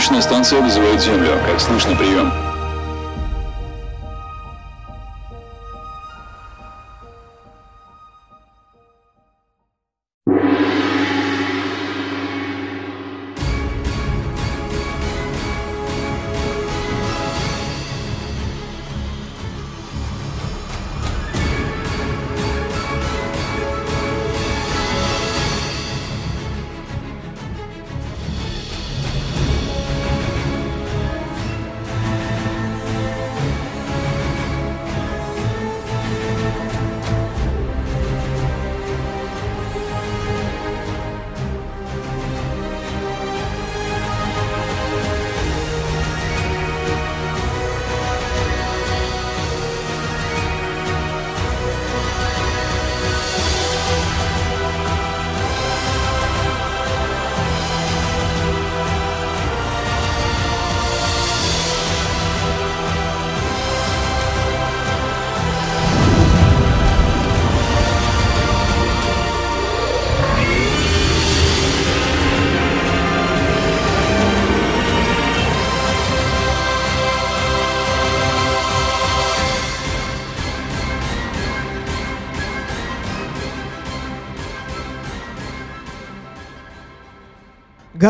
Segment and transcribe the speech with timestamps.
[0.00, 1.38] Научная станция вызывает Землю.
[1.46, 2.49] Как слышно, прием.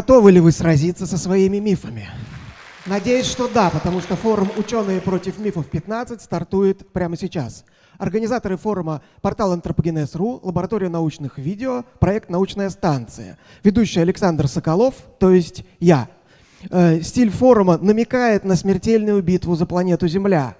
[0.00, 2.08] Готовы ли вы сразиться со своими мифами?
[2.86, 7.66] Надеюсь, что да, потому что форум «Ученые против мифов 15» стартует прямо сейчас.
[7.98, 13.36] Организаторы форума портал Антропогенез.ру, лаборатория научных видео, проект «Научная станция».
[13.62, 16.08] Ведущий Александр Соколов, то есть я.
[16.70, 20.56] Э, стиль форума намекает на смертельную битву за планету Земля.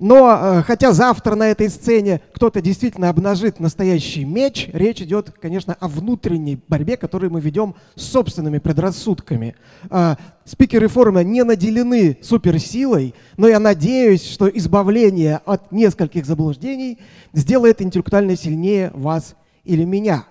[0.00, 5.76] Но э, хотя завтра на этой сцене кто-то действительно обнажит настоящий меч, речь идет, конечно,
[5.78, 9.54] о внутренней борьбе, которую мы ведем с собственными предрассудками.
[9.90, 16.98] Э, спикеры форума не наделены суперсилой, но я надеюсь, что избавление от нескольких заблуждений
[17.34, 20.24] сделает интеллектуально сильнее вас или меня.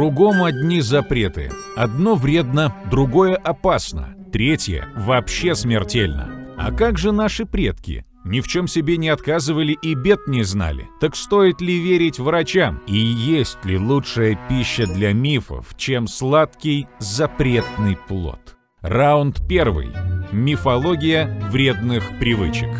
[0.00, 1.50] Кругом одни запреты.
[1.76, 6.54] Одно вредно, другое опасно, третье вообще смертельно.
[6.56, 8.06] А как же наши предки?
[8.24, 10.88] Ни в чем себе не отказывали и бед не знали.
[11.02, 12.80] Так стоит ли верить врачам?
[12.86, 18.56] И есть ли лучшая пища для мифов, чем сладкий запретный плод?
[18.80, 19.90] Раунд первый.
[20.32, 22.70] Мифология вредных привычек.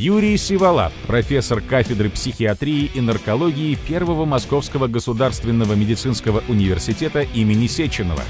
[0.00, 8.22] Юрий Сиволап, профессор кафедры психиатрии и наркологии Первого Московского государственного медицинского университета имени Сеченова,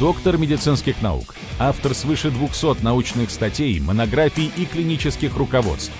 [0.00, 5.92] доктор медицинских наук, автор свыше 200 научных статей, монографий и клинических руководств.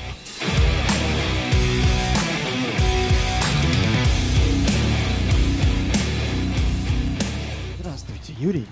[7.79, 8.67] Здравствуйте, Юрий.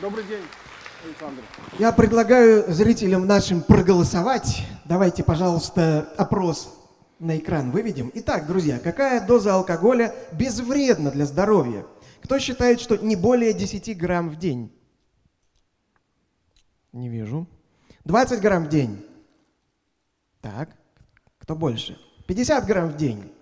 [0.00, 0.40] Добрый день.
[1.78, 4.64] Я предлагаю зрителям нашим проголосовать.
[4.84, 6.74] Давайте, пожалуйста, опрос
[7.18, 8.10] на экран выведем.
[8.14, 11.84] Итак, друзья, какая доза алкоголя безвредна для здоровья?
[12.22, 14.72] Кто считает, что не более 10 грамм в день?
[16.92, 17.46] Не вижу.
[18.04, 19.04] 20 грамм в день.
[20.40, 20.70] Так,
[21.38, 21.98] кто больше?
[22.26, 23.32] 50 грамм в день.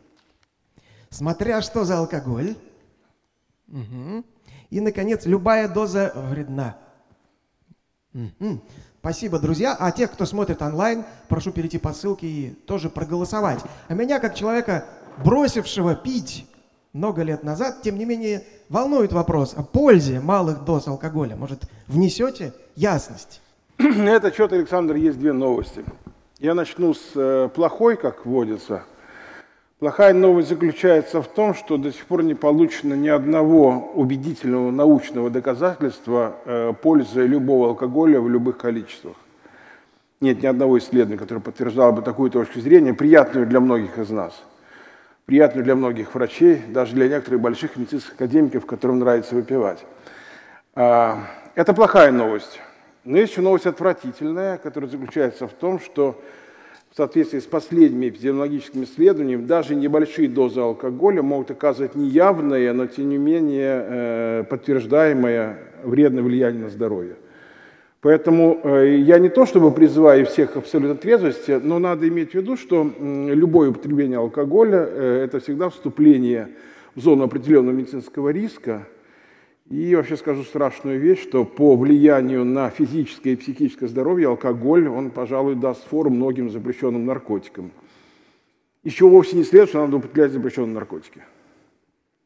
[1.10, 2.56] Смотря что за алкоголь.
[3.68, 4.24] Угу.
[4.70, 6.81] И, наконец, любая доза вредна.
[9.00, 9.76] Спасибо, друзья.
[9.78, 13.60] А тех, кто смотрит онлайн, прошу перейти по ссылке и тоже проголосовать.
[13.88, 14.86] А меня, как человека,
[15.24, 16.46] бросившего пить
[16.92, 21.36] много лет назад, тем не менее, волнует вопрос о пользе малых доз алкоголя.
[21.36, 23.40] Может, внесете ясность?
[23.78, 25.84] На этот счет, Александр, есть две новости.
[26.38, 28.84] Я начну с э, плохой, как водится.
[29.82, 35.28] Плохая новость заключается в том, что до сих пор не получено ни одного убедительного научного
[35.28, 39.16] доказательства э, пользы любого алкоголя в любых количествах.
[40.20, 44.40] Нет ни одного исследования, которое подтверждало бы такую точку зрения, приятную для многих из нас,
[45.26, 49.84] приятную для многих врачей, даже для некоторых больших медицинских академиков, которым нравится выпивать.
[50.76, 51.26] А,
[51.56, 52.60] Это плохая новость.
[53.02, 56.22] Но есть еще новость отвратительная, которая заключается в том, что
[56.92, 63.08] в соответствии с последними эпидемиологическими исследованиями, даже небольшие дозы алкоголя могут оказывать неявное, но тем
[63.08, 67.16] не менее э, подтверждаемое вредное влияние на здоровье.
[68.02, 72.34] Поэтому э, я не то чтобы призываю всех к абсолютной трезвости, но надо иметь в
[72.34, 74.80] виду, что любое употребление алкоголя–
[75.24, 76.50] это всегда вступление
[76.94, 78.86] в зону определенного медицинского риска.
[79.70, 85.10] И вообще скажу страшную вещь, что по влиянию на физическое и психическое здоровье алкоголь, он,
[85.10, 87.70] пожалуй, даст фору многим запрещенным наркотикам.
[88.82, 91.22] Еще вовсе не следует, что надо употреблять запрещенные наркотики.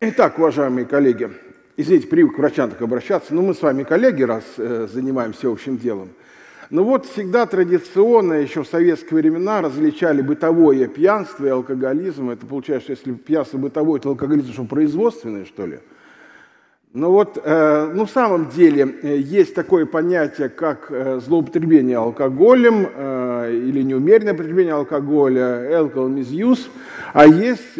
[0.00, 1.30] Итак, уважаемые коллеги,
[1.76, 5.76] извините, привык к врачам так обращаться, но мы с вами коллеги, раз э, занимаемся общим
[5.76, 6.08] делом.
[6.70, 12.30] Но вот всегда традиционно, еще в советские времена, различали бытовое пьянство и алкоголизм.
[12.30, 15.78] Это получается, что если пьянство бытовое, то алкоголизм что, производственное, что ли?
[16.92, 22.88] Но вот, э, ну, в самом деле, э, есть такое понятие, как э, злоупотребление алкоголем
[22.90, 26.70] э, или неумеренное употребление алкоголя, alcohol misuse,
[27.12, 27.74] а есть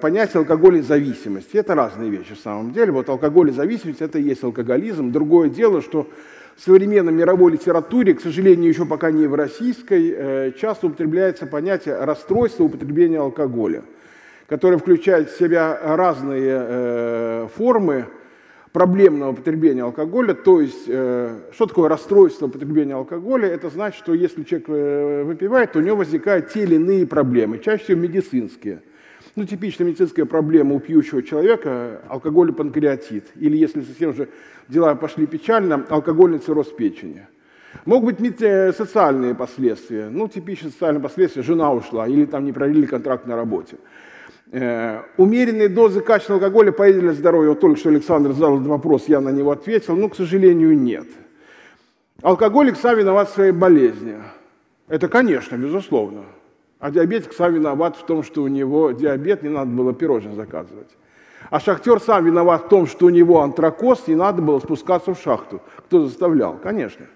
[0.00, 1.56] понятие алкогольной зависимости.
[1.56, 2.90] Это разные вещи в самом деле.
[2.90, 5.12] Вот алкогольная зависимость– это и есть алкоголизм.
[5.12, 6.08] Другое дело, что
[6.56, 12.64] в современной мировой литературе, к сожалению, еще пока не в российской, часто употребляется понятие расстройства
[12.64, 13.82] употребления алкоголя,
[14.48, 18.06] которое включает в себя разные формы,
[18.78, 23.48] проблемного потребления алкоголя, то есть э, что такое расстройство потребления алкоголя?
[23.48, 27.58] Это значит, что если человек э, выпивает, то у него возникают те или иные проблемы,
[27.58, 28.82] чаще всего медицинские.
[29.34, 33.24] Ну, типичная медицинская проблема у пьющего человека– алкоголь и панкреатит.
[33.34, 34.28] Или, если совсем же
[34.68, 37.26] дела пошли печально, алкогольный цирроз печени.
[37.84, 40.08] Могут быть э, социальные последствия.
[40.08, 43.76] Ну, типичное социальное последствие– жена ушла или там не продлили контракт на работе.
[44.50, 47.50] Э, умеренные дозы качественного алкоголя полезны для здоровья.
[47.50, 49.94] Вот только что Александр задал этот вопрос, я на него ответил.
[49.94, 51.06] Ну, к сожалению, нет.
[52.22, 54.16] Алкоголик сам виноват в своей болезни.
[54.88, 56.24] Это, конечно, безусловно.
[56.78, 60.88] А диабетик сам виноват в том, что у него диабет, не надо было пирожное заказывать.
[61.50, 65.20] А шахтер сам виноват в том, что у него антракоз, не надо было спускаться в
[65.20, 65.60] шахту.
[65.86, 66.56] Кто заставлял?
[66.56, 67.06] Конечно.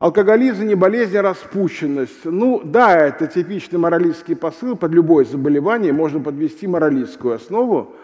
[0.00, 2.24] Алкоголизм не болезнь, а распущенность.
[2.24, 7.96] Ну да, это типичный моралистский посыл, под любое заболевание можно подвести моралистскую основу,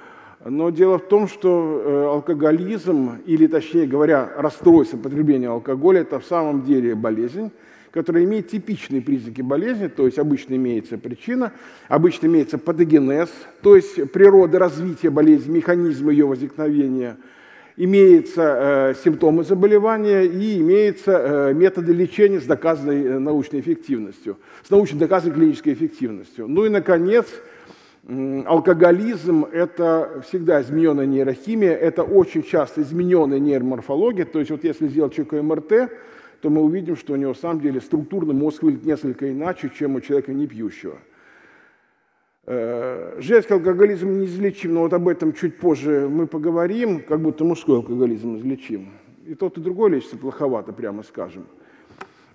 [0.45, 6.25] но дело в том, что э, алкоголизм, или точнее говоря, расстройство потребления алкоголя, это в
[6.25, 7.53] самом деле болезнь,
[7.93, 11.53] которая имеет типичные признаки болезни, то есть обычно имеется причина,
[11.87, 13.29] обычно имеется патогенез,
[13.63, 17.19] то есть природа развития болезни, механизм ее возникновения–
[17.77, 24.71] имеются э, симптомы заболевания и имеются э, методы лечения с доказанной э, научной эффективностью, с
[24.71, 26.47] научно доказанной клинической эффективностью.
[26.47, 27.27] Ну и, наконец,
[28.07, 35.15] алкоголизм– это всегда измененная нейрохимия, это очень часто измененная нейроморфология, то есть вот если сделать
[35.15, 35.91] человеку МРТ,
[36.43, 39.95] то мы увидим, что у него, на самом деле, структурный мозг выглядит несколько иначе, чем
[39.95, 40.99] у человека не пьющего.
[42.47, 47.77] Э, женский алкоголизм неизлечим, но вот об этом чуть позже мы поговорим, как будто мужской
[47.77, 48.91] алкоголизм излечим.
[49.27, 51.47] И тот, и другой лечится плоховато, прямо скажем.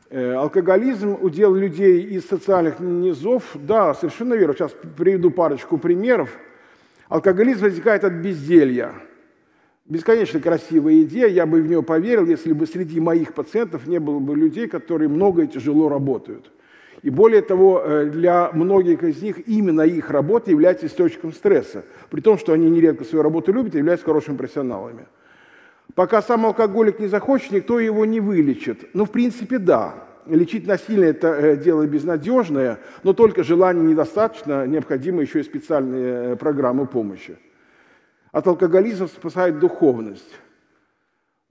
[0.10, 4.56] Э, алкоголизм удел людей из социальных низов, да, совершенно верно.
[4.56, 6.36] Сейчас приведу парочку примеров.
[7.08, 8.94] Алкоголизм возникает от безделья.
[9.86, 14.18] Бесконечно красивая идея, я бы в нее поверил, если бы среди моих пациентов не было
[14.18, 16.52] бы людей, которые много и тяжело работают.
[17.02, 22.20] И более того, э, для многих из них именно их работа является источником стресса, при
[22.20, 25.06] том, что они нередко свою работу любят и являются хорошими профессионалами.
[25.96, 28.90] Пока сам алкоголик не захочет, никто его не вылечит.
[28.94, 29.96] Ну, в принципе, да.
[30.26, 36.36] Лечить насильно– это э, дело безнадежное, но только желания недостаточно, необходимы еще и специальные э,
[36.36, 37.38] программы помощи.
[38.32, 40.40] От алкоголизма спасает духовность.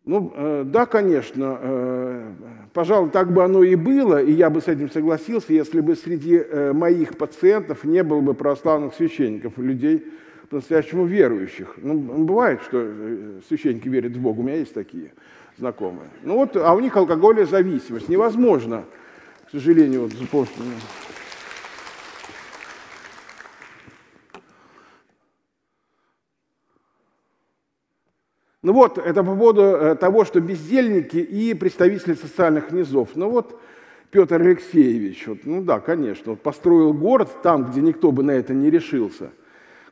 [0.04, 2.30] Ну, да, конечно,
[2.78, 6.36] пожалуй, так бы оно и было, и я бы с этим согласился, если бы среди
[6.36, 10.06] э, моих пациентов не было бы православных священников, людей
[10.48, 11.74] по-настоящему верующих.
[11.78, 12.88] Ну, бывает, что
[13.48, 15.10] священники верят в Бога, у меня есть такие
[15.58, 16.08] знакомые.
[16.22, 18.08] Ну вот, а у них алкоголезависимость.
[18.08, 18.84] Невозможно,
[19.48, 20.12] к сожалению, вот,
[28.62, 33.10] Ну вот, это по поводу э, того, что бездельники и представители социальных низов.
[33.14, 33.60] Ну вот,
[34.10, 38.54] Петр Алексеевич, вот, ну да, конечно, вот построил город там, где никто бы на это
[38.54, 39.30] не решился.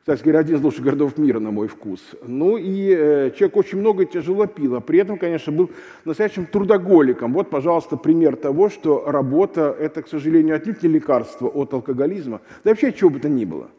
[0.01, 2.01] Кстати говоря, один из лучших городов мира, на мой вкус.
[2.27, 5.71] Ну и э, человек очень много тяжело пил, а при этом, конечно, был
[6.05, 7.35] настоящим трудоголиком.
[7.35, 12.71] Вот, пожалуйста, пример того, что работа– это, к сожалению, отнюдь не лекарство от алкоголизма, да
[12.71, 13.71] вообще чего бы то ни было.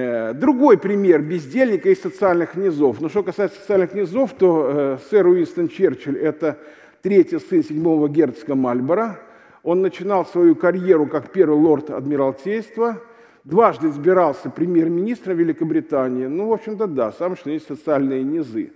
[0.00, 3.00] Э, другой пример бездельника из социальных низов.
[3.00, 6.56] Но что касается социальных низов, то э, сэр Уинстон Черчилль– это
[7.02, 9.18] третий сын седьмого герцога Мальбора.
[9.64, 13.02] Он начинал свою карьеру как первый лорд Адмиралтейства,
[13.42, 16.26] дважды избирался премьер-министром Великобритании.
[16.26, 18.70] Ну, в общем-то, да, самое что есть социальные низы.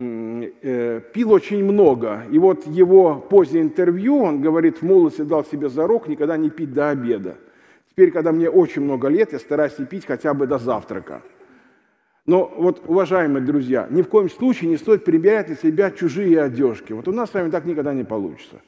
[0.00, 2.24] э, пил очень много.
[2.32, 6.72] И вот его позднее интервью, он говорит, в молодости дал себе зарок никогда не пить
[6.72, 7.36] до обеда.
[7.92, 11.22] Теперь, когда мне очень много лет, я стараюсь не пить хотя бы до завтрака.
[12.24, 16.94] Но вот, уважаемые друзья, ни в коем случае не стоит примерять на себя чужие одежки.
[16.94, 18.62] Вот у нас с вами так никогда не получится.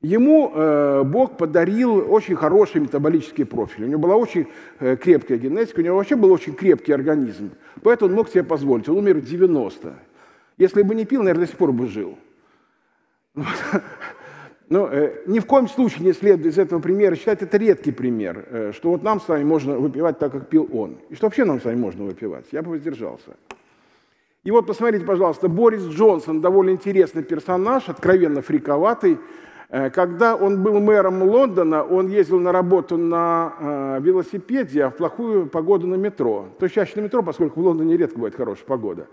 [0.00, 3.86] Ему э, Бог подарил очень хороший метаболический профиль.
[3.86, 4.46] У него была очень
[4.78, 7.50] э, крепкая генетика, у него вообще был очень крепкий организм.
[7.82, 8.88] Поэтому он мог себе позволить.
[8.88, 9.92] Он умер в 90.
[10.56, 12.16] Если бы не пил, наверное, до сих пор бы жил.
[14.68, 18.46] Но э, ни в коем случае не следует из этого примера считать это редкий пример,
[18.50, 20.98] э, что вот нам с вами можно выпивать так, как пил он.
[21.08, 22.46] И что вообще нам с вами можно выпивать.
[22.52, 23.36] Я бы воздержался.
[24.44, 29.18] И вот посмотрите, пожалуйста, Борис Джонсон, довольно интересный персонаж, откровенно фриковатый.
[29.70, 34.96] Э, когда он был мэром Лондона, он ездил на работу на э, велосипеде, а в
[34.96, 36.48] плохую погоду на метро.
[36.58, 39.06] То есть чаще на метро, поскольку в Лондоне редко бывает хорошая погода.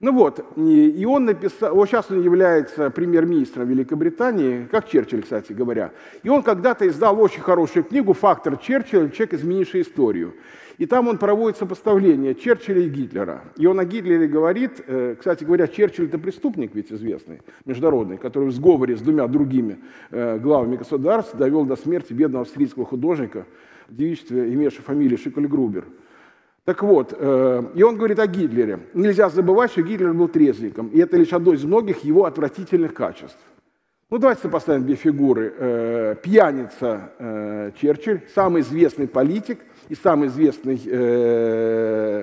[0.00, 5.92] Ну вот, и он написал, вот сейчас он является премьер-министром Великобритании, как Черчилль, кстати говоря.
[6.22, 9.10] И он когда-то издал очень хорошую книгу «Фактор Черчилля.
[9.10, 10.32] Человек, изменивший историю».
[10.78, 13.44] И там он проводит сопоставление Черчилля и Гитлера.
[13.58, 18.48] И он о Гитлере говорит, э, кстати говоря, Черчилль это преступник ведь известный, международный, который
[18.48, 19.80] в сговоре с двумя другими
[20.10, 23.44] э, главами государств довел до смерти бедного австрийского художника
[23.90, 25.84] в девичестве, имевшего фамилию Шиколь Грубер.
[26.64, 28.80] Так вот, э, и он говорит о Гитлере.
[28.92, 33.38] Нельзя забывать, что Гитлер был трезвиком, и это лишь одно из многих его отвратительных качеств.
[34.10, 35.54] Ну, давайте сопоставим две фигуры.
[35.56, 40.76] Э, пьяница э, Черчилль, самый известный политик и самый известный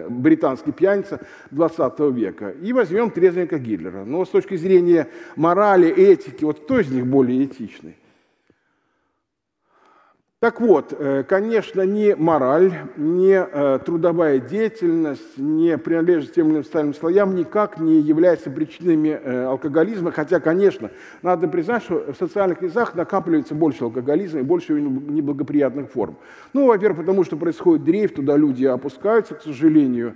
[0.09, 1.19] британский пьяница
[1.51, 2.51] 20 века.
[2.61, 4.05] И возьмем трезвенника Гитлера.
[4.05, 7.95] Но с точки зрения морали, этики, вот кто из них более этичный?
[10.39, 16.63] Так вот, э, конечно, ни мораль, ни э, трудовая деятельность, ни принадлежность тем или иным
[16.63, 20.91] социальным слоям никак не являются причинами э, алкоголизма, хотя, конечно,
[21.23, 26.17] надо признать, что в социальных низах накапливается больше алкоголизма и больше неблагоприятных форм.
[26.53, 30.13] Ну, во-первых, потому что происходит дрейф, туда люди опускаются, к сожалению,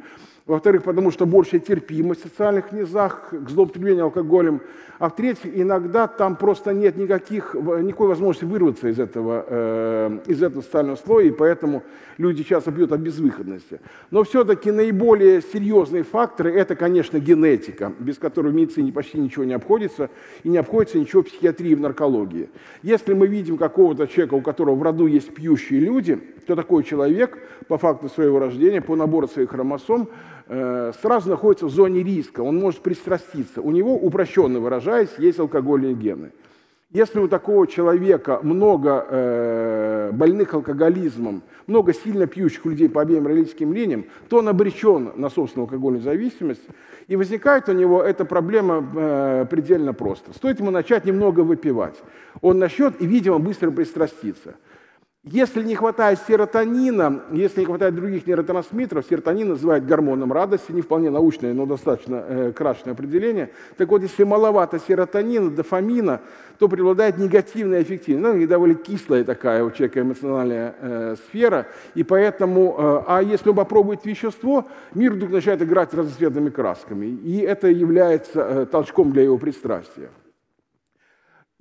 [0.51, 4.61] во-вторых, потому что большая терпимость в социальных низах к злоупотреблению алкоголем.
[4.99, 10.61] А в-третьих, иногда там просто нет никаких, никакой возможности вырваться из этого, э, из этого
[10.61, 11.83] социального слоя, и поэтому
[12.17, 13.79] люди часто пьют от безвыходности.
[14.11, 19.53] Но все-таки наиболее серьезные факторы– это, конечно, генетика, без которой в медицине почти ничего не
[19.53, 20.09] обходится,
[20.43, 22.49] и не обходится ничего в психиатрии, в наркологии.
[22.83, 27.39] Если мы видим какого-то человека, у которого в роду есть пьющие люди, то такой человек
[27.67, 30.09] по факту своего рождения, по набору своих хромосом,
[31.01, 33.61] сразу находится в зоне риска, он может пристраститься.
[33.61, 36.31] У него, упрощенно выражаясь, есть алкогольные гены.
[36.91, 43.71] Если у такого человека много э, больных алкоголизмом, много сильно пьющих людей по обеим родительским
[43.71, 46.63] линиям, то он обречен на собственную алкогольную зависимость.
[47.07, 50.33] И возникает у него эта проблема э, предельно просто.
[50.33, 51.95] Стоит ему начать немного выпивать.
[52.41, 54.55] Он начнет и, видимо, быстро пристрастится.
[55.23, 61.11] Если не хватает серотонина, если не хватает других нейротрансмиттеров, серотонин называют гормоном радости, не вполне
[61.11, 63.51] научное, но достаточно э, крашенное определение.
[63.77, 66.21] Так вот, если маловато серотонина, дофамина,
[66.57, 68.35] то преобладает негативная эффективность.
[68.35, 71.67] Ну, довольно кислая такая у человека эмоциональная э, сфера.
[71.93, 77.05] И поэтому, э, а если он попробует вещество, мир вдруг начинает играть разноцветными красками.
[77.05, 80.09] И это является э, толчком для его пристрастия.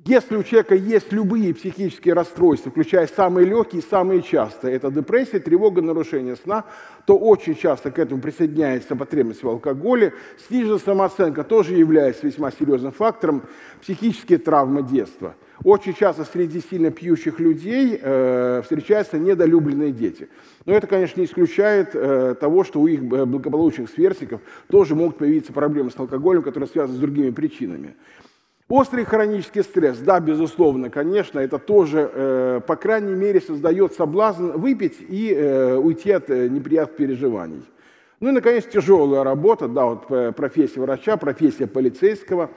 [0.06, 5.82] Если у человека есть любые психические расстройства, включая самые легкие самые частые, это депрессия, тревога,
[5.82, 6.64] нарушение сна,
[7.06, 10.14] то очень часто к этому присоединяется потребность в алкоголе.
[10.46, 13.42] Сниженная самооценка тоже является весьма серьезным фактором.
[13.82, 15.34] Психические травмы детства.
[15.64, 20.30] Очень часто среди сильно пьющих людей э, встречаются недолюбленные дети.
[20.64, 24.40] Но это, конечно, не исключает э, того, что у их благополучных сверстников
[24.70, 27.96] тоже могут появиться проблемы с алкоголем, которые связаны с другими причинами.
[28.70, 34.96] Острый хронический стресс, да, безусловно, конечно, это тоже, э, по крайней мере, создает соблазн выпить
[35.00, 37.64] и э, уйти от э, неприятных переживаний.
[38.20, 42.48] Ну и, наконец, тяжелая работа, да, вот э, профессия врача, профессия полицейского,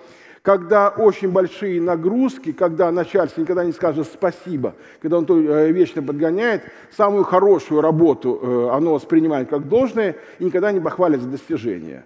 [0.43, 6.61] когда очень большие нагрузки, когда начальство никогда не скажет спасибо, когда он э, вечно подгоняет,
[6.95, 12.05] самую хорошую работу э, оно воспринимает как должное и никогда не похвалит за достижения.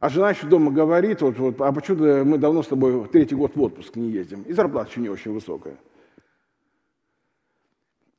[0.00, 3.56] А жена еще дома говорит, вот, вот, а почему мы давно с тобой третий год
[3.56, 4.42] в отпуск не ездим?
[4.42, 5.76] И зарплата еще не очень высокая.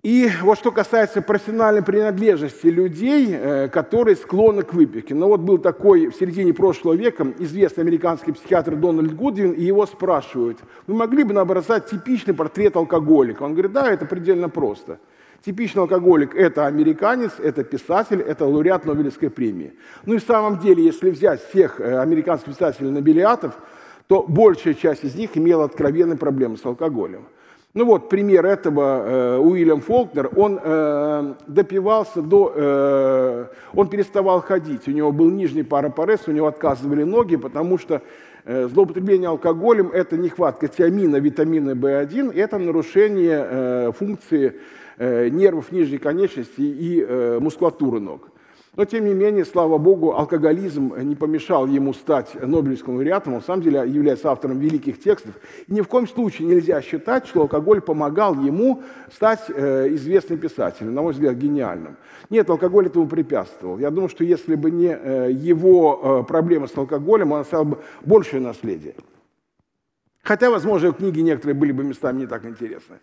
[0.02, 5.14] И вот что касается профессиональной принадлежности людей, э, которые склонны к выпивке.
[5.14, 9.86] Ну вот был такой в середине прошлого века известный американский психиатр Дональд Гудвин, и его
[9.86, 13.44] спрашивают, вы могли бы набросать типичный портрет алкоголика?
[13.44, 15.00] Он говорит, да, это предельно просто.
[15.44, 19.74] Типичный алкоголик– это американец, это писатель, это лауреат Нобелевской премии.
[20.06, 23.54] Ну и в самом деле, если взять всех э, американских писателей-нобелиатов,
[24.08, 27.28] то большая часть из них имела откровенные проблемы с алкоголем.
[27.74, 32.52] Ну вот, пример этого, э, Уильям Фолкнер, он э, допивался до...
[32.56, 38.02] Э, он переставал ходить, у него был нижний парапарез, у него отказывали ноги, потому что
[38.44, 44.56] э, злоупотребление алкоголем– это нехватка тиамина, витамина В1, это нарушение э, функции
[45.00, 48.30] нервов нижней конечности и э, мускулатуры ног.
[48.76, 53.34] Но, тем не менее, слава богу, алкоголизм не помешал ему стать Нобелевским лауреатом.
[53.34, 55.34] Он, на самом деле, является автором великих текстов.
[55.68, 60.94] И ни в коем случае нельзя считать, что алкоголь помогал ему стать э, известным писателем,
[60.94, 61.98] на мой взгляд, гениальным.
[62.30, 63.80] Нет, алкоголь этому препятствовал.
[63.80, 67.80] Я думаю, что если бы не э, его э, проблемы с алкоголем, он оставил бы
[68.06, 68.96] большее наследие.
[70.22, 73.00] Хотя, возможно, книги некоторые были бы местами не так интересны.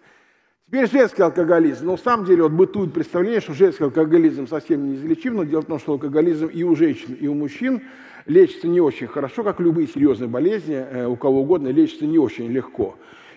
[0.68, 1.87] Теперь женский алкоголизм.
[1.87, 5.62] Но на самом деле вот бытует представление, что женский алкоголизм совсем не излечим, но дело
[5.62, 7.82] в том, что алкоголизм и у женщин, и у мужчин
[8.26, 12.49] лечится не очень хорошо, как любые серьезные болезни, э, у кого угодно лечится не очень
[12.49, 12.96] легко.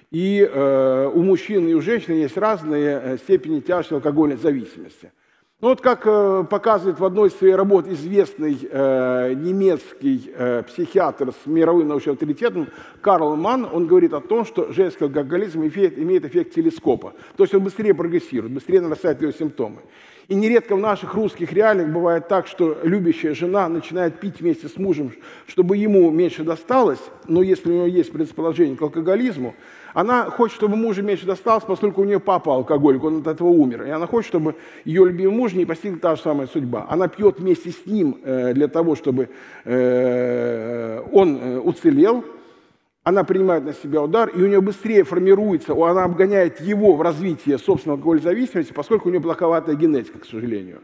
[0.10, 5.12] И э, у мужчин и у женщин есть разные э, степени тяжести алкогольной зависимости.
[5.62, 11.34] Ну вот как э, показывает в одной из своих работ известный э, немецкий э, психиатр
[11.34, 12.70] с мировым научным авторитетом
[13.02, 17.14] Карл Манн, он говорит о том, что женский алкоголизм имеет, имеет эффект телескопа.
[17.36, 19.82] То есть он быстрее прогрессирует, быстрее нарастают ее симптомы.
[20.30, 24.78] И нередко в наших русских реалиях бывает так, что любящая жена начинает пить вместе с
[24.78, 25.12] мужем,
[25.46, 29.56] чтобы ему меньше досталось, но если у него есть предположение к алкоголизму,
[29.94, 33.84] она хочет, чтобы мужу меньше досталось, поскольку у нее папа алкоголик, он от этого умер.
[33.84, 34.56] И она хочет, чтобы
[34.86, 36.86] ее любимый муж не постигла та же самая судьба.
[36.90, 39.30] Она пьет вместе с ним э, для того, чтобы
[39.66, 42.24] э, он э, уцелел.
[43.04, 47.56] Она принимает на себя удар, и у нее быстрее формируется, она обгоняет его в развитии
[47.56, 50.82] собственной алкогольной зависимости, поскольку у нее плоховатая генетика, к сожалению.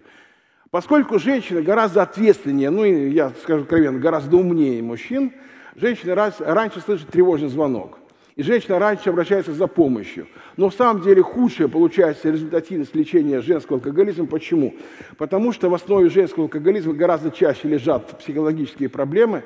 [0.72, 5.34] Поскольку женщины гораздо ответственнее, ну, я скажу откровенно, гораздо умнее мужчин,
[5.76, 8.00] женщины раньше слышат тревожный звонок.
[8.36, 10.27] И женщина раньше обращается за помощью.
[10.58, 14.26] Но в самом деле худшая получается результативность лечения женского алкоголизма.
[14.26, 14.76] Почему?
[15.17, 19.43] Потому что в основе женского алкоголизма гораздо чаще лежат психологические проблемы,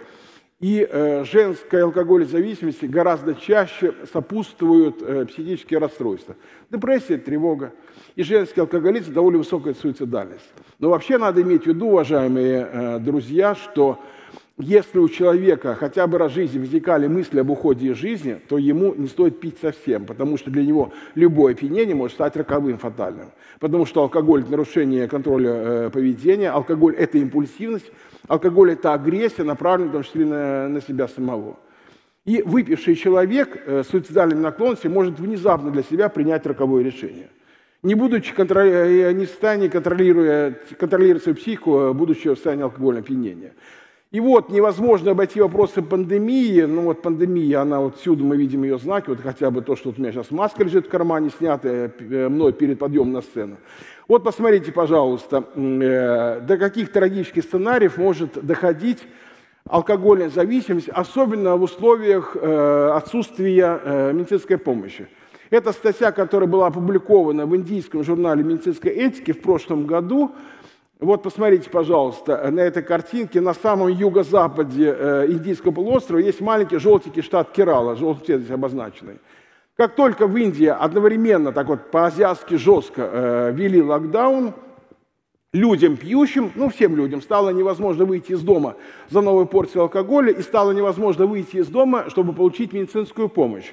[0.60, 6.36] и э, женской алкогольной зависимости гораздо чаще сопутствуют э, психические расстройства.
[6.70, 7.72] Депрессия, тревога.
[8.16, 10.52] И женский алкоголизм довольно высокая суицидальность.
[10.80, 14.00] Но вообще надо иметь в виду, уважаемые э, друзья, что
[14.60, 18.58] если у человека хотя бы раз в жизни возникали мысли об уходе из жизни, то
[18.58, 23.32] ему не стоит пить совсем, потому что для него любое опьянение может стать роковым, фатальным.
[23.60, 27.90] Потому что алкоголь– это нарушение контроля э, поведения, алкоголь– это импульсивность,
[28.28, 31.58] алкоголь– это агрессия, направленная в том числе на, на себя самого.
[32.26, 37.30] И выпивший человек э, с суицидальными наклонностями может внезапно для себя принять роковое решение.
[37.82, 38.72] Не будучи контроли...
[39.08, 43.54] Э, не в состоянии контролируя, контролировать свою психику, а будучи в состоянии алкогольного опьянения.
[44.12, 46.62] И вот невозможно обойти вопросы пандемии.
[46.62, 49.10] Ну вот пандемия, она вот всюду мы видим ее знаки.
[49.10, 52.28] Вот хотя бы то, что вот у меня сейчас маска лежит в кармане, снятая э,
[52.28, 53.58] мной перед подъемом на сцену.
[54.08, 59.04] Вот посмотрите, пожалуйста, э, до каких трагических сценариев может доходить
[59.66, 65.08] алкогольная зависимость, особенно в условиях э, отсутствия медицинской помощи.
[65.52, 70.32] Это статья, которая была опубликована в индийском журнале медицинской этики в прошлом году.
[71.00, 77.22] Вот посмотрите, пожалуйста, на этой картинке на самом юго-западе э, Индийского полуострова есть маленький желтенький
[77.22, 79.20] штат Керала, желтым цветом здесь обозначенный.
[79.78, 84.54] Как только в Индии одновременно, так вот по-азиатски жестко э, локдаун,
[85.54, 88.76] людям пьющим, ну всем людям, стало невозможно выйти из дома
[89.10, 93.72] за новую порцию алкоголя и стало невозможно выйти из дома, чтобы получить медицинскую помощь.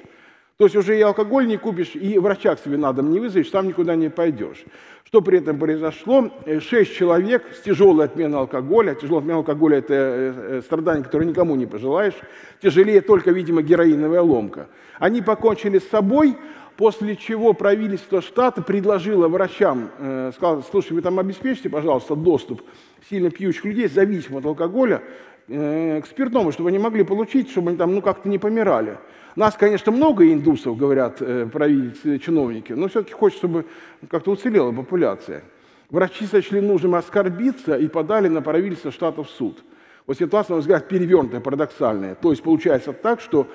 [0.57, 3.51] То есть уже и алкоголь не купишь, и врача к себе на дом не вызовешь,
[3.51, 4.65] сам никуда не пойдешь.
[5.05, 6.31] Что при этом произошло?
[6.45, 8.95] Э, шесть человек с тяжелой отменой алкоголя.
[8.95, 12.15] Тяжелая отмена алкоголя– это э, э, страдание, которое никому не пожелаешь.
[12.59, 14.67] Тяжелее только, видимо, героиновая ломка.
[14.97, 16.35] Они покончили с собой,
[16.75, 19.91] после чего правительство штата предложило врачам,
[20.35, 22.63] сказало, слушай, вы там обеспечите, пожалуйста, доступ
[23.09, 25.03] сильно пьющих людей, зависимых от алкоголя,
[25.47, 28.97] к спиртному, чтобы они могли получить, чтобы они там ну, как-то не помирали.
[29.37, 33.65] Нас, конечно, много индусов, говорят э, правительственные чиновники, но все-таки хочется, чтобы
[34.09, 35.43] как-то уцелела популяция.
[35.91, 39.63] Врачи сочли нужным оскорбиться и подали на правительство штата в суд.
[40.07, 42.15] Вот ситуация, на мой взгляд, перевернутая, парадоксальная.
[42.15, 43.45] То есть получается так, что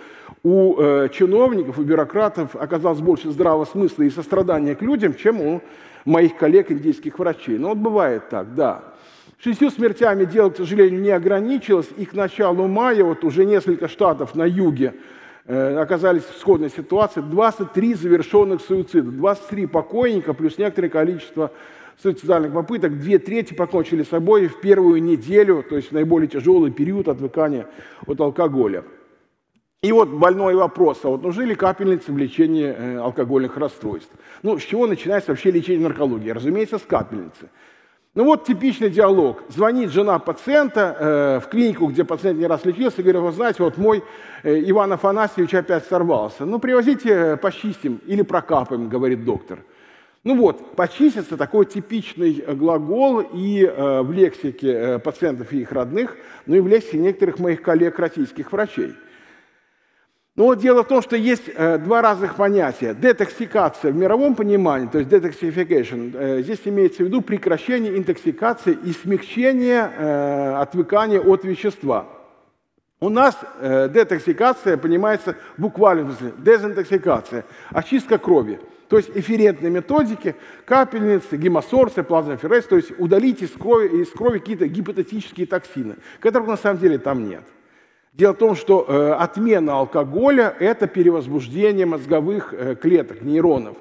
[0.44, 5.62] у э, чиновников, у бюрократов оказалось больше здравого смысла и сострадания к людям, чем у
[6.04, 7.58] моих коллег индийских врачей.
[7.58, 8.84] Но вот бывает так, да.
[9.42, 11.88] Шестью смертями дело, к сожалению, не ограничилось.
[11.96, 17.20] И к началу мая вот уже несколько штатов на юге э, оказались в сходной ситуации,
[17.20, 21.50] 23 завершенных суицида, 23 покойника плюс некоторое количество
[22.02, 26.70] суицидальных попыток, две трети покончили с собой в первую неделю, то есть в наиболее тяжелый
[26.70, 27.66] период отвыкания
[28.06, 28.84] от алкоголя.
[29.82, 34.12] И вот больной вопрос, а вот нужны ли капельницы в лечении э, алкогольных расстройств?
[34.44, 36.30] Ну, с чего начинается вообще лечение наркологии?
[36.30, 37.50] Разумеется, с капельницы.
[38.14, 39.42] Ну вот типичный диалог.
[39.48, 43.62] Звонит жена пациента э, в клинику, где пациент не раз лечился, и говорит, вы знаете,
[43.62, 44.04] вот мой
[44.42, 46.44] э, Иван Афанасьевич опять сорвался.
[46.44, 49.60] Ну, привозите, э, почистим или прокапаем, говорит доктор.
[50.24, 56.14] Ну вот, почиститься такой типичный глагол и э, в лексике э, пациентов и их родных,
[56.44, 58.92] ну и в лексике некоторых моих коллег российских врачей.
[60.34, 62.94] Но вот дело в том, что есть э, два разных понятия.
[62.94, 68.92] Детоксикация в мировом понимании, то есть detoxification, э, здесь имеется в виду прекращение интоксикации и
[68.92, 72.06] смягчение э, отвыкания от вещества.
[73.00, 78.58] У нас э, детоксикация понимается буквально дезинтоксикация, очистка крови.
[78.88, 84.66] То есть эфирентные методики, капельницы, гемосорцы, плазмоферез, то есть удалить из крови, из крови какие-то
[84.66, 87.42] гипотетические токсины, которых на самом деле там нет.
[88.12, 93.76] Дело в том, что э, отмена алкоголя– это перевозбуждение мозговых э, клеток, нейронов.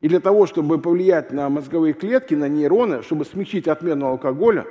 [0.00, 4.66] И для того, чтобы повлиять на мозговые клетки, на нейроны, чтобы смягчить отмену алкоголя,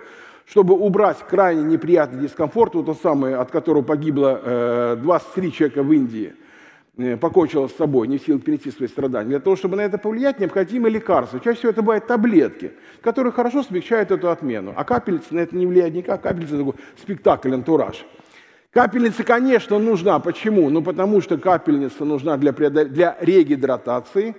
[0.45, 5.93] чтобы убрать крайне неприятный дискомфорт, вот тот самый, от которого погибло э, 23 человека в
[5.93, 6.33] Индии,
[6.97, 9.29] э, покончило с собой, не в силах перейти свои страдания.
[9.29, 11.39] Для того, чтобы на это повлиять, необходимы лекарства.
[11.39, 14.73] Чаще всего это бывают таблетки, которые хорошо смягчают эту отмену.
[14.75, 16.23] А капельница на это не влияет никак.
[16.23, 18.05] Капельница– такой спектакль, антураж.
[18.71, 20.19] Капельница, конечно, нужна.
[20.19, 20.69] Почему?
[20.69, 24.35] Ну, потому что капельница нужна для, для регидратации.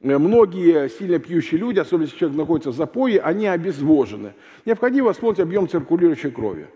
[0.00, 4.34] Э, многие сильно пьющие люди, особенно если человек находится в запое, они обезвожены.
[4.64, 6.68] Необходимо восполнить объем циркулирующей крови.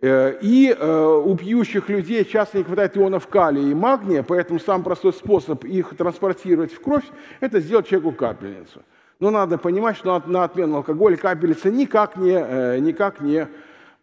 [0.00, 4.84] Э, и э, у пьющих людей часто не хватает ионов калия и магния, поэтому самый
[4.84, 7.04] простой способ их транспортировать в кровь–
[7.40, 8.82] это сделать человеку капельницу.
[9.20, 13.46] Но надо понимать, что на отмену алкоголя капельница никак не, никак не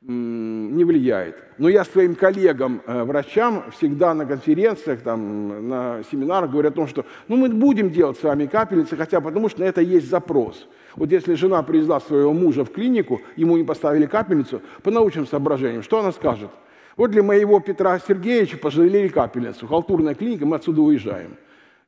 [0.09, 1.35] не влияет.
[1.57, 6.87] Но я своим коллегам, э, врачам, всегда на конференциях, там, на семинарах говорю о том,
[6.87, 10.67] что ну, мы будем делать с вами капельницы, хотя потому что на это есть запрос.
[10.95, 15.83] Вот если жена привезла своего мужа в клинику, ему не поставили капельницу, по научным соображениям,
[15.83, 16.49] что она скажет?
[16.97, 19.67] Вот для моего Петра Сергеевича пожалели капельницу.
[19.67, 21.37] Халтурная клиника, мы отсюда уезжаем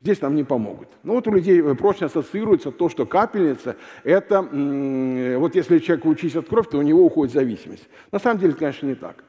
[0.02, 0.90] здесь нам не помогут.
[1.04, 6.42] Ну вот у людей э, прочно ассоциируется то, что капельница– это, вот если человек учится
[6.42, 7.88] кровь, то у него уходит зависимость.
[8.12, 9.24] На самом деле, конечно, не так.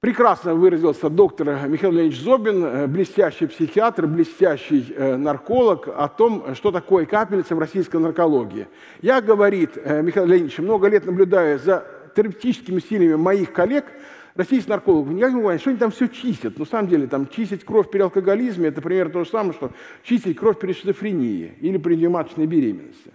[0.00, 6.72] Прекрасно выразился доктор Михаил Леонидович Зобин, э, блестящий психиатр, блестящий э, нарколог, о том, что
[6.72, 8.66] такое капельница в российской наркологии.
[9.00, 13.86] Я, говорит Михаил Леонидович, много лет наблюдаю за терапевтическими усилиями моих коллег–
[14.34, 16.58] российских наркологов никак не понимают, что они там все чистят.
[16.58, 19.70] На самом деле, там чистить кровь при алкоголизме– это примерно то же самое, что
[20.02, 23.12] чистить кровь при шизофрении или при девяточной беременности.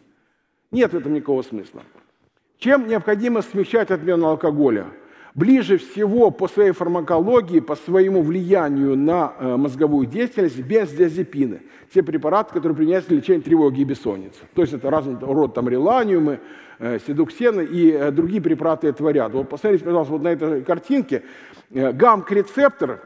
[0.71, 1.81] Нет в этом никакого смысла.
[2.59, 4.87] Чем необходимо смягчать отмену алкоголя?
[5.35, 11.61] Ближе всего по своей фармакологии, по своему влиянию на э, мозговую деятельность бензodiазепины.
[11.93, 14.39] Те препараты, которые применяются для лечения тревоги и бессонницы.
[14.53, 16.39] То есть это разный род там реланиумы,
[16.79, 19.37] седуксена и э, другие препараты этого ряда.
[19.37, 21.23] Вот посмотрите, пожалуйста, вот на этой картинке.
[21.71, 23.01] Э, ГАМК-рецептор,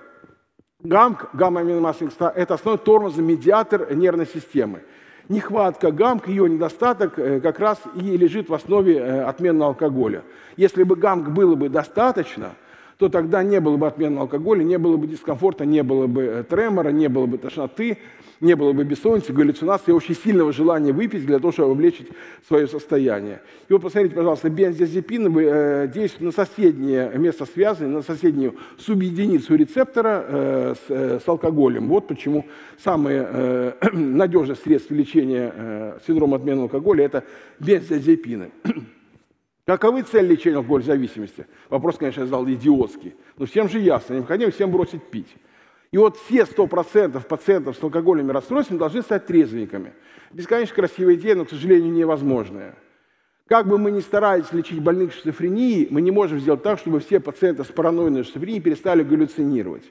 [0.81, 4.83] ГАМК, гамма-аминомасляный это основной тормозный медиатор нервной системы.
[5.29, 10.23] Нехватка ГАМК, ее недостаток как раз и лежит в основе отмены алкоголя.
[10.57, 12.55] Если бы ГАМК было бы достаточно,
[12.97, 16.89] то тогда не было бы отмены алкоголя, не было бы дискомфорта, не было бы тремора,
[16.89, 17.97] не было бы тошноты,
[18.43, 22.10] не было бы бессонницы, галлюцинации, очень сильного желания выпить для того, чтобы облегчить
[22.47, 23.41] свое состояние.
[23.69, 30.25] И вот посмотрите, пожалуйста, бензodiазепины э, действуют на соседнее место связи, на соседнюю субъединицу рецептора
[30.27, 31.88] э, с, э, алкоголем.
[31.88, 32.45] Вот почему
[32.77, 37.23] самые э, надежные средства лечения э, синдрома отмены алкоголя– это
[37.60, 38.51] бензodiазепины.
[39.65, 41.47] Каковы цели лечения алкогольной зависимости?
[41.69, 43.15] Вопрос, конечно, я задал идиотский.
[43.38, 45.34] Но всем же ясно, необходимо всем бросить пить.
[45.91, 49.93] И вот все 100% пациентов с алкогольными расстройствами должны стать трезвенниками.
[50.32, 52.76] Бесконечно красивая идея, но, к сожалению, невозможная.
[53.47, 57.19] Как бы мы ни старались лечить больных шизофренией, мы не можем сделать так, чтобы все
[57.19, 59.84] пациенты с параноидной шизофренией перестали галлюцинировать.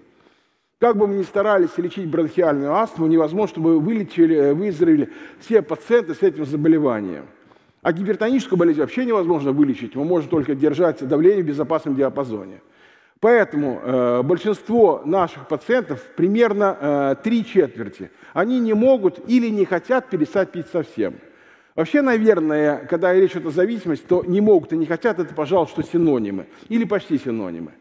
[0.81, 6.23] Как бы мы ни старались лечить бронхиальную астму, невозможно, чтобы вылечили, выздоровели все пациенты с
[6.23, 7.27] этим заболеванием.
[7.83, 12.61] А гипертоническую болезнь вообще невозможно вылечить, мы можем только держать давление в безопасном диапазоне.
[13.19, 20.11] Поэтому э, большинство наших пациентов, примерно э, три четверти, они не могут или не хотят
[20.11, 21.15] перестать пить совсем.
[21.75, 25.67] Вообще, наверное, когда речь идет о зависимости, то не могут и не хотят, это, пожалуй,
[25.67, 27.73] что синонимы или почти синонимы.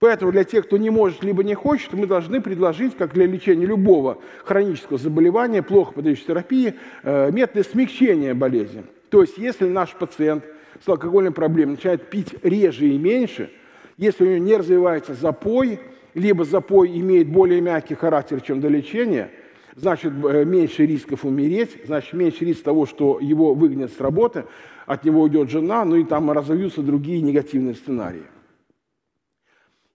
[0.00, 3.66] Поэтому для тех, кто не может либо не хочет, мы должны предложить, как для лечения
[3.66, 6.74] любого хронического заболевания, плохо подающей терапии,
[7.04, 8.84] э, методы смягчения болезни.
[9.10, 10.44] То есть, если наш пациент
[10.84, 13.50] с алкогольной проблемой начинает пить реже и меньше,
[13.96, 15.80] если у него не развивается запой,
[16.14, 19.30] либо запой имеет более мягкий характер, чем до лечения,
[19.76, 24.44] значит, э, меньше рисков умереть, значит, меньше риск того, что его выгонят с работы,
[24.86, 28.24] от него уйдет жена, ну и там разовьются другие негативные сценарии.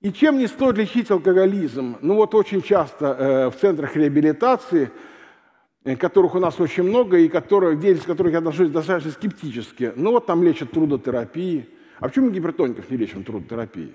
[0.02, 1.97] И чем не стоит лечить алкоголизм?
[2.02, 4.91] Ну вот очень часто э, в центрах реабилитации,
[5.84, 10.26] которых у нас очень много, и которые, деятельность которых я отношусь достаточно скептически, ну вот
[10.26, 11.69] там лечат трудотерапией.
[12.00, 13.93] А почему гипертоников не лечим трудотерапией?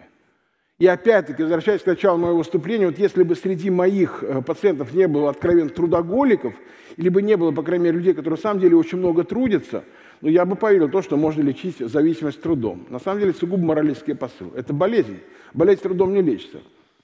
[0.78, 5.08] И опять-таки, возвращаясь к началу моего выступления, вот если бы среди моих э, пациентов не
[5.08, 6.54] было откровенных трудоголиков,
[6.96, 9.82] или бы не было, по крайней мере, людей, которые на самом деле очень много трудятся,
[10.20, 12.86] ну, я бы поверил в то, что можно лечить зависимость трудом.
[12.90, 14.52] На самом деле, сугубо моралистский посыл.
[14.54, 15.18] Это болезнь.
[15.52, 16.58] Болезнь трудом не лечится.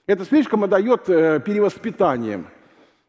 [0.07, 2.47] Это слишком отдает э, перевоспитанием.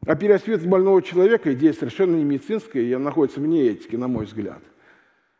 [0.05, 4.59] А перевоспитывать больного человека идея совершенно не медицинская и находится вне этики, на мой взгляд.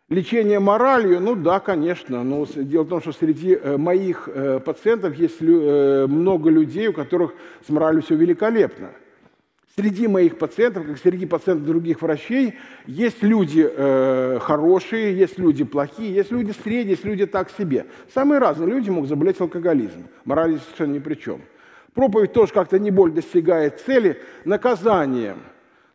[0.09, 5.15] Лечение моралью, ну да, конечно, но дело в том, что среди э, моих э, пациентов
[5.15, 7.33] есть много людей, у которых
[7.65, 8.91] с моралью все великолепно–
[9.75, 12.53] Среди моих пациентов, как среди пациентов других врачей,
[12.87, 17.85] есть люди э, хорошие, есть люди плохие, есть люди средние, есть люди так себе.
[18.13, 20.07] Самые разные люди могут заболеть алкоголизмом.
[20.23, 21.41] Мораль совершенно ни при чем.
[21.95, 25.37] Проповедь тоже как-то не боль достигает цели наказанием.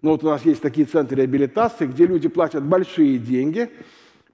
[0.01, 3.71] Ну вот у нас есть такие центры реабилитации, где люди платят большие деньги,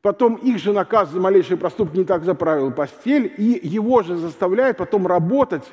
[0.00, 4.76] потом их же наказывают за малейший проступок, не так заправил постель, и его же заставляют
[4.76, 5.64] потом работать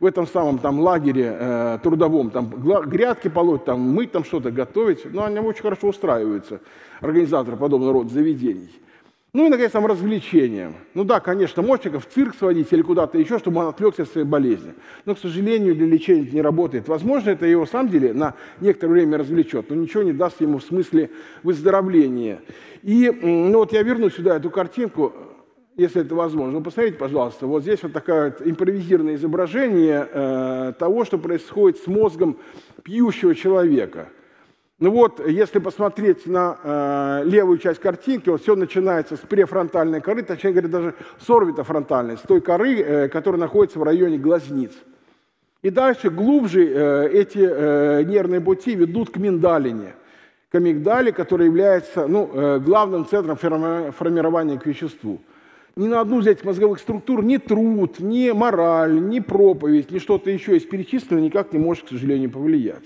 [0.00, 2.48] в этом самом там лагере э, трудовом, там
[2.86, 5.04] грядки полоть, там мыть там что-то, готовить.
[5.12, 6.60] Но они очень хорошо устраиваются,
[7.00, 8.70] организаторы подобного рода заведений.
[9.34, 10.74] Ну и, наконец, там развлечения.
[10.92, 14.26] Ну да, конечно, можно в цирк сводить или куда-то еще, чтобы он отвлекся от своей
[14.26, 14.74] болезни.
[15.06, 16.86] Но, к сожалению, для лечения это не работает.
[16.86, 20.58] Возможно, это его, в самом деле, на некоторое время развлечет, но ничего не даст ему
[20.58, 21.08] в смысле
[21.42, 22.42] выздоровления.
[22.82, 25.14] И ну вот я верну сюда эту картинку
[25.74, 26.58] если это возможно.
[26.58, 32.38] Ну, посмотрите, пожалуйста, вот здесь вот такое импровизированное изображение э, того, что происходит с мозгом
[32.82, 34.10] пьющего человека.
[34.82, 40.24] Ну вот, если посмотреть на э, левую часть картинки, вот все начинается с префронтальной коры,
[40.24, 44.72] точнее говоря, даже с орбитофронтальной, с той коры, э, которая находится в районе глазниц.
[45.62, 49.94] И дальше глубже э, эти э, нервные пути ведут к миндалине,
[50.50, 55.20] к амигдале, который является ну, э, главным центром формирования к веществу
[55.76, 60.28] ни на одну из этих мозговых структур ни труд, ни мораль, ни проповедь, ни что-то
[60.28, 62.82] еще из перечисленного никак не может, к сожалению, повлиять.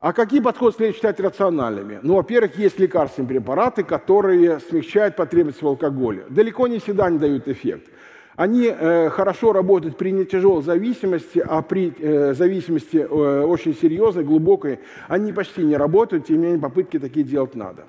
[0.00, 2.00] А какие подходы следует считать рациональными?
[2.02, 6.24] Ну, во-первых, есть лекарственные препараты, которые смягчают потребность в алкоголе.
[6.30, 7.90] Далеко не всегда они дают эффект.
[8.34, 14.80] Они э, хорошо работают при нетяжелой зависимости, а при э, зависимости э, очень серьезной, глубокой,
[15.06, 17.84] они почти не работают, тем не менее попытки такие делать надо.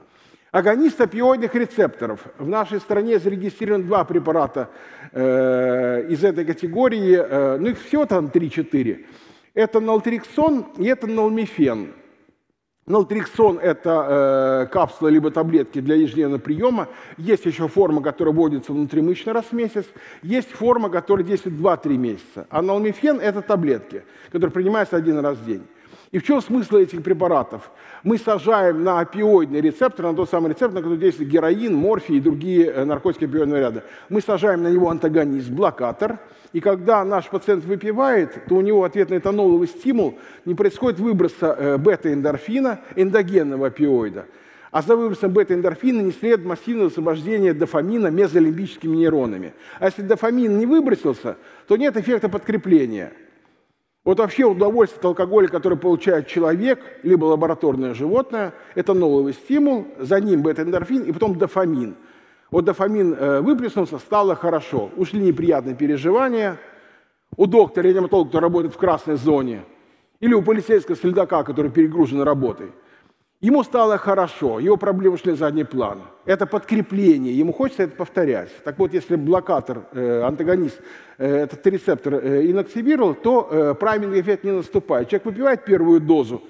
[0.52, 2.26] Агонист опиоидных рецепторов.
[2.38, 4.68] В нашей стране зарегистрировано два препарата
[5.14, 9.06] э, из этой категории, э, ну их всего там 3-4.
[9.54, 11.94] Это нaltrexон и это налмифен.
[12.88, 16.88] Нaltrexон– это э, капсулы либо таблетки для ежедневного приема.
[17.18, 19.86] Есть еще форма, которая вводится внутримышечно раз в месяц.
[20.24, 22.48] Есть форма, которая действует 2-3 месяца.
[22.50, 25.62] А налмифен– это таблетки, которые принимаются один раз в день.
[26.12, 27.72] И в чем смысл этих препаратов?
[28.04, 32.20] Мы сажаем на опиоидный рецептор, на тот самый рецептор, на который действует героин, морфий и
[32.20, 33.84] другие э, наркотики опиоидного ряда.
[34.10, 36.18] Мы сажаем на него антагонист, блокатор,
[36.52, 41.56] и когда наш пациент выпивает, то у него ответ на этаноловый стимул не происходит выброса
[41.58, 44.26] э, бета-эндорфина, эндогенного опиоида,
[44.72, 49.54] а за выбросом бета-эндорфина не следует массивное освобождение дофамина мезолимбическими нейронами.
[49.80, 51.38] А если дофамин не выбросился,
[51.68, 53.14] то нет эффекта подкрепления–
[54.04, 60.20] вот вообще удовольствие от алкоголя, который получает человек, либо лабораторное животное, это новый стимул, за
[60.20, 61.96] ним бета-эндорфин и потом дофамин.
[62.50, 64.90] Вот дофамин э, выплеснулся, стало хорошо.
[64.98, 66.58] Ушли неприятные переживания.
[67.38, 69.64] У доктора, реаниматолога, который работает в красной зоне,
[70.20, 72.72] или у полицейского следака, который перегружен работой–
[73.42, 76.04] Ему стало хорошо, его проблемы шли на задний план.
[76.26, 78.50] Это подкрепление, ему хочется это повторять.
[78.64, 80.80] Так вот, если блокатор, э, антагонист
[81.18, 85.10] э, этот рецептор э, инактивировал, то э, прайминг эффект не наступает.
[85.10, 86.44] Человек выпивает первую дозу,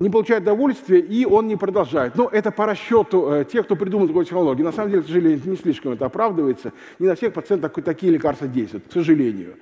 [0.00, 2.16] не получает удовольствия, и он не продолжает.
[2.16, 4.64] Но это по расчету э, тех, кто придумал такую технологию.
[4.64, 6.72] На самом деле, к сожалению, не слишком это оправдывается.
[7.00, 9.56] Не на всех пациентах такие лекарства действуют, к сожалению.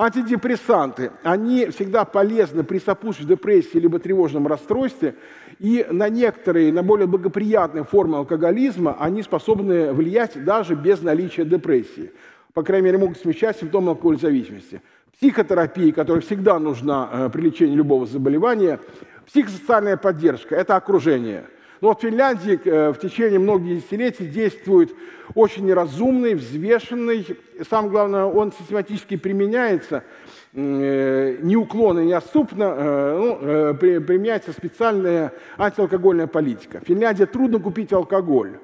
[0.00, 5.14] Антидепрессанты, они всегда полезны при сопутствующей депрессии либо тревожном расстройстве,
[5.58, 12.12] и на некоторые, на более благоприятные формы алкоголизма они способны влиять даже без наличия депрессии.
[12.54, 14.80] по крайней мере, могут смягчать симптомы алкогольной зависимости.
[15.18, 18.80] Психотерапия, которая всегда нужна э, при лечении любого заболевания.
[19.26, 21.44] Психосоциальная поддержка– это окружение.
[21.80, 24.94] Но вот в Финляндии э, в течение многих десятилетий действует
[25.34, 30.04] очень неразумный, взвешенный, и самое главное, он систематически применяется
[30.52, 36.80] э, неуклонно, неотступно, ну, применяется специальная антиалкогольная политика.
[36.80, 38.58] В Финляндии трудно купить алкоголь.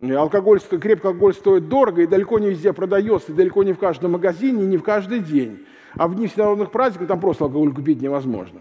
[0.00, 4.12] Алкоголь, крепкий алкоголь стоит дорого и далеко не везде продается, и далеко не в каждом
[4.12, 5.66] магазине, не в каждый день.
[5.94, 8.60] А в дни всенародных праздников там просто алкоголь купить невозможно.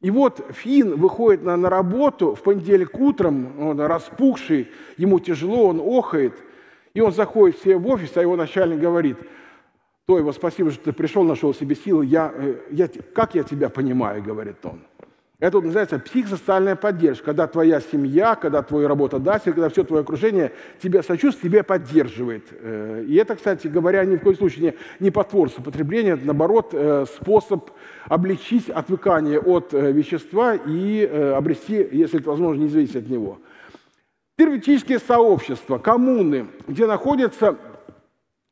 [0.00, 5.80] И вот Фин выходит на, на работу в понедельник утром, он распухший, ему тяжело, он
[5.80, 6.34] охает,
[6.94, 9.16] и он заходит в себе в офис, а его начальник говорит,
[10.06, 13.68] то его спасибо, что ты пришел, нашел себе силы, я, э, я, как я тебя
[13.68, 14.80] понимаю, говорит он.
[15.40, 20.50] Это вот называется психосоциальная поддержка, когда твоя семья, когда твой работодатель, когда все твое окружение
[20.82, 22.42] тебя сочувствует, тебя поддерживает.
[22.50, 26.70] Э, и это, кстати говоря, ни в коем случае не, не потворство потребления, это, наоборот,
[26.72, 27.70] э, способ
[28.06, 33.38] облегчить отвыкание от э, вещества и обрести, если это возможно, не зависеть от него.
[34.36, 37.56] Терапевтические сообщества, коммуны, где находятся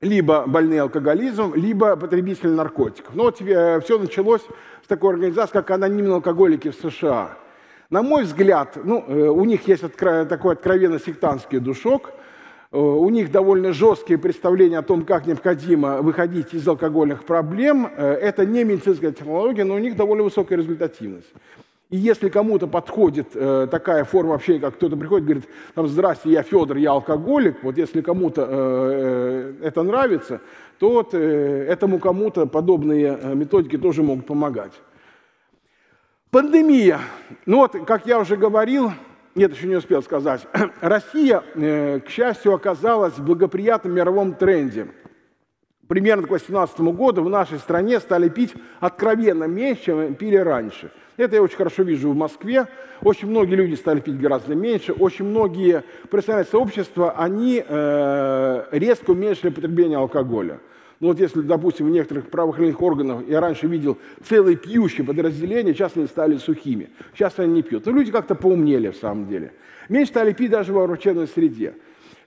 [0.07, 3.15] либо больные алкоголизмом, либо потребители наркотиков.
[3.15, 4.43] Но вот все началось
[4.83, 7.37] с такой организацией, как анонимные алкоголики в США.
[7.91, 12.11] На мой взгляд, ну, э, у них есть такой откровенно сектантский душок,
[12.73, 17.89] э, у них довольно жесткие представления о том, как необходимо выходить из алкогольных проблем.
[17.97, 21.33] Э, это не медицинская технология, но у них довольно высокая результативность.
[21.89, 26.31] И если кому-то подходит э, такая форма общения, как кто-то приходит и говорит, там, здрасте,
[26.31, 30.41] я Федор, я алкоголик, вот если кому-то э, это нравится,
[30.81, 34.73] то вот, э, этому кому-то подобные э, методики тоже могут помогать.
[36.33, 36.99] Пандемия.
[37.47, 38.91] Ну вот, как я уже говорил,
[39.37, 40.45] нет, еще не успел сказать,
[40.81, 44.89] Россия, э, к счастью, оказалась в благоприятном мировом тренде.
[45.89, 51.37] Примерно к 2018 году в нашей стране стали пить откровенно меньше, чем пили раньше– это
[51.37, 52.67] я очень хорошо вижу в Москве.
[53.03, 54.93] Очень многие люди стали пить гораздо меньше.
[54.93, 60.61] Очень многие профессиональные сообщества, они э, резко уменьшили потребление алкоголя.
[61.01, 65.93] Ну вот если, допустим, в некоторых правоохранительных органах я раньше видел целые пьющие подразделения, сейчас
[65.95, 66.91] они стали сухими.
[67.15, 67.87] Сейчас они не пьют.
[67.87, 69.53] Но люди как-то поумнели в самом деле.
[69.89, 71.75] Меньше стали пить даже во врачебной среде.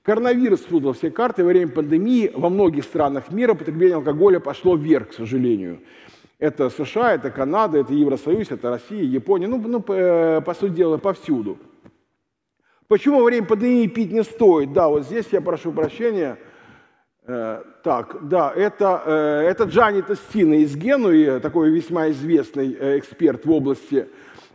[0.04, 1.44] Коронавирус спутал все карты.
[1.44, 5.82] Во время пандемии во многих странах мира потребление алкоголя пошло вверх, к сожалению.
[6.40, 10.98] Это США, это Канада, это Евросоюз, это Россия, Япония, ну, ну по, э, сути дела,
[10.98, 11.58] повсюду.
[12.88, 14.72] Почему во время пандемии пить не стоит?
[14.72, 16.38] Да, вот здесь я прошу прощения.
[17.28, 23.46] Э, так, да, это, э, это Джани Тестина из Генуи, такой весьма известный э, эксперт
[23.46, 24.08] в области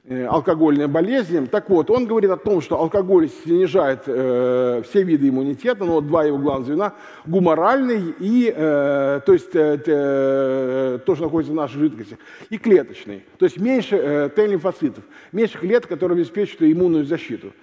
[0.06, 1.46] Э, алкогольные болезни.
[1.46, 6.06] Так вот, он говорит о том, что алкоголь снижает э, все виды иммунитета, но вот
[6.08, 6.92] два его главных звена–
[7.26, 12.18] гуморальный, и, э, то есть э, э, то, что находится в нашей жидкости,
[12.50, 13.24] и клеточный.
[13.38, 17.54] То есть меньше э, Т-лимфоцитов, меньше клеток, которые обеспечивают иммунную защиту.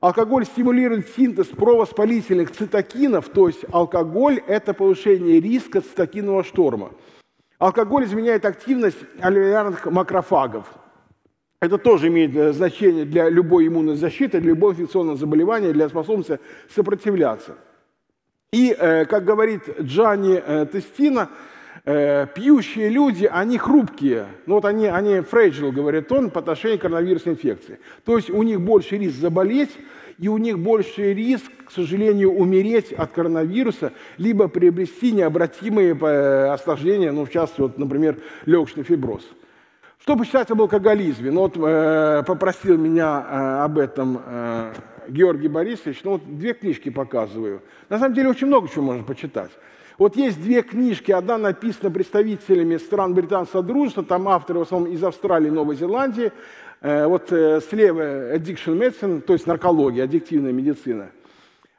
[0.00, 6.90] Алкоголь стимулирует синтез провоспалительных цитокинов, то есть алкоголь– это повышение риска цитокинового шторма.
[7.58, 10.66] Алкоголь изменяет активность аллелярных макрофагов–
[11.60, 16.38] это тоже имеет э, значение для любой иммунной защиты, для любого инфекционного заболевания, для способности
[16.74, 17.56] сопротивляться.
[18.52, 21.30] И, э, как говорит Джани э, Тестина,
[21.84, 24.26] пьющие люди, они хрупкие.
[24.46, 27.78] Ну вот они, они fragile, говорит он, по отношению к коронавирусной инфекции.
[28.04, 29.70] То есть у них больше риск заболеть,
[30.18, 35.94] и у них больше риск, к сожалению, умереть от коронавируса, либо приобрести необратимые
[36.50, 38.16] осложнения, ну, в частности, вот, например,
[38.46, 39.22] легочный фиброз.
[40.06, 41.32] Что посчитать об алкоголизме?
[41.32, 44.72] Ну, вот, э, попросил меня э, об этом э,
[45.08, 46.02] Георгий Борисович.
[46.04, 47.60] Ну, вот две книжки показываю.
[47.88, 49.50] На самом деле очень много чего можно почитать.
[49.98, 55.02] Вот есть две книжки, одна написана представителями стран британского дружества, там авторы в основном из
[55.02, 56.30] Австралии и Новой Зеландии.
[56.82, 61.08] Э, вот э, слева Addiction Medicine, то есть наркология, аддиктивная медицина.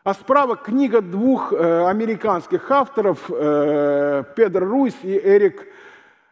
[0.04, 5.66] А справа книга двух э, американских авторов, э, Педро Руис и Эрик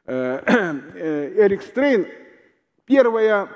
[0.07, 2.05] Эрик Стрейн,
[2.85, 3.47] первая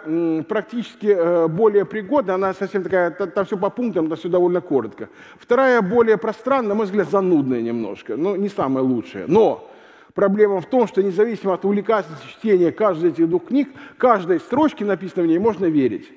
[0.48, 5.10] практически э, более пригодная, она совсем такая, там все по пунктам, там все довольно коротко.
[5.38, 9.26] Вторая более пространная, на мой взгляд, занудная немножко, но не самая лучшая.
[9.28, 9.70] Но
[10.16, 14.86] проблема в том, что независимо от увлекательности чтения каждой из этих двух книг, каждой строчке,
[14.86, 16.12] написанной в ней, можно верить.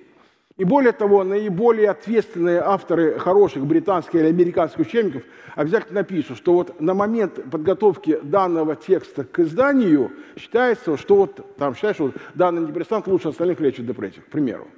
[0.59, 5.23] И более того, наиболее ответственные авторы хороших британских или американских учебников
[5.55, 11.75] обязательно напишут, что вот на момент подготовки данного текста к изданию считается, что вот там
[11.75, 14.69] считается, что данный антидепрессант лучше остальных лечит депрессию, к примеру.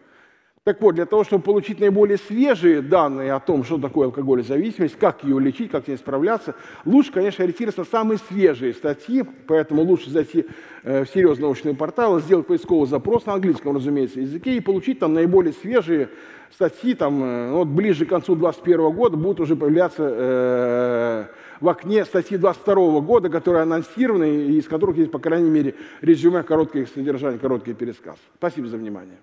[0.64, 5.22] Так вот, для того, чтобы получить наиболее свежие данные о том, что такое алкоголезависимость, как
[5.22, 6.54] ее лечить, как с ней справляться,
[6.86, 10.46] лучше, конечно, ориентироваться на самые свежие статьи, поэтому лучше зайти
[10.82, 15.12] э, в серьезные научные порталы, сделать поисковый запрос на английском, разумеется, языке и получить там
[15.12, 16.08] наиболее свежие
[16.50, 21.24] статьи, там, э, вот ближе к концу 2021 года будут уже появляться э,
[21.60, 26.42] в окне статьи 22 года, которые анонсированы, и из которых есть, по крайней мере, резюме,
[26.42, 28.16] короткое их содержание, короткий пересказ.
[28.38, 29.18] Спасибо за внимание.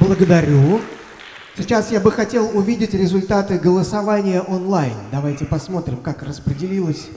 [0.00, 0.80] Благодарю.
[1.54, 4.94] Сейчас я бы хотел увидеть результаты голосования онлайн.
[5.10, 7.08] Давайте посмотрим, как распределилось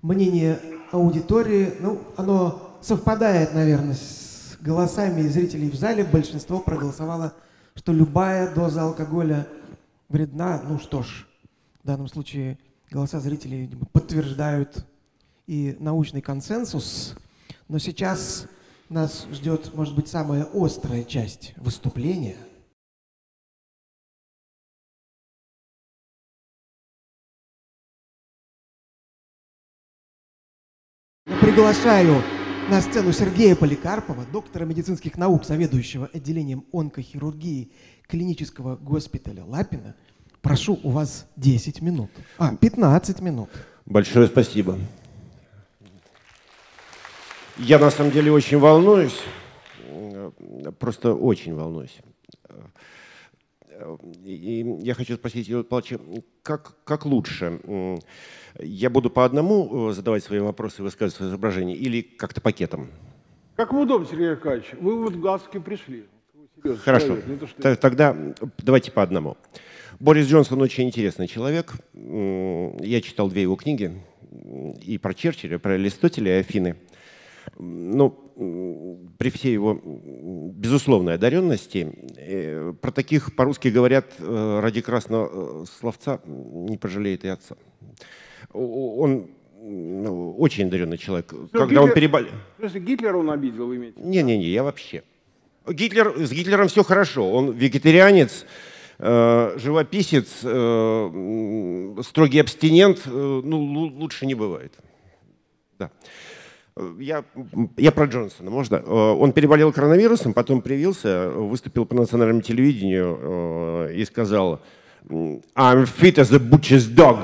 [0.00, 0.60] мнение
[0.92, 1.74] аудитории.
[1.80, 6.04] Ну, оно совпадает, наверное, с голосами зрителей в зале.
[6.04, 7.34] Большинство проголосовало,
[7.74, 9.48] что любая доза алкоголя
[10.08, 10.62] вредна.
[10.68, 11.26] Ну что ж,
[11.82, 12.56] в данном случае
[12.92, 14.86] голоса зрителей подтверждают
[15.48, 17.16] и научный консенсус.
[17.66, 18.46] Но сейчас
[18.90, 22.36] нас ждет, может быть, самая острая часть выступления.
[31.26, 32.22] Я приглашаю
[32.68, 37.72] на сцену Сергея Поликарпова, доктора медицинских наук, заведующего отделением онкохирургии
[38.08, 39.94] клинического госпиталя Лапина.
[40.42, 42.10] Прошу, у вас 10 минут.
[42.38, 43.50] А, 15 минут.
[43.86, 44.78] Большое спасибо.
[47.60, 49.20] Я на самом деле очень волнуюсь,
[50.78, 51.94] просто очень волнуюсь.
[54.24, 55.98] И я хочу спросить Юрия Павловича,
[56.42, 57.60] как, как лучше?
[58.58, 62.88] Я буду по одному задавать свои вопросы, высказывать свои изображения или как-то пакетом?
[63.56, 64.70] Как вы удобно, Сергей Аркадьевич.
[64.80, 66.06] Вы вот в галстуке пришли.
[66.62, 67.06] Серьезно, Хорошо.
[67.08, 67.76] Человек, то, что...
[67.76, 68.16] Тогда
[68.58, 69.36] давайте по одному.
[69.98, 71.74] Борис Джонсон очень интересный человек.
[71.92, 74.02] Я читал две его книги
[74.82, 76.76] и про Черчилля, и про Аристотеля и Афины
[77.60, 79.80] ну, при всей его
[80.54, 87.28] безусловной одаренности, э, про таких по-русски говорят, э, ради красного э, словца не пожалеет и
[87.28, 87.56] отца.
[88.52, 89.28] Он
[89.62, 91.26] ну, очень одаренный человек.
[91.28, 92.32] Что, Когда Гитлер, он переболел...
[92.58, 94.00] Гитлера он обидел, вы имеете?
[94.00, 95.02] Не-не-не, я вообще.
[95.68, 97.30] Гитлер, с Гитлером все хорошо.
[97.30, 98.46] Он вегетарианец,
[98.98, 103.02] э, живописец, э, строгий абстинент.
[103.06, 104.72] Э, ну, лучше не бывает.
[105.78, 105.90] Да.
[106.98, 107.24] Я,
[107.76, 108.76] я про Джонсона, можно?
[108.76, 114.60] Э, он переболел коронавирусом, потом привился, выступил по национальному телевидению э, и сказал
[115.08, 117.18] «I'm fit as a butcher's dog».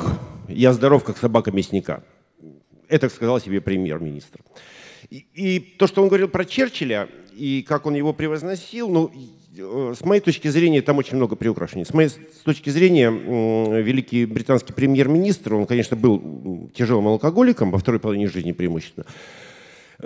[0.49, 2.03] «Я здоров, как собака мясника».
[2.89, 4.41] Это сказал себе премьер-министр.
[5.11, 9.11] И, и то, что он говорил про Черчилля, и как он его превозносил, ну,
[9.57, 11.85] э, с моей точки зрения, там очень много приукрашений.
[11.85, 18.01] С моей с точки зрения, великий британский премьер-министр, он, конечно, был тяжелым алкоголиком во второй
[18.01, 19.07] половине жизни преимущественно,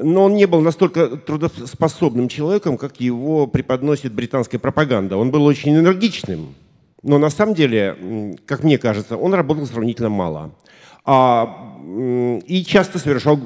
[0.03, 5.17] но он не был настолько трудоспособным человеком, как его преподносит британская пропаганда.
[5.17, 6.55] Он был очень энергичным,
[7.03, 10.53] но на самом деле, как мне кажется, он работал сравнительно мало.
[11.05, 11.81] А,
[12.47, 13.39] и часто совершал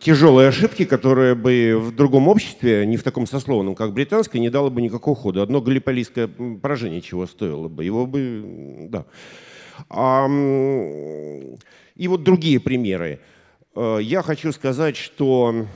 [0.00, 4.70] тяжелые ошибки, которые бы в другом обществе, не в таком сословном, как британское, не дало
[4.70, 5.42] бы никакого хода.
[5.42, 6.28] Одно галиполийское
[6.60, 7.84] поражение чего стоило бы.
[7.84, 9.04] Его бы, да.
[9.88, 10.26] А,
[11.94, 13.20] и вот другие примеры.
[13.78, 15.66] Э, я хочу сказать, что...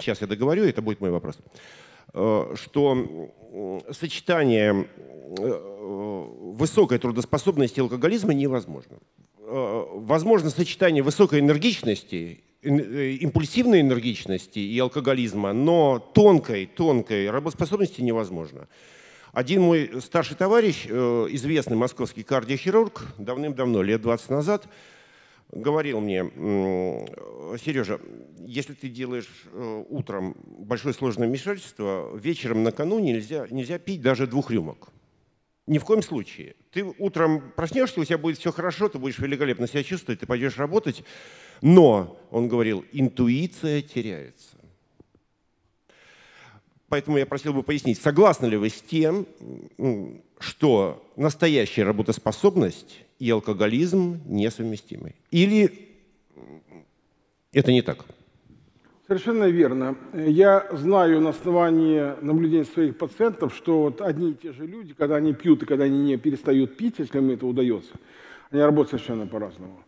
[0.00, 1.36] Сейчас я договорю, это будет мой вопрос.
[2.14, 3.30] Э, что
[3.90, 4.88] сочетание
[5.38, 6.26] э,
[6.56, 8.96] высокой трудоспособности и алкоголизма невозможно.
[9.46, 18.68] Возможно сочетание высокой энергичности, импульсивной энергичности и алкоголизма, но тонкой, тонкой работоспособности невозможно.
[19.32, 24.66] Один мой старший товарищ, известный московский кардиохирург, давным-давно, лет 20 назад,
[25.54, 26.24] говорил мне,
[27.58, 28.00] Сережа,
[28.40, 34.50] если ты делаешь э, утром большое сложное вмешательство, вечером накануне нельзя, нельзя пить даже двух
[34.50, 34.88] рюмок.
[35.66, 36.56] Ни в коем случае.
[36.72, 40.58] Ты утром проснешься, у тебя будет все хорошо, ты будешь великолепно себя чувствовать, ты пойдешь
[40.58, 41.04] работать,
[41.62, 44.58] но, он говорил, интуиция теряется.
[46.88, 49.26] Поэтому я просил бы пояснить, согласны ли вы с тем,
[50.38, 55.14] что настоящая работоспособность и алкоголизм несовместимы.
[55.30, 55.88] Или
[57.52, 58.04] это не так?
[59.06, 59.96] Совершенно верно.
[60.12, 65.16] Я знаю на основании наблюдений своих пациентов, что вот одни и те же люди, когда
[65.16, 67.92] они пьют и когда они не перестают пить, если им это удается,
[68.50, 69.82] они работают совершенно по-разному.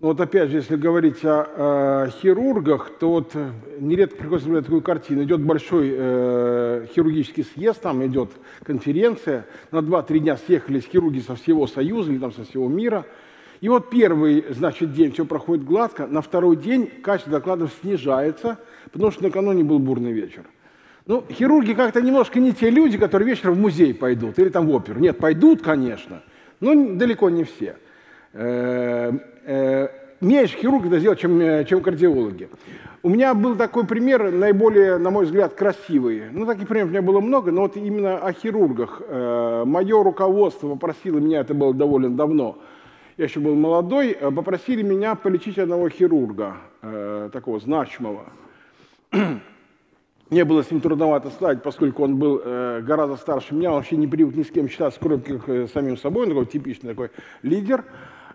[0.00, 4.66] Но вот опять же, если говорить о, о хирургах, то вот э, нередко приходится наблюдать
[4.66, 5.24] такую картину.
[5.24, 8.30] Идет большой э, хирургический съезд, там идет
[8.62, 13.06] конференция, на 2-3 дня съехались хирурги со всего Союза или там со всего мира.
[13.60, 18.58] И вот первый, значит, день все проходит гладко, на второй день качество докладов снижается,
[18.92, 20.44] потому что накануне был бурный вечер.
[21.06, 24.70] Ну, хирурги как-то немножко не те люди, которые вечером в музей пойдут или там в
[24.70, 25.00] оперу.
[25.00, 26.22] Нет, пойдут, конечно,
[26.60, 27.78] но далеко не все.
[29.48, 29.88] Э, э,
[30.20, 32.50] меньше хирургов это сделать, чем, э, чем кардиологи.
[33.02, 36.24] У меня был такой пример, наиболее, на мой взгляд, красивый.
[36.30, 39.00] Ну, таких примеров у меня было много, но вот именно о хирургах.
[39.64, 42.58] Мое руководство попросило меня, это было довольно давно,
[43.16, 46.56] я еще был молодой, попросили меня полечить одного хирурга,
[47.32, 48.24] такого значимого.
[50.30, 53.96] Мне было с ним трудновато стать, поскольку он был э, гораздо старше меня, он вообще
[53.96, 57.10] не привык ни с кем считаться, кроме как э, самим собой, он такой типичный такой
[57.42, 57.84] лидер.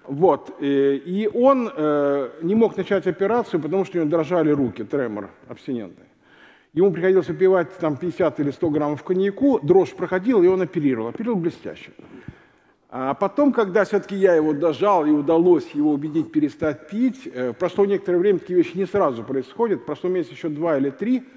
[0.08, 0.56] Вот.
[0.60, 5.30] Э, и он э, не мог начать операцию, потому что у него дрожали руки, тремор
[5.48, 6.06] абстинентный.
[6.74, 11.10] Ему приходилось выпивать там 50 или 100 граммов коньяку, дрожь проходила, и он оперировал.
[11.10, 11.92] Оперировал блестяще.
[12.90, 17.86] А потом, когда все-таки я его дожал и удалось его убедить перестать пить, э, прошло
[17.86, 21.24] некоторое время, такие вещи не сразу происходят, прошло месяц еще два или три–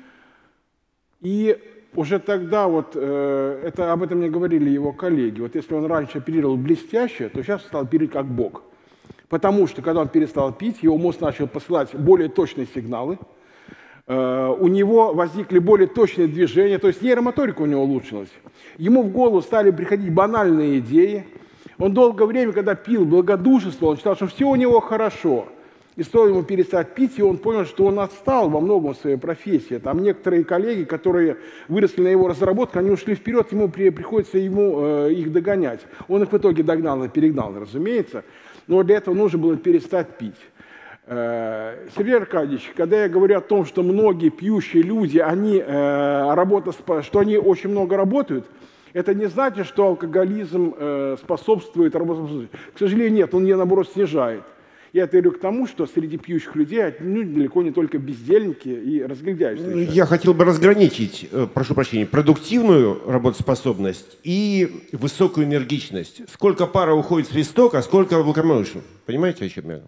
[1.21, 1.59] и
[1.97, 6.19] уже тогда вот, э, это, об этом мне говорили его коллеги, вот если он раньше
[6.19, 8.63] оперировал блестяще, то сейчас стал оперировать как бог.
[9.29, 13.19] Потому что, когда он перестал пить, его мозг начал посылать более точные сигналы,
[14.07, 18.31] э, у него возникли более точные движения, то есть нейромоторика у него улучшилась.
[18.77, 21.27] Ему в голову стали приходить банальные идеи.
[21.79, 25.49] Он долгое время, когда пил, благодушествовал, он считал, что все у него хорошо–
[25.97, 29.17] и стоило ему перестать пить, и он понял, что он отстал во многом в своей
[29.17, 29.79] профессии.
[29.79, 31.39] Там некоторые коллеги, которые
[31.69, 35.81] выросли на его разработку, они ушли вперед, ему при, приходится ему э, их догонять.
[36.09, 38.25] Он их в итоге догнал и перегнал, разумеется.
[38.67, 40.37] Но для этого нужно было перестать пить.
[41.07, 46.73] Э, Сергей Аркадьевич, когда я говорю о том, что многие пьющие люди, они, э, работа,
[47.03, 48.45] что они очень много работают,
[48.93, 52.57] это не значит, что алкоголизм э, способствует работоспособности.
[52.75, 54.43] К сожалению, нет, он ее, наоборот, снижает.
[54.97, 59.03] Я это говорю к тому, что среди пьющих людей ну, далеко не только бездельники и
[59.03, 59.85] разглядяющие.
[59.85, 66.23] Я хотел бы разграничить, э, прошу прощения, продуктивную работоспособность и высокую энергичность.
[66.33, 68.81] Сколько пара уходит в свисток, а сколько в локомоушен.
[69.05, 69.83] Понимаете, о чем я?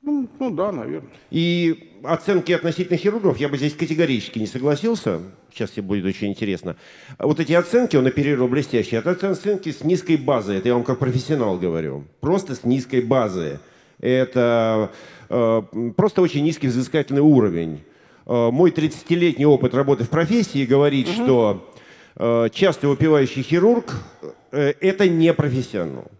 [0.00, 1.10] Ну, ну да, наверное.
[1.30, 5.20] И оценки относительно хирургов я бы здесь категорически не согласился.
[5.52, 6.76] Сейчас тебе будет очень интересно.
[7.18, 9.00] Вот эти оценки он оперировал блестящие.
[9.00, 10.56] Это оценки с низкой базой.
[10.56, 12.04] Это я вам как профессионал говорю.
[12.20, 13.60] Просто с низкой базы
[13.98, 14.92] это
[15.28, 15.62] э,
[15.96, 17.84] просто очень низкий взыскательный уровень.
[18.26, 21.14] Э, мой 30-летний опыт работы в профессии говорит, угу.
[21.14, 21.70] что
[22.16, 23.94] э, часто выпивающий хирург
[24.50, 26.10] это не профессионал.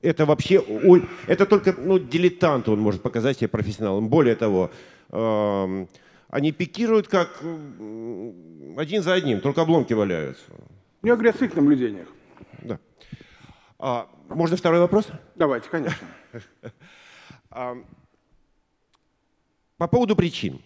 [0.00, 0.62] Это вообще,
[1.26, 4.08] это только ну, дилетант он может показать себе профессионалом.
[4.08, 4.70] Более того,
[5.10, 5.88] эм,
[6.28, 7.42] они пикируют как
[8.76, 10.44] один за одним, только обломки валяются.
[11.02, 12.08] Не о грязных наблюдениях.
[12.62, 12.78] Да.
[13.78, 15.08] А, можно второй вопрос?
[15.34, 16.06] Давайте, конечно.
[19.78, 20.60] По поводу причин.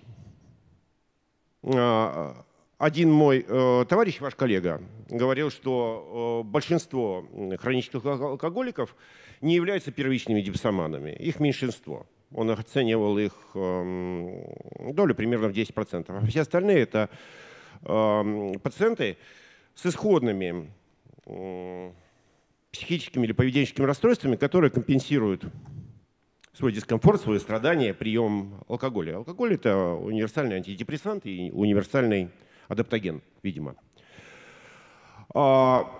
[1.63, 2.45] А,
[2.79, 4.81] один мой э, товарищ, ваш коллега,
[5.11, 7.27] говорил, что э, большинство
[7.59, 8.97] хронических алкоголиков
[9.41, 12.07] не являются первичными дипсоманами, их меньшинство.
[12.33, 14.47] Он оценивал их эм,
[14.95, 16.05] долю примерно в 10%.
[16.09, 17.11] А все остальные это
[17.83, 19.19] эм, пациенты
[19.75, 20.73] с исходными
[22.71, 25.45] психическими или поведенческими расстройствами, которые компенсируют
[26.53, 29.17] свой дискомфорт, свое страдание прием алкоголя.
[29.17, 32.31] Алкоголь– это универсальный антидепрессант и универсальный
[32.69, 33.77] адаптоген, видимо.
[35.35, 35.91] А,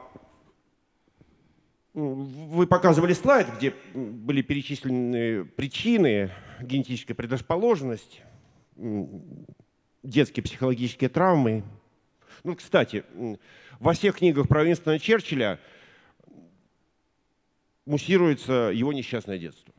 [1.95, 6.31] вы показывали слайд, где были перечислены причины,
[6.61, 8.23] генетическая предрасположенность,
[10.03, 11.63] детские психологические травмы.
[12.45, 13.05] Ну, кстати,
[13.79, 15.59] во всех книгах про Винстона Черчилля
[17.87, 19.75] муссируется его несчастное детство.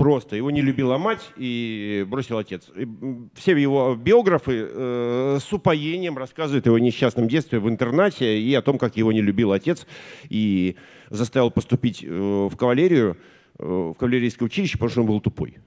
[0.00, 0.34] Просто.
[0.34, 2.70] Его не любила мать и бросил отец.
[2.74, 2.88] И
[3.34, 8.62] все его биографы э, с упоением рассказывают о его несчастном детстве в интернате и о
[8.62, 9.86] том, как его не любил отец
[10.30, 10.76] и
[11.10, 13.18] заставил поступить э, в кавалерию,
[13.58, 15.58] э, в кавалерийское училище, потому что он был тупой.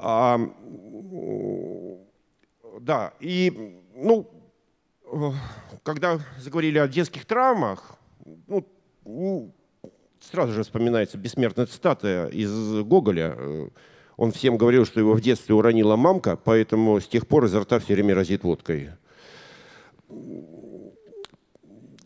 [0.00, 0.40] А,
[2.80, 4.28] да, и, ну,
[5.04, 5.30] э,
[5.84, 7.96] когда заговорили о детских травмах,
[8.48, 9.54] ну,
[10.20, 13.36] сразу же вспоминается бессмертная цитата из Гоголя.
[14.16, 17.78] Он всем говорил, что его в детстве уронила мамка, поэтому с тех пор изо рта
[17.78, 18.90] все время разит водкой.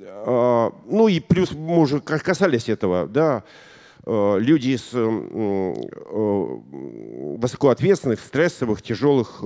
[0.07, 3.43] А, ну и плюс мы уже касались этого, да,
[4.05, 4.93] а, люди из
[7.39, 9.43] высокоответственных, стрессовых, тяжелых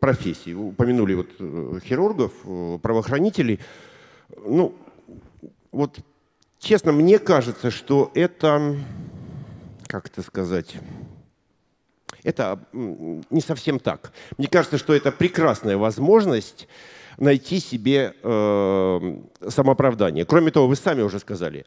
[0.00, 0.54] профессий.
[0.54, 3.58] Упомянули вот э, хирургов, э, правоохранителей.
[4.44, 4.74] Ну,
[5.72, 5.98] вот
[6.62, 8.76] честно, мне кажется, что это,
[9.86, 10.74] как это сказать,
[12.22, 14.12] Это не совсем так.
[14.38, 16.68] Мне кажется, что это прекрасная возможность
[17.18, 19.16] найти себе э,
[19.48, 20.24] самооправдание.
[20.24, 21.66] Кроме того, вы сами уже сказали,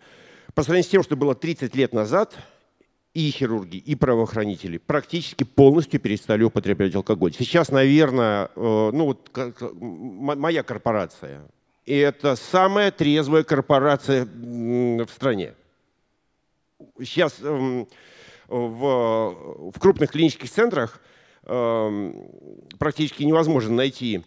[0.54, 2.38] по сравнению с тем, что было 30 лет назад,
[3.14, 7.34] и хирурги, и правоохранители практически полностью перестали употреблять алкоголь.
[7.34, 9.30] Сейчас, наверное, э, ну вот
[9.80, 11.48] моя корпорация,
[11.86, 15.54] и это самая трезвая корпорация в стране.
[17.00, 17.88] Сейчас эм,
[18.48, 21.00] в, в крупных клинических центрах
[21.44, 22.32] эм,
[22.80, 24.24] практически невозможно найти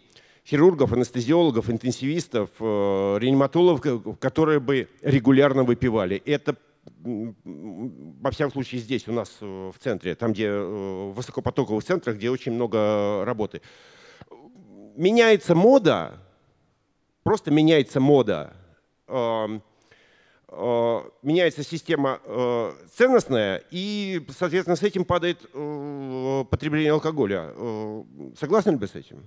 [0.47, 6.21] хирургов, анестезиологов, интенсивистов, э, реаниматологов, которые бы регулярно выпивали.
[6.25, 6.55] Это
[7.03, 12.15] во всяком случае здесь у нас э, в центре, там где э, в высокопотоковых центрах,
[12.15, 13.61] где очень много работы.
[14.95, 16.19] Меняется мода,
[17.29, 18.53] просто меняется мода,
[19.07, 19.61] эм,
[21.21, 22.19] меняется система
[22.95, 25.39] ценностная, и, соответственно, с этим падает
[26.49, 27.53] потребление алкоголя.
[28.35, 29.17] Согласны ли вы с этим?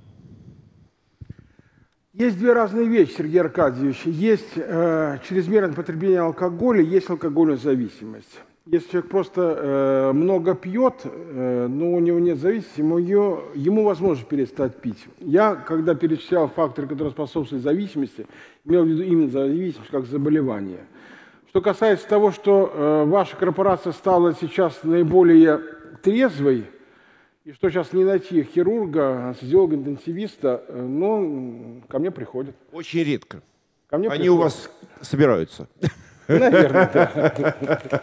[2.13, 4.03] Есть две разные вещи, Сергей Аркадьевич.
[4.05, 8.41] Есть э, чрезмерное потребление алкоголя, есть алкогольная зависимость.
[8.65, 13.83] Если человек просто э, много пьет, э, но у него нет зависимости, ему, ее, ему
[13.83, 15.05] возможно перестать пить.
[15.19, 18.25] Я, когда перечислял факторы, которые способствуют зависимости,
[18.65, 20.79] имел в виду именно зависимость как заболевание.
[21.49, 25.61] Что касается того, что э, ваша корпорация стала сейчас наиболее
[26.01, 26.67] трезвой,
[27.45, 32.55] и что сейчас не найти хирурга, анестезиолога, интенсивиста, э, но ко мне приходят.
[32.71, 33.43] Очень редко.
[33.89, 34.39] Ко мне Они приходят.
[34.39, 35.69] у вас собираются.
[36.39, 38.03] Наверное, да.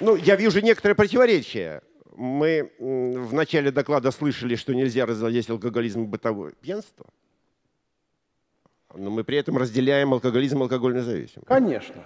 [0.00, 1.82] Ну, я вижу некоторые противоречия.
[2.16, 7.06] Мы в начале доклада слышали, что нельзя разводить алкоголизм и бытовое пьянство.
[8.94, 11.46] Но мы при этом разделяем алкоголизм и алкогольную зависимость.
[11.46, 12.02] Конечно.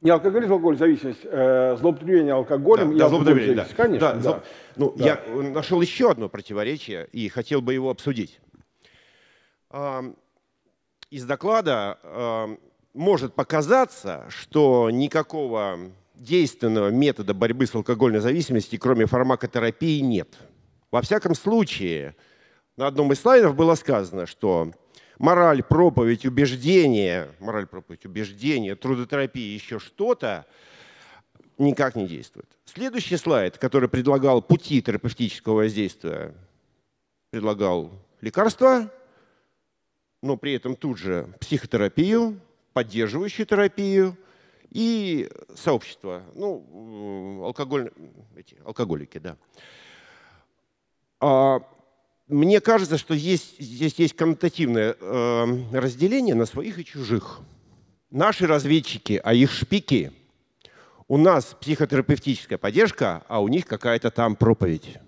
[0.00, 3.70] Не алкоголизм, алкоголь, зависимость, э, злоупотребление алкоголем Да, и да, алкоголь зависимость.
[3.70, 3.82] да.
[3.82, 4.42] Конечно, Да, да.
[4.76, 5.04] Ну, Да.
[5.04, 8.38] я нашел еще одно противоречие и хотел бы его обсудить.
[11.10, 12.58] Из доклада ам,
[12.92, 15.78] может показаться, что никакого
[16.14, 20.36] действенного метода борьбы с алкогольной зависимостью, кроме фармакотерапии, нет.
[20.90, 22.14] Во всяком случае,
[22.76, 24.72] на одном из слайдов было сказано, что
[25.18, 30.44] мораль, проповедь, убеждение, мораль, проповедь, убеждение, трудотерапия, еще что-то
[31.56, 32.48] никак не действует.
[32.66, 36.34] Следующий слайд, который предлагал пути терапевтического воздействия,
[37.30, 38.90] предлагал лекарства,
[40.22, 42.40] но при этом тут же психотерапию,
[42.72, 44.16] поддерживающую терапию
[44.70, 47.90] и сообщество, ну, алкоголь,
[48.36, 49.36] эти, алкоголики, да.
[51.20, 51.60] А,
[52.28, 57.40] мне кажется, что есть, здесь есть коннотативное э, разделение на своих и чужих.
[58.10, 60.12] Наши разведчики, а их шпики,
[61.08, 64.98] у нас психотерапевтическая поддержка, а у них какая-то там проповедь.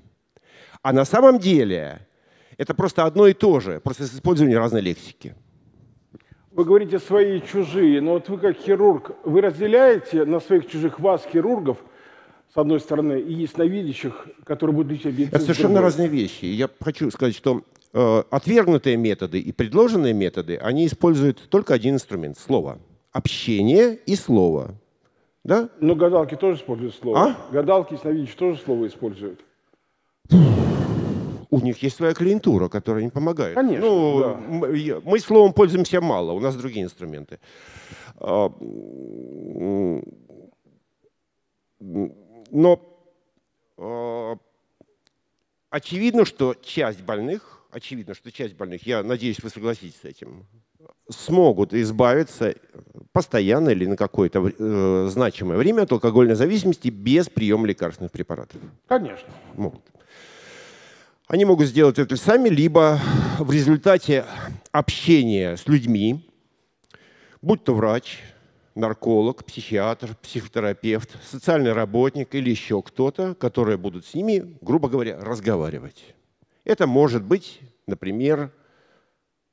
[0.83, 2.07] А на самом деле
[2.61, 5.35] это просто одно и то же, просто с использованием разной лексики.
[6.51, 11.01] Вы говорите свои и чужие, но вот вы как хирург, вы разделяете на своих чужих
[11.01, 11.79] вас, хирургов,
[12.53, 16.45] с одной стороны, и ясновидящих, которые будут лечить медицину, Это совершенно разные вещи.
[16.45, 17.63] Я хочу сказать, что
[17.95, 22.79] э, отвергнутые методы и предложенные методы, они используют только один инструмент– слово.
[23.13, 24.75] Общение и слово.
[25.45, 25.71] Да?
[25.81, 27.21] Но гадалки тоже используют слово.
[27.23, 27.37] А?
[27.53, 29.41] Гадалки и ясновидящие тоже слово используют.
[31.51, 33.55] У них есть своя клиентура, которая им помогает.
[33.55, 34.31] Конечно, Ну, да.
[34.67, 37.39] м- я- мы словом пользуемся мало, у нас другие инструменты.
[38.19, 38.51] А,
[42.53, 42.81] Но
[43.79, 44.37] а,
[45.71, 50.47] очевидно, что часть больных, очевидно, что часть больных, я надеюсь, вы согласитесь с этим,
[51.09, 52.55] смогут избавиться
[53.13, 58.61] постоянно или на какое-то э, значимое время от алкогольной зависимости без приема лекарственных препаратов.
[58.87, 59.29] Конечно.
[59.55, 59.83] Могут.
[61.31, 62.99] Они могут сделать это сами, либо
[63.39, 64.25] в результате
[64.73, 66.29] общения с людьми,
[67.41, 68.19] будь то врач,
[68.75, 76.17] нарколог, психиатр, психотерапевт, социальный работник или еще кто-то, которые будут с ними, грубо говоря, разговаривать.
[76.65, 78.51] Это может быть, например,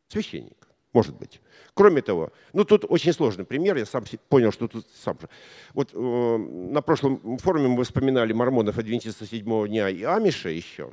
[0.07, 0.67] священник.
[0.93, 1.41] Может быть.
[1.75, 5.29] Кроме того, ну тут очень сложный пример, я сам понял, что тут сам же.
[5.75, 10.91] Вот э, на прошлом форуме мы вспоминали мормонов адвентистов седьмого дня и Амиша еще.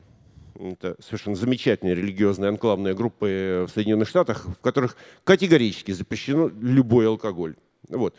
[0.54, 7.56] Это совершенно замечательные религиозные анклавные группы в Соединенных Штатах, в которых категорически запрещено любой алкоголь.
[7.88, 8.14] Вот.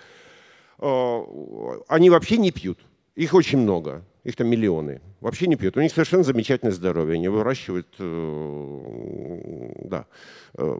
[0.80, 1.22] Э,
[1.88, 2.80] Они вообще не пьют.
[3.16, 5.02] Их очень много, их там миллионы.
[5.22, 5.78] Вообще не пьют.
[5.78, 7.16] У них совершенно замечательное здоровье.
[7.16, 10.06] Они выращивают, э, да,
[10.56, 10.78] э,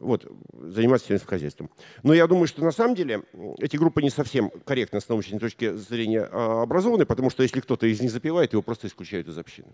[0.00, 1.70] вот, занимаются сельским хозяйством.
[2.02, 3.22] Но я думаю, что на самом деле
[3.58, 7.86] эти группы не совсем корректно с научной точки зрения а, образованы, потому что если кто-то
[7.86, 9.68] из них запивает, его просто исключают из общины.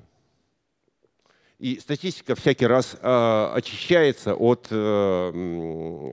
[1.62, 6.12] И статистика всякий раз э, очищается от, э,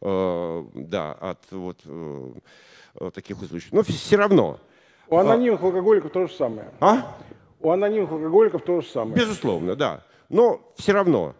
[0.00, 3.70] э, да, от вот, э, таких случаев.
[3.70, 4.58] Но все равно.
[5.06, 6.72] У анонимных а, алкоголиков то же самое.
[6.80, 7.16] А?
[7.60, 9.14] У анонимных алкоголиков то же самое.
[9.14, 10.02] Безусловно, да.
[10.28, 11.36] Но все равно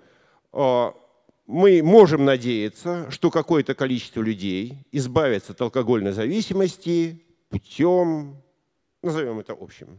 [0.52, 0.92] э,
[1.48, 8.36] мы можем надеяться, что какое-то количество людей избавится от алкогольной зависимости путем,
[9.02, 9.98] назовем это общим,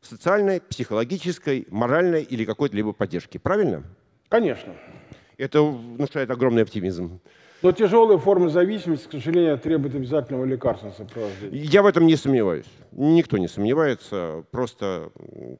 [0.00, 3.38] социальной, психологической, моральной или какой-то либо поддержки.
[3.38, 3.84] Правильно?
[4.28, 4.74] Конечно.
[5.36, 7.20] Это внушает огромный оптимизм.
[7.62, 11.62] Но тяжелые формы зависимости, к сожалению, требуют обязательного лекарственного сопровождения.
[11.62, 12.66] Я в этом не сомневаюсь.
[12.92, 14.44] Никто не сомневается.
[14.50, 15.10] Просто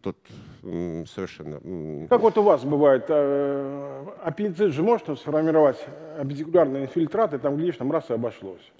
[0.02, 0.16] тут
[0.62, 2.06] совершенно...
[2.08, 5.78] Как вот у вас бывает, э, аппендицит же может сформировать
[6.18, 8.72] аппендикулярный инфильтрат, и там, глядишь, там раз и обошлось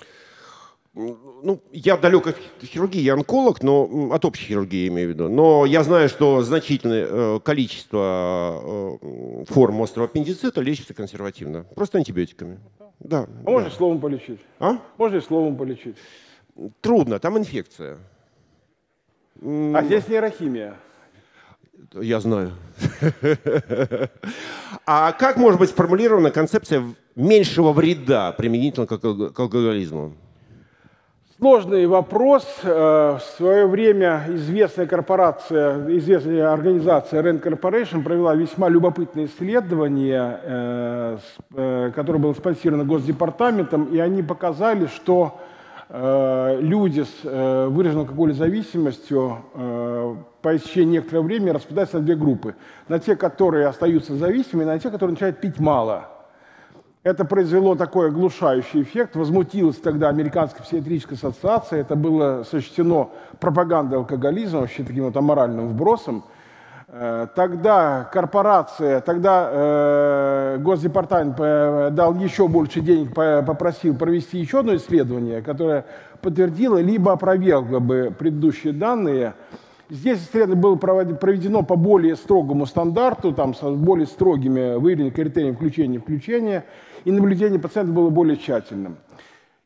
[0.97, 5.29] ну, я далек от хирургии, я онколог, но от общей хирургии имею в виду.
[5.29, 12.61] Но я знаю, что значительное э, количество э, форм острого аппендицита лечится консервативно, просто антибиотиками.
[12.99, 13.27] Да.
[13.45, 13.77] А можно да.
[13.77, 14.41] словом полечить?
[14.59, 14.79] А?
[14.97, 15.97] Можно словом полечить?
[16.81, 17.99] Трудно, там инфекция.
[19.43, 20.77] А здесь нейрохимия.
[21.93, 22.53] Я знаю.
[24.89, 26.85] А как может быть сформулирована концепция
[27.17, 30.15] меньшего вреда применительно к алкоголизму?
[31.39, 32.47] Сложный вопрос.
[32.62, 41.18] Э, в свое время известная корпорация, известная организация Rand Corporation провела весьма любопытное исследование, э,
[41.55, 45.39] э, которое было спонсировано Госдепартаментом, и они показали, что
[45.89, 49.39] люди с выраженной алкогольной зависимостью
[50.43, 52.57] по истечении некоторого времени распадаются на две группы.
[52.89, 56.09] На те, которые остаются зависимыми, и на те, которые начинают пить мало–
[57.07, 59.15] это произвело такой оглушающий эффект.
[59.15, 61.81] Возмутилась тогда Американская психиатрическая ассоциация.
[61.81, 66.25] Это было сочтено пропагандой алкоголизма, вообще таким вот аморальным вбросом.
[66.89, 75.43] Э, тогда корпорация, тогда э, Госдепартамент дал еще больше денег, попросил провести еще одно исследование,
[75.43, 75.85] которое
[76.21, 79.35] подтвердило либо опровергло бы предыдущие данные.
[79.89, 85.95] Здесь исследование было проведено по более строгому стандарту, там, с более строгими выявленными критериями включения
[85.95, 86.65] и включения
[87.07, 88.97] и наблюдение пациента было более тщательным.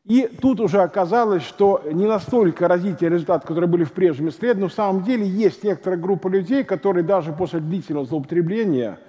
[0.05, 4.69] И тут уже оказалось, что не настолько разительные результаты, которые были в прежнем исследовании, но
[4.69, 8.99] в самом деле есть некоторая группа людей, которые даже после длительного злоупотребления,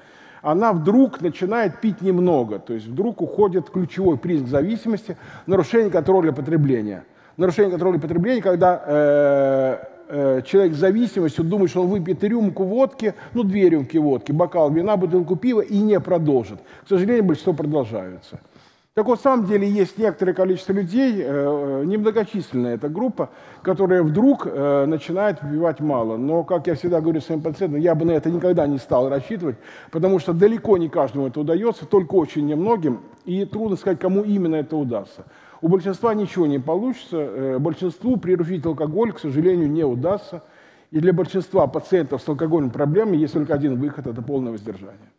[0.40, 7.04] она вдруг начинает пить немного, то есть вдруг уходит ключевой признак зависимости, нарушение контроля потребления.
[7.36, 9.78] Нарушение контроля потребления, когда э,
[10.12, 14.96] человек с зависимостью думает, что он выпьет рюмку водки, ну, две рюмки водки, бокал вина,
[14.96, 16.58] бутылку пива и не продолжит.
[16.84, 18.40] К сожалению, большинство продолжаются.
[18.94, 23.30] Так вот, на самом деле есть некоторое количество людей, э, э немногочисленная эта группа,
[23.62, 26.18] которая вдруг э, начинает выпивать мало.
[26.18, 29.56] Но, как я всегда говорю своим пациентам, я бы на это никогда не стал рассчитывать,
[29.90, 34.56] потому что далеко не каждому это удается, только очень немногим, и трудно сказать, кому именно
[34.56, 35.24] это удастся.
[35.62, 37.16] У большинства ничего не получится.
[37.16, 40.42] Э, большинству приручить алкоголь, к сожалению, не удастся.
[40.90, 45.10] И для большинства пациентов с алкогольными проблемами есть только один выход– это полное воздержание.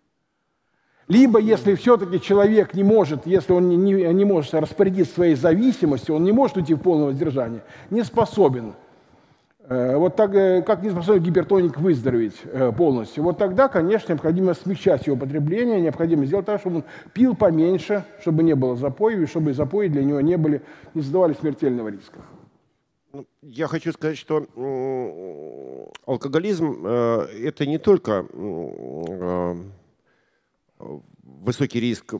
[1.07, 6.15] Либо, если все-таки человек не может, если он не, не, не может распорядиться своей зависимостью,
[6.15, 8.73] он не может уйти в полное воздержание, не способен–
[9.69, 13.23] вот так, э, как не способен гипертоник выздороветь э, полностью.
[13.23, 16.83] Вот тогда, конечно, необходимо смягчать его потребление, необходимо сделать так, чтобы он
[17.13, 20.61] пил поменьше, чтобы не было запоев, и чтобы запои для него не, были,
[20.93, 22.19] не создавали смертельного риска.
[23.13, 24.47] Ну, я хочу сказать, что
[26.05, 28.25] алкоголизм это не только
[31.43, 32.13] высокий риск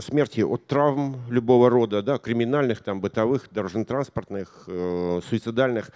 [0.00, 5.90] смерти от травм любого рода, да, криминальных, там, бытовых, дорожно-транспортных, э, суицидальных.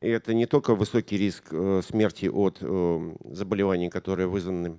[0.00, 4.78] И это не только высокий риск э, смерти от э, заболеваний, которые вызваны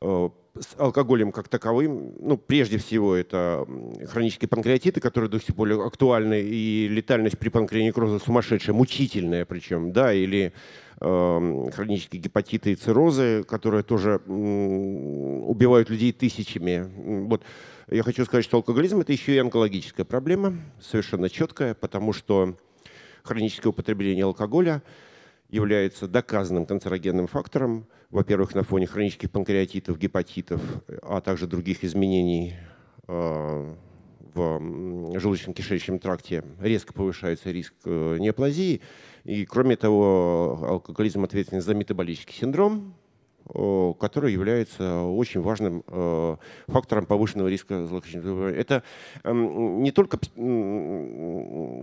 [0.00, 0.28] э,
[0.60, 2.14] с алкоголем как таковым.
[2.18, 3.66] Ну, прежде всего, это
[4.08, 10.12] хронические панкреатиты, которые до сих пор актуальны, и летальность при панкреонекрозе сумасшедшая, мучительная причем, да,
[10.12, 10.52] или
[10.98, 16.90] Эм, хронические гепатиты и циррозы, которые тоже убивают людей тысячами.
[17.26, 17.42] Вот.
[17.90, 22.56] Я хочу сказать, что алкоголизм– это еще и онкологическая проблема, совершенно четкая, потому что
[23.24, 24.82] хроническое употребление алкоголя
[25.48, 30.60] является доказанным канцерогенным фактором, во-первых, на фоне хронических панкреатитов, гепатитов,
[31.02, 32.54] а также других изменений
[33.08, 33.74] э,
[34.34, 38.82] в желудочно-кишечном тракте резко повышается риск неоплазии.
[39.24, 42.94] И кроме того, алкоголизм ответственен за метаболический синдром,
[43.52, 46.36] который является очень важным э,
[46.66, 48.58] фактором повышенного риска злокачественных заболеваний.
[48.58, 48.82] Это
[49.22, 50.18] эм, не только,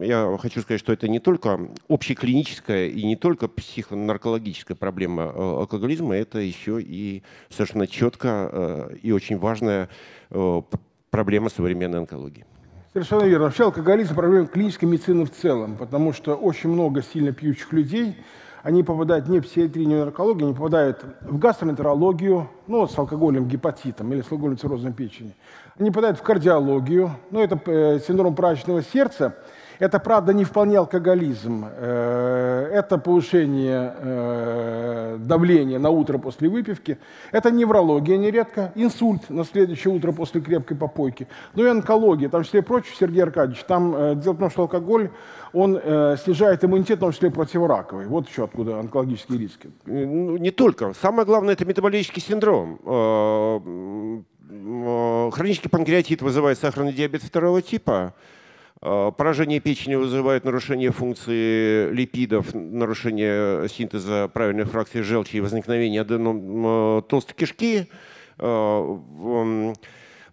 [0.03, 6.16] я хочу сказать, что это не только общеклиническая и не только психонаркологическая проблема э, алкоголизма,
[6.16, 9.89] это еще и совершенно четко э, и очень важная
[11.11, 12.45] проблема современной онкологии.
[12.91, 13.45] Совершенно верно.
[13.45, 18.16] Вообще алкоголизм– проблема клинической медицины в целом, потому что очень много сильно пьющих людей–
[18.64, 24.22] они попадают не в психиатрию, наркологию, они попадают в гастроэнтерологию, ну, с алкогольным гепатитом или
[24.22, 25.36] с алкогольным циррозом печени.
[25.78, 29.36] Они попадают в кардиологию, ну, это э, синдром праздничного сердца–
[29.80, 31.65] это, правда, не вполне алкоголизм.
[31.69, 36.97] Э, это повышение э, давления на утро после выпивки.
[37.32, 41.28] Это неврология нередко, инсульт на следующее утро после крепкой попойки.
[41.55, 44.63] Ну и онкология, там, в числе прочего, Сергей Аркадьевич, там э, дело в том, что
[44.63, 45.09] алкоголь,
[45.53, 45.80] он
[46.17, 48.07] снижает иммунитет, в том числе противораковый.
[48.07, 49.69] Вот еще откуда онкологические риски.
[49.86, 50.93] Ну, не только.
[50.99, 52.80] Самое главное– это метаболический синдром.
[55.32, 58.15] Хронический панкреатит вызывает сахарный диабет второго типа–
[58.84, 67.36] поражение печени вызывает нарушение функции липидов, нарушение синтеза правильной фракции желчи и возникновение аденом толстой
[67.36, 67.88] кишки.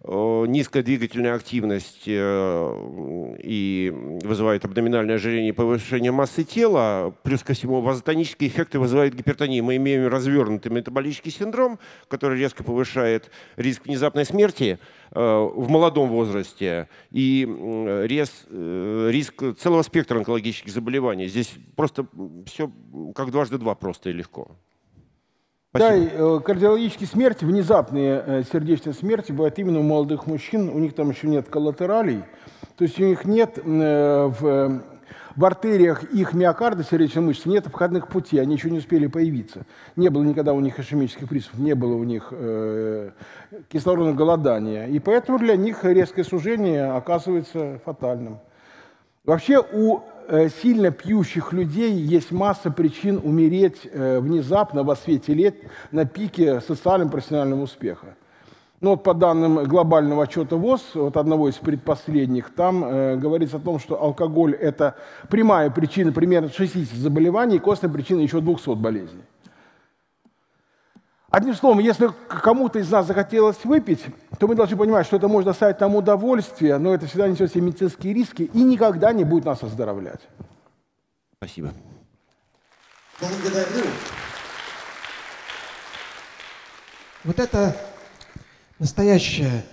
[0.03, 3.93] Э, низкая двигательная активность э, и
[4.23, 9.63] вызывает абдоминальное ожирение и повышение массы тела, плюс ко всему вазотонические эффекты вызывают гипертонию.
[9.63, 11.77] Мы имеем развернутый метаболический синдром,
[12.07, 14.79] который резко повышает риск внезапной смерти
[15.11, 17.47] э, в молодом возрасте и
[18.07, 21.27] риск целого спектра онкологических заболеваний.
[21.27, 22.07] Здесь просто
[22.47, 22.71] все
[23.13, 24.57] как дважды два просто и легко.
[25.73, 30.67] Да, и, э, кардиологические смерти, внезапные э, сердечные смерти бывают именно у молодых мужчин.
[30.67, 32.23] У них там еще нет коллатералей.
[32.77, 34.83] То есть у них нет э, в,
[35.37, 39.65] в артериях их миокарда, сердечной мышцы, нет входных путей, они еще не успели появиться.
[39.95, 43.11] Не было никогда у них ишемических приступов, не было у них э,
[43.69, 44.87] кислородного голодания.
[44.87, 48.39] И поэтому для них резкое сужение оказывается фатальным.
[49.23, 50.01] Вообще у
[50.61, 55.55] сильно пьющих людей есть масса причин умереть э, внезапно во свете лет
[55.91, 58.15] на пике социального профессионального успеха.
[58.81, 63.59] Ну вот по данным глобального отчета ВОЗ, вот одного из предпоследних, там э, говорится о
[63.59, 64.95] том, что алкоголь– это
[65.29, 69.21] прямая причина примерно 60 заболеваний и костная причина еще 200 болезней.
[71.31, 74.05] Одним словом, если кому-то из нас захотелось выпить,
[74.37, 77.61] то мы должны понимать, что это может доставить нам удовольствие, но это всегда несет себе
[77.61, 80.19] медицинские риски и никогда не будет нас оздоровлять.
[81.37, 81.71] Спасибо.
[83.21, 83.85] Благодарю.
[87.23, 87.77] Вот это
[88.77, 89.63] настоящая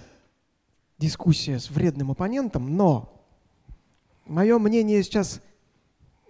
[0.96, 3.20] дискуссия с вредным оппонентом, но
[4.26, 5.40] мое мнение сейчас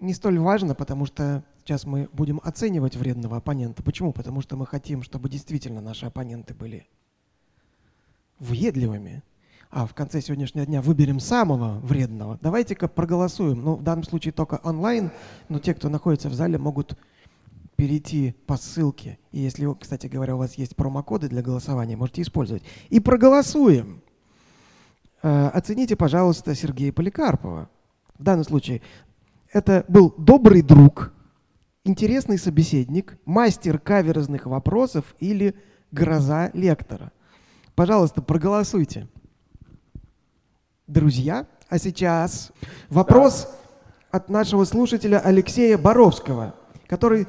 [0.01, 3.83] не столь важно, потому что Сейчас мы будем оценивать вредного оппонента.
[3.83, 4.15] Почему?
[4.15, 6.87] Потому что мы хотим, чтобы действительно наши оппоненты были
[8.39, 9.23] въедливыми.
[9.71, 12.39] А в конце сегодняшнего дня выберем самого вредного.
[12.41, 13.63] Давайте-ка проголосуем.
[13.63, 15.11] Ну, в данном случае только онлайн,
[15.51, 16.97] но те, кто находится в зале, могут
[17.77, 19.19] перейти по ссылке.
[19.31, 22.63] И если, кстати говоря, у вас есть промокоды для голосования, можете использовать.
[22.89, 24.01] И проголосуем.
[25.23, 27.69] Э, оцените, пожалуйста, Сергея Поликарпова.
[28.17, 28.81] В данном случае
[29.53, 31.13] это был добрый друг,
[31.85, 35.55] интересный собеседник, мастер каверзных вопросов или
[35.91, 37.13] гроза лектора.
[37.75, 39.09] Пожалуйста, проголосуйте.
[40.87, 42.51] Друзья, а сейчас
[42.89, 43.49] вопрос
[44.11, 46.55] от нашего слушателя Алексея Боровского,
[46.87, 47.27] который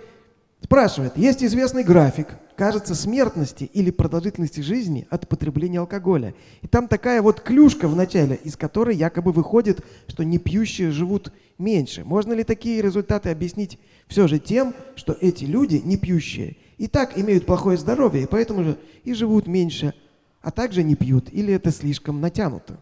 [0.61, 6.33] спрашивает, есть известный график, кажется, смертности или продолжительности жизни от потребления алкоголя.
[6.61, 12.03] И там такая вот клюшка в начале, из которой якобы выходит, что непьющие живут меньше.
[12.03, 17.17] Можно ли такие результаты объяснить все же тем, что эти люди, не пьющие, и так
[17.17, 19.93] имеют плохое здоровье, и поэтому же и живут меньше,
[20.41, 22.79] а также не пьют, или это слишком натянуто?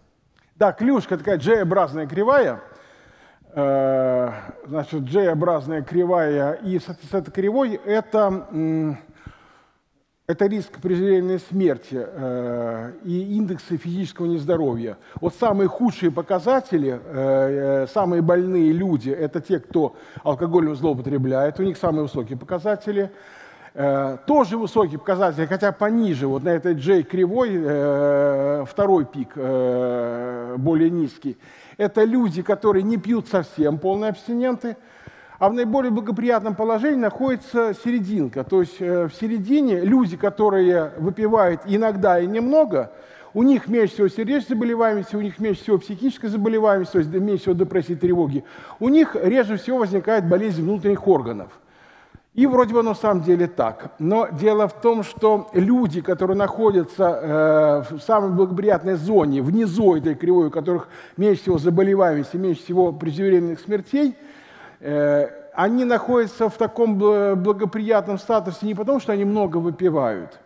[0.56, 2.62] Да, клюшка такая J-образная кривая,
[3.58, 8.98] значит, J-образная кривая, и с этой кривой это
[10.28, 14.98] это риск преждевременной смерти э, и индексы физического нездоровья.
[15.22, 19.96] Вот самые худшие показатели, э, э, самые больные люди– это те, кто
[20.26, 23.10] алкоголем злоупотребляет, у них самые высокие показатели.
[23.74, 30.56] Э, тоже высокие показатели, хотя пониже, вот на этой J кривой э, второй пик э,
[30.58, 31.38] более низкий.
[31.78, 34.78] Это люди, которые не пьют совсем, полные абстиненты–
[35.40, 38.44] а в наиболее благоприятном положении находится серединка.
[38.44, 42.92] То есть э, в середине люди, которые выпивают иногда и немного,
[43.34, 47.44] у них меньше всего сердечной заболеваемости, у них меньше всего психической заболеваемости, то есть меньше
[47.44, 48.44] всего депрессии тревоги.
[48.80, 51.52] У них реже всего возникает болезнь внутренних органов.
[52.38, 53.94] И вроде бы на самом деле так.
[53.98, 60.14] Но дело в том, что люди, которые находятся э, в самой благоприятной зоне, внизу этой
[60.14, 64.16] кривой, у которых меньше всего заболеваемости, меньше всего преждевременных смертей,
[64.82, 70.40] э, они находятся в таком благоприятном статусе не потому, что они много выпивают,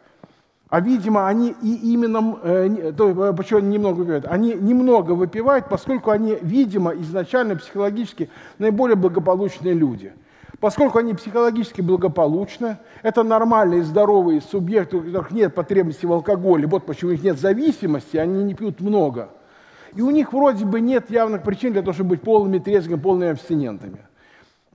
[0.70, 6.38] а, видимо, они и именно, э, почему они немного выпивают, они немного выпивают, поскольку они,
[6.42, 8.30] видимо, изначально психологически
[8.60, 10.14] наиболее благополучные люди.
[10.62, 16.86] Поскольку они психологически благополучны, это нормальные, здоровые субъекты, у которых нет потребности в алкоголе, вот
[16.86, 19.30] почему у них нет зависимости, они не пьют много.
[19.95, 23.32] И у них вроде бы нет явных причин для того, чтобы быть полными трезвыми, полными
[23.32, 23.97] абстинентами.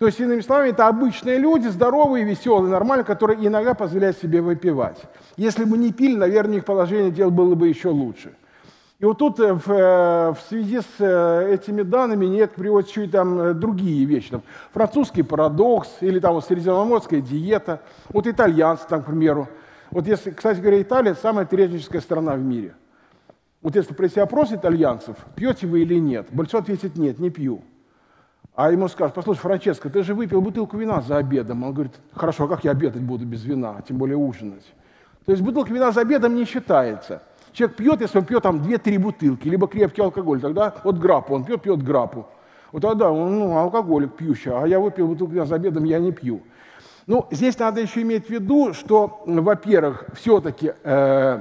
[0.00, 5.00] То есть, иными словами, это обычные люди, здоровые, веселые, нормальные, которые иногда позволяют себе выпивать.
[5.36, 8.34] Если бы не пили, наверное, их положение дел было бы еще лучше.
[8.98, 13.04] И вот тут э, в, э, в связи с э, этими данными нет приводят еще
[13.04, 14.30] и там другие вещи.
[14.30, 14.42] Там,
[14.72, 17.82] французский парадокс или там вот, средиземноморская диета.
[18.08, 19.48] Вот итальянцы, там, к примеру.
[19.90, 22.74] Вот если, кстати говоря, Италия самая трезвенническая страна в мире.
[23.60, 27.62] Вот если провести опрос итальянцев, пьете вы или нет, большинство ответит нет, не пью.
[28.54, 31.62] А ему скажут, послушай, Франческо, ты же выпил бутылку вина за обедом.
[31.64, 34.64] Он говорит, хорошо, а как я обедать буду без вина, тем более ужинать?
[35.26, 37.22] То есть бутылка вина за обедом не считается.
[37.56, 41.44] Человек пьет, если он пьет там 2-3 бутылки, либо крепкий алкоголь, тогда вот грапу, он
[41.44, 42.26] пьет, пьет грапу.
[42.70, 46.42] Вот тогда он ну, алкоголик пьющий, а я выпил бутылку за обедом, я не пью.
[47.06, 51.40] Ну, здесь надо еще иметь в виду, что, во-первых, все-таки, э,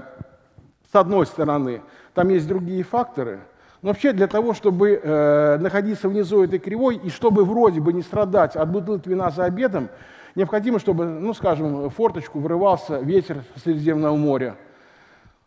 [0.90, 1.82] с одной стороны,
[2.14, 3.42] там есть другие факторы–
[3.86, 8.02] но вообще для того, чтобы э, находиться внизу этой кривой и чтобы вроде бы не
[8.02, 9.90] страдать от бутылки вина за обедом,
[10.34, 14.56] необходимо, чтобы, ну скажем, в форточку вырывался ветер Средиземного моря.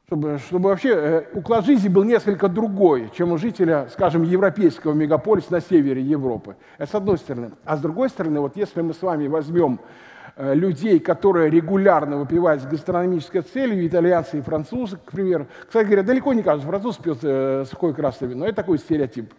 [0.09, 5.53] Чтобы, чтобы вообще э, уклад жизни был несколько другой, чем у жителя, скажем, европейского мегаполиса
[5.53, 6.57] на севере Европы.
[6.79, 7.53] Это с одной стороны.
[7.65, 9.81] А с другой стороны, вот если мы с вами возьмем
[10.41, 15.49] Э, людей, которые регулярно выпивают с гастрономической целью, итальянцы и французы, к примеру.
[15.67, 19.35] Кстати говоря, далеко не каждый француз пьет э, сухое красное вино, это такой стереотип.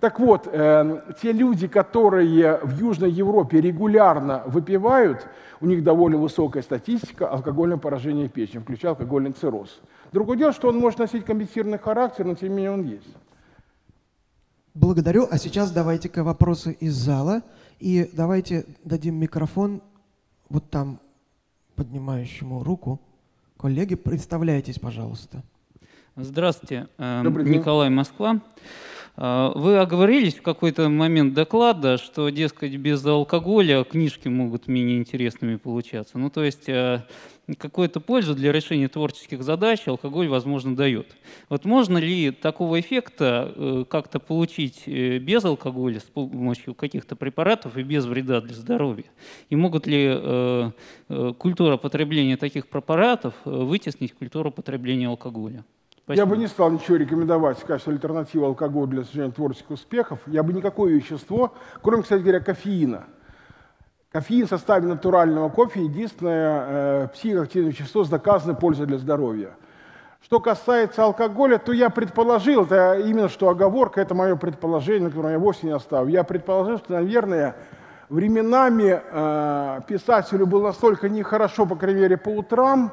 [0.00, 5.26] Так вот, э, те люди, которые в Южной Европе регулярно выпивают,
[5.62, 9.80] у них довольно высокая статистика алкогольного поражения печени, включая алкогольный цирроз.
[10.12, 13.16] Другое дело, что он может носить компенсированный характер, но тем не менее он есть.
[14.74, 15.28] Благодарю.
[15.30, 17.42] А сейчас давайте-ка вопросы из зала.
[17.78, 19.82] И давайте дадим микрофон
[20.48, 21.00] вот там
[21.76, 23.00] поднимающему руку.
[23.56, 25.42] Коллеги, представляйтесь, пожалуйста.
[26.16, 28.40] Здравствуйте, э, Николай Москва.
[29.16, 35.56] Э, вы оговорились в какой-то момент доклада, что, дескать, без алкоголя книжки могут менее интересными
[35.56, 36.18] получаться.
[36.18, 37.04] Ну, то есть э,
[37.58, 41.16] какую-то пользу для решения творческих задач алкоголь, возможно, дает.
[41.48, 47.76] Вот можно ли такого эффекта э, как-то получить э, без алкоголя, с помощью каких-то препаратов
[47.76, 49.06] и без вреда для здоровья?
[49.48, 50.72] И могут ли
[51.38, 55.64] культура потребления таких препаратов вытеснить культуру потребления алкоголя?
[56.04, 56.22] Спасибо.
[56.22, 60.18] Я бы не стал ничего рекомендовать в качестве альтернативы алкоголю для достижения творческих успехов.
[60.26, 63.06] Я бы никакое вещество, кроме, кстати говоря, кофеина,
[64.14, 69.56] Кофеин в составе натурального кофе– единственное э, психоактивное вещество с доказанной пользой для здоровья.
[70.22, 75.38] Что касается алкоголя, то я предположил, это именно что оговорка, это мое предположение, которое я
[75.40, 76.06] вовсе не оставил.
[76.06, 77.56] Я предположил, что, наверное,
[78.08, 82.92] временами э, писателю было настолько нехорошо, по крайней мере, по утрам,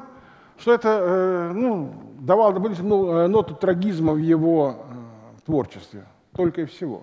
[0.62, 6.04] что это э, ну, давало дополнительную ноту трагизма в его э, творчестве.
[6.36, 7.02] Только и всего.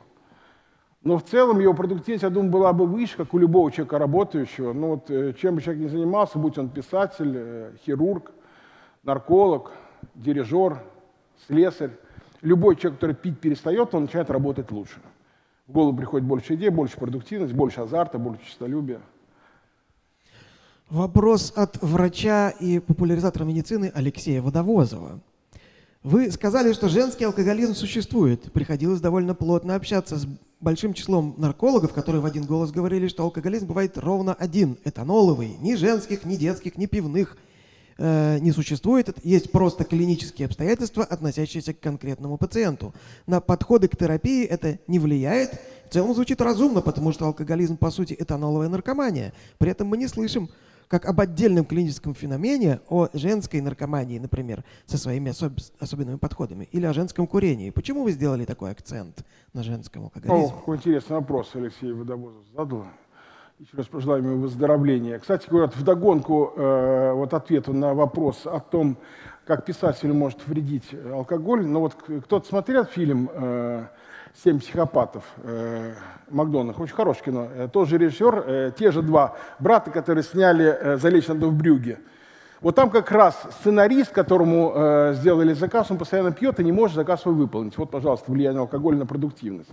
[1.04, 4.72] Но в целом его продуктивность, я думаю, была бы выше, как у любого человека работающего.
[4.72, 8.32] Ну вот э, чем бы человек ни занимался, будь он писатель, э, хирург,
[9.04, 9.74] нарколог,
[10.16, 10.80] дирижер,
[11.46, 11.92] слесарь,
[12.42, 15.02] любой человек, который пить перестает, он начинает работать лучше.
[15.68, 19.02] В голову приходит больше идей, больше продуктивность, больше азарта, больше честолюбия.
[20.90, 25.20] Вопрос от врача и популяризатора медицины Алексея Водовозова.
[26.02, 28.52] Вы сказали, что женский алкоголизм существует.
[28.54, 30.26] Приходилось довольно плотно общаться с
[30.60, 35.76] большим числом наркологов, которые в один голос говорили, что алкоголизм бывает ровно один, этаноловый, ни
[35.76, 37.38] женских, ни детских, ни пивных
[38.00, 39.16] э, не существует.
[39.24, 42.96] Есть просто клинические обстоятельства, относящиеся к конкретному пациенту.
[43.28, 45.52] На подходы к терапии это не влияет.
[45.88, 49.34] В целом звучит разумно, потому что алкоголизм по сути этаноловая наркомания.
[49.60, 50.50] При этом мы не слышим
[50.90, 56.86] как об отдельном клиническом феномене, о женской наркомании, например, со своими особ особенными подходами, или
[56.86, 57.70] о женском курении.
[57.70, 59.24] Почему вы сделали такой акцент
[59.54, 60.48] на женском алкоголизме?
[60.48, 62.86] О, какой интересный вопрос Алексей Водовозов задал.
[63.60, 65.20] Еще раз пожелаем ему выздоровления.
[65.20, 68.98] Кстати говоря, вдогонку э, вот ответу на вопрос о том,
[69.46, 71.68] как писателю может вредить алкоголь.
[71.68, 73.30] Но вот кто-то смотрел фильм
[74.44, 75.24] «Семь психопатов»
[76.30, 77.48] Макдональд, очень хорошее кино.
[77.74, 82.00] Тоже режиссер, те же два брата, которые сняли «Залечь надо в брюге».
[82.62, 86.96] Вот там как раз сценарист, которому э, сделали заказ, он постоянно пьет и не может
[86.96, 87.78] заказ свой выполнить.
[87.78, 89.70] Вот, пожалуйста, влияние алкоголя на продуктивность.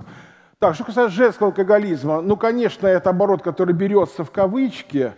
[0.61, 5.15] Так, что касается женского алкоголизма, ну, конечно, это оборот, который берется в кавычки,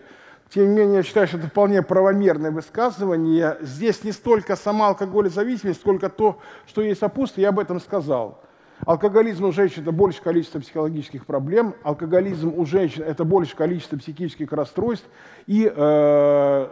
[0.48, 3.58] тем не менее, я считаю, что это вполне правомерное высказывание.
[3.60, 8.40] Здесь не столько сама алкоголезависимость, сколько то, что есть сопутствие, я об этом сказал.
[8.86, 14.52] Алкоголизм у женщин– это большее количество психологических проблем, алкоголизм у женщин– это большее количество психических
[14.52, 15.06] расстройств
[15.46, 16.68] и э,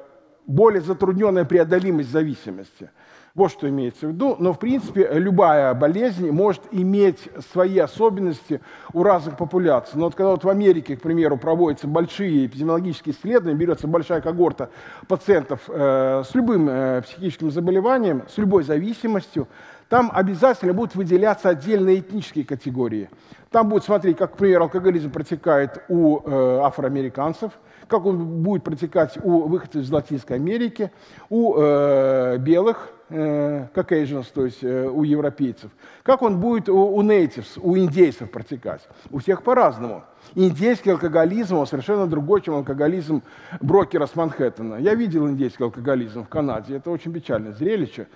[0.46, 2.90] более затрудненная преодолимость зависимости.
[3.34, 4.34] Вот что имеется в виду.
[4.38, 8.62] Но, в принципе, любая болезнь может иметь свои особенности
[8.94, 9.98] у разных популяций.
[9.98, 14.70] Но вот когда вот в Америке, к примеру, проводятся большие эпидемиологические исследования, берется большая когорта
[15.06, 19.48] пациентов э, с любым э, психическим заболеванием, с любой зависимостью,
[19.88, 23.08] там обязательно будут выделяться отдельные этнические категории.
[23.50, 27.52] Там будут смотреть, как, к примеру, алкоголизм протекает у э, афроамериканцев–
[27.88, 30.90] как он будет протекать у выходцев из Латинской Америки,
[31.30, 35.70] у э, белых, э, Caucasians, то есть э, у европейцев,
[36.02, 38.82] как он будет у, у natives, у индейцев протекать.
[39.10, 40.04] У всех по-разному.
[40.34, 43.22] Индейский алкоголизм он совершенно другой, чем алкоголизм
[43.60, 44.76] брокера с Манхэттена.
[44.76, 48.08] Я видел индейский алкоголизм в Канаде, это очень печальное зрелище.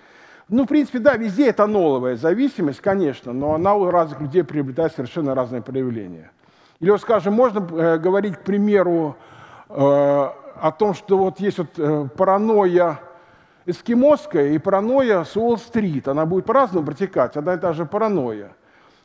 [0.51, 4.93] Ну, в принципе, да, везде это ноловая зависимость, конечно, но она у разных людей приобретает
[4.93, 6.31] совершенно разные проявления.
[6.81, 9.17] Или, вот, скажем, можно э, говорить, к примеру,
[9.71, 10.31] Э,
[10.63, 13.01] о том, что вот есть вот э, паранойя
[13.65, 16.09] эскимосская и паранойя с Уолл-стрит.
[16.09, 18.51] Она будет по-разному протекать, одна и та же паранойя.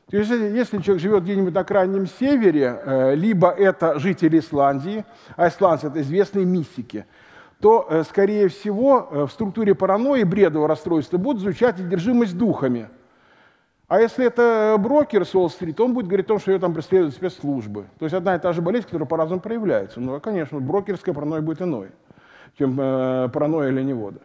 [0.10, 5.06] То есть, если человек живет где-нибудь на крайнем севере, э, либо это жители Исландии,
[5.38, 7.06] а исландцы– это известные мистики,
[7.66, 12.90] то, скорее всего, в структуре паранойи, бредового расстройства будут звучать одержимость духами–
[13.88, 17.14] а если это брокер с Уолл-стрит, он будет говорить о том, что ее там преследуют
[17.14, 17.86] спецслужбы.
[18.00, 20.00] То есть одна и та же болезнь, которая по-разному проявляется.
[20.00, 21.90] Ну, конечно, брокерская паранойя будет иной,
[22.58, 24.22] чем э, паранойя ленивода.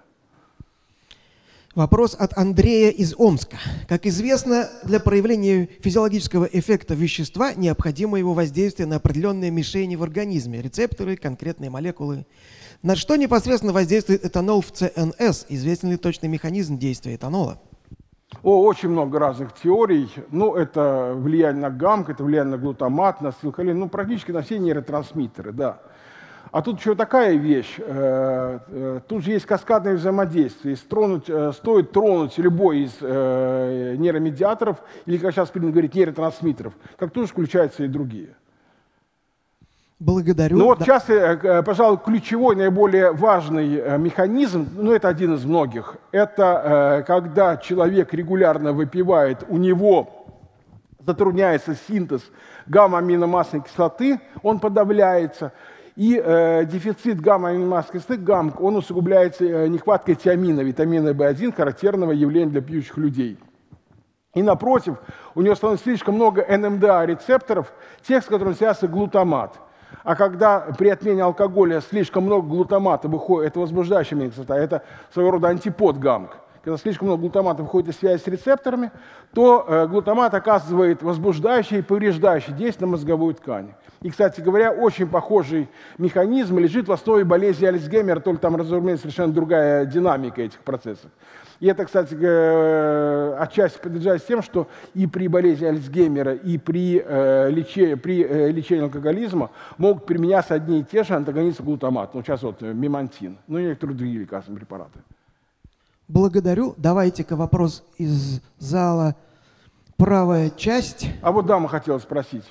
[1.75, 3.59] Вопрос от Андрея из Омска.
[3.87, 10.63] Как известно, для проявления физиологического эффекта вещества необходимо его воздействие на определенные мишени в организме,
[10.63, 12.25] рецепторы, конкретные молекулы.
[12.83, 15.45] На что непосредственно воздействует этанол в ЦНС?
[15.51, 17.59] Известен ли точный механизм действия этанола?
[18.43, 20.11] О, очень много разных теорий.
[20.31, 24.59] Ну, это влияние на гамк, это влияние на глутамат, на силхолин, ну, практически на все
[24.59, 25.81] нейротрансмиттеры, да.
[26.53, 30.75] А тут еще такая вещь, э, э, тут же есть каскадное взаимодействие.
[30.77, 37.29] Тронуть, э, стоит тронуть любой из нейромедиаторов, или, как сейчас принято говорить, нейротрансмиттеров, как тоже
[37.29, 38.37] включаются и другие.
[40.01, 40.57] Благодарю.
[40.57, 40.85] Ну вот да.
[40.87, 47.05] сейчас, э, э, пожалуй, ключевой, наиболее важный э, механизм, ну это один из многих, это
[47.07, 50.09] когда человек регулярно выпивает, у него
[51.05, 52.23] затрудняется синтез
[52.67, 55.53] гамма-аминомасляной кислоты, он подавляется,
[55.97, 62.63] и э, дефицит гамма-аминомасляной кислоты, гамк, он усугубляется нехваткой тиамина, витамина В1, характерного явления для
[62.63, 63.39] пьющих людей.
[64.33, 64.97] И напротив,
[65.35, 67.71] у него становится слишком много НМДА-рецепторов,
[68.01, 69.61] тех, с которыми связывается глутамат–
[70.05, 74.83] а когда при отмене алкоголя слишком много глутамата выходит, это возбуждающая кислота, это
[75.13, 76.37] своего рода антипод гамк.
[76.63, 78.93] Когда слишком много глутамата выходит из связи с рецепторами,
[79.33, 83.73] то э, глутамат оказывает возбуждающее и повреждающее действие на мозговую ткань.
[84.03, 89.33] И, кстати говоря, очень похожий механизм лежит в основе болезни Альцгеймера, только там, разумеется, совершенно
[89.33, 91.11] другая динамика этих процессов.
[91.61, 97.51] И это, кстати, э, отчасти подтверждается тем, что и при болезни Альцгеймера, и при, э,
[97.51, 102.13] лечении, при э, лечении алкоголизма могут применяться одни и те же антагонисты глутамата.
[102.15, 105.01] Ну, сейчас вот мимантин, ну и некоторые другие лекарственные препараты.
[106.09, 106.75] Благодарю.
[106.79, 109.15] Давайте-ка вопрос из зала.
[109.99, 111.11] Правая часть.
[111.21, 112.45] А вот дама хотела спросить.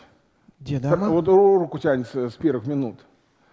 [0.59, 1.09] Где дама?
[1.09, 2.99] Вот руку тянется с первых минут.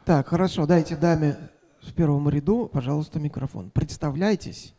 [0.04, 0.66] Так, хорошо.
[0.66, 1.36] Дайте даме
[1.80, 3.70] в первом ряду, пожалуйста, микрофон.
[3.70, 4.74] Представляйтесь.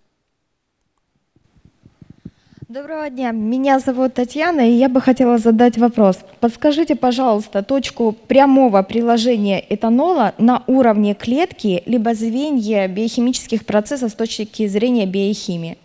[2.69, 6.19] Доброго дня, меня зовут Татьяна, и я бы хотела задать вопрос.
[6.41, 14.67] Подскажите, пожалуйста, точку прямого приложения этанола на уровне клетки либо звенья биохимических процессов с точки
[14.67, 15.77] зрения биохимии.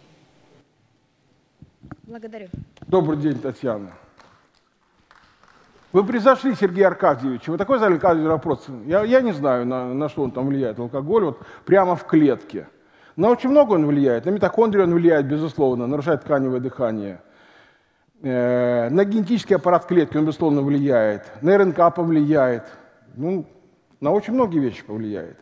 [2.03, 2.49] Благодарю.
[2.89, 3.93] Добрый день, Татьяна.
[5.93, 7.53] Вы превзошли Сергея Аркадьевича.
[7.53, 8.67] Вы такой задали Аркадьевич вопрос.
[8.87, 12.67] Я, я не знаю, на, на что он там влияет, алкоголь, вот прямо в клетке.
[13.17, 14.25] На очень много он влияет.
[14.25, 17.21] На митохондрии он влияет, безусловно, нарушает тканевое дыхание.
[18.23, 21.25] Э, на генетический аппарат клетки он, безусловно, влияет.
[21.43, 22.65] На РНК повлияет.
[23.15, 23.47] Ну,
[24.01, 25.37] на очень многие вещи повлияет.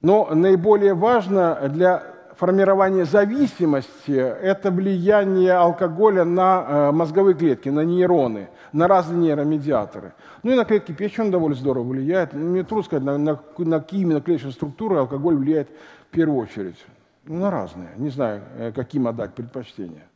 [0.00, 2.02] Но наиболее важно для
[2.36, 4.10] формирование зависимости–
[4.42, 10.14] это влияние алкоголя на э, мозговые клетки, на нейроны, на разные нейромедиаторы.
[10.42, 12.32] Ну и на клетки печени он довольно здорово влияет.
[12.32, 15.68] Ну, мне трудно сказать, на, на, на какие именно клеточные структуры алкоголь влияет
[16.12, 16.76] в первую очередь.
[17.24, 17.88] Ну, на разные.
[17.96, 20.06] Не знаю, э, каким отдать предпочтение.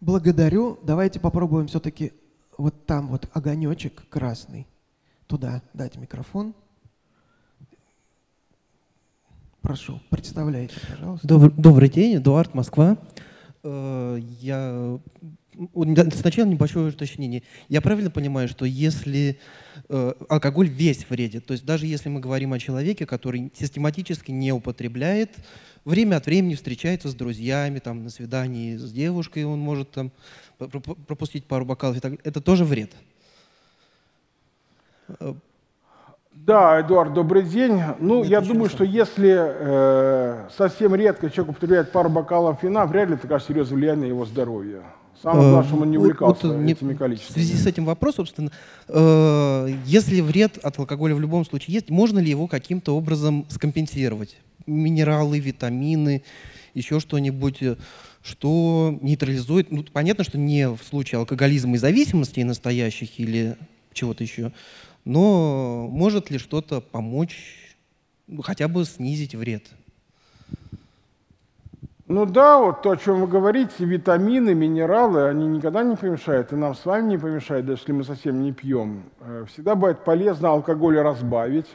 [0.00, 0.78] Благодарю.
[0.84, 2.12] Давайте попробуем все-таки
[2.56, 4.68] вот там вот огонечек красный.
[5.26, 6.54] Туда дать микрофон.
[9.62, 11.26] Прошу, представляйте, пожалуйста.
[11.26, 12.96] Добрый, добрый день, Эдуард, Москва.
[13.64, 15.00] Э, я
[16.14, 17.42] сначала небольшое уточнение.
[17.68, 19.38] Я правильно понимаю, что если
[19.88, 24.52] э, алкоголь весь вредит, то есть даже если мы говорим о человеке, который систематически не
[24.52, 25.30] употребляет,
[25.84, 30.12] время от времени встречается с друзьями, там, на свидании с девушкой, он может там,
[30.58, 32.92] пропустить пару бокалов, это тоже вред?
[35.20, 35.34] Э,
[36.46, 37.82] да, Эдуард, добрый день.
[37.98, 43.08] Ну, Нет, я думаю, что если э, совсем редко человек употребляет пару бокалов вина, вряд
[43.08, 44.82] ли это окажет серьезное влияние на его здоровье.
[45.22, 47.32] Главное, чтобы он не увлекался вот, вот, этими количествами.
[47.32, 48.52] В связи с этим вопрос, собственно,
[48.88, 54.36] э, если вред от алкоголя в любом случае есть, можно ли его каким-то образом скомпенсировать?
[54.66, 56.22] Минералы, витамины,
[56.74, 57.60] еще что-нибудь,
[58.22, 59.72] что нейтрализует.
[59.72, 63.56] Ну, понятно, что не в случае алкоголизма и зависимости настоящих или
[63.92, 64.52] чего-то еще,
[65.04, 67.76] но может ли что-то помочь,
[68.26, 69.64] ну, хотя бы снизить вред?
[72.10, 76.56] Ну да, вот то, о чем вы говорите, витамины, минералы, они никогда не помешают, и
[76.56, 79.02] нам с вами не помешают, даже если мы совсем не пьем.
[79.20, 81.66] Э, всегда бывает полезно алкоголь разбавить.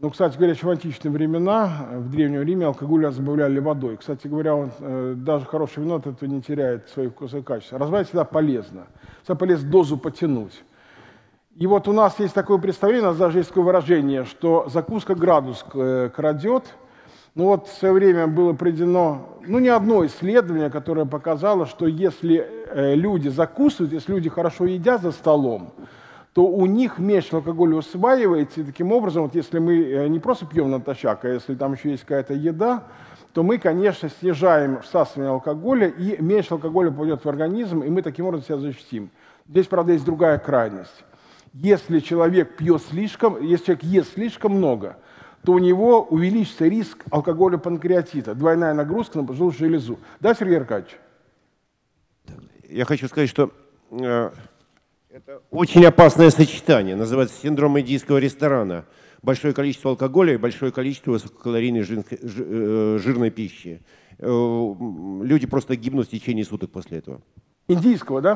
[0.00, 3.96] Ну, кстати говоря, еще в античные времена, э, в Древнем Риме алкоголь разбавляли водой.
[3.96, 7.78] Кстати говоря, он, э, даже хорошее вино от этого не теряет свои вкусы и качества.
[7.78, 8.88] Разбавить всегда полезно.
[9.22, 10.64] Всегда полезно дозу потянуть.
[11.54, 15.14] И вот у нас есть такое представление, у нас даже есть такое выражение, что закуска
[15.14, 16.64] градус крадет.
[17.36, 22.48] Ну вот в свое время было проведено, ну не одно исследование, которое показало, что если
[22.70, 25.74] э, люди закусывают, если люди хорошо едят за столом,
[26.32, 30.46] то у них меньше алкоголя усваивается, и таким образом, вот если мы э, не просто
[30.46, 32.84] пьем натощак, а если там еще есть какая-то еда,
[33.34, 38.24] то мы, конечно, снижаем всасывание алкоголя, и меньше алкоголя попадет в организм, и мы таким
[38.24, 39.10] образом себя защитим.
[39.46, 41.04] Здесь, правда, есть другая крайность
[41.62, 44.96] если человек пьет слишком, если человек ест слишком много,
[45.46, 49.98] то у него увеличится риск алкоголя панкреатита, двойная нагрузка на поджелудочную железу.
[50.18, 50.98] Да, Сергей Аркадьевич?
[52.68, 53.52] Я хочу сказать, что
[53.92, 54.30] э,
[55.08, 56.96] это очень опасное сочетание.
[56.96, 58.86] Называется синдром индийского ресторана.
[59.22, 63.84] Большое количество алкоголя и большое количество высококалорийной э, жирной пищи.
[64.18, 64.74] Э,
[65.22, 67.20] люди просто гибнут в течение суток после этого.
[67.68, 68.34] Индийского, да?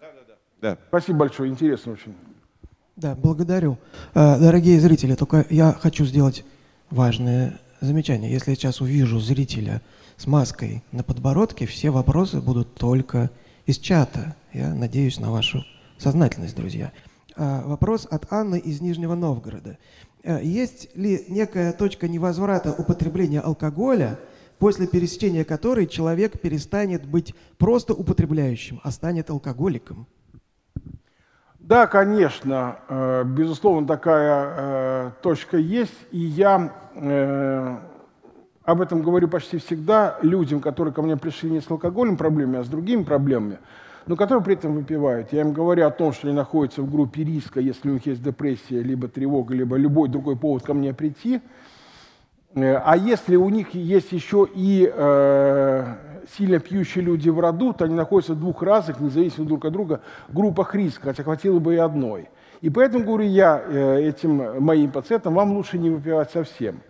[0.00, 0.34] Да, да, да.
[0.60, 0.78] да.
[0.90, 2.14] Спасибо большое, интересно очень.
[2.94, 3.78] Да, благодарю.
[4.14, 6.44] Э, дорогие зрители, только я хочу сделать
[6.92, 8.30] важное замечание.
[8.30, 9.80] Если я сейчас увижу зрителя
[10.16, 13.30] с маской на подбородке, все вопросы будут только
[13.66, 14.36] из чата.
[14.52, 15.64] Я надеюсь на вашу
[15.98, 16.92] сознательность, друзья.
[17.36, 19.78] Э, вопрос от Анны из Нижнего Новгорода.
[20.22, 24.18] Э, есть ли некая точка невозврата употребления алкоголя,
[24.58, 30.06] после пересечения которой человек перестанет быть просто употребляющим, а станет алкоголиком?
[31.62, 37.76] Да, конечно, э, безусловно, такая э, точка есть, и я э,
[38.64, 42.64] об этом говорю почти всегда людям, которые ко мне пришли не с алкогольными проблемами, а
[42.64, 43.58] с другими проблемами,
[44.06, 45.32] но которые при этом выпивают.
[45.32, 48.24] Я им говорю о том, что они находятся в группе риска, если у них есть
[48.24, 51.40] депрессия, либо тревога, либо любой другой повод ко мне прийти.
[52.54, 54.92] А если у них есть еще и
[56.36, 60.00] сильно пьющие люди в роду, то они находятся в двух разных, независимо друг от друга,
[60.28, 62.28] группах риска, хотя хватило бы и одной.
[62.60, 66.80] И поэтому говорю я э, этим моим пациентам, вам лучше не выпивать совсем.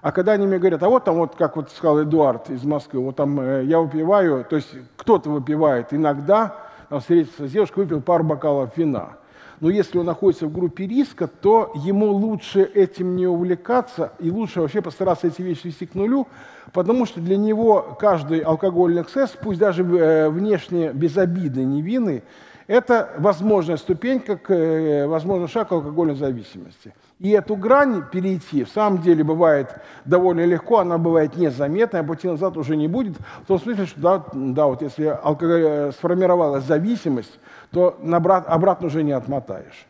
[0.00, 3.00] А когда они мне говорят, а вот там, вот как вот сказал Эдуард из Москвы,
[3.00, 6.56] вот там э, я выпиваю, то есть кто-то выпивает иногда,
[6.88, 9.19] там встретиться с девушкой, выпил пару бокалов вина
[9.60, 14.60] но если он находится в группе риска, то ему лучше этим не увлекаться и лучше
[14.60, 16.26] вообще постараться эти вещи свести к нулю,
[16.72, 22.22] потому что для него каждый алкогольный эксцесс, пусть даже э, внешне безобидный, невинный,
[22.70, 26.94] это возможная ступенька к э, возможный шаг к алкогольной зависимости.
[27.18, 29.74] И эту грань перейти в самом деле бывает
[30.04, 33.16] довольно легко, она бывает незаметной, а пути назад уже не будет.
[33.42, 37.40] В том смысле, что да, да вот если алкоголь, э, сформировалась зависимость,
[37.72, 37.98] то
[38.46, 39.88] обратно уже не отмотаешь.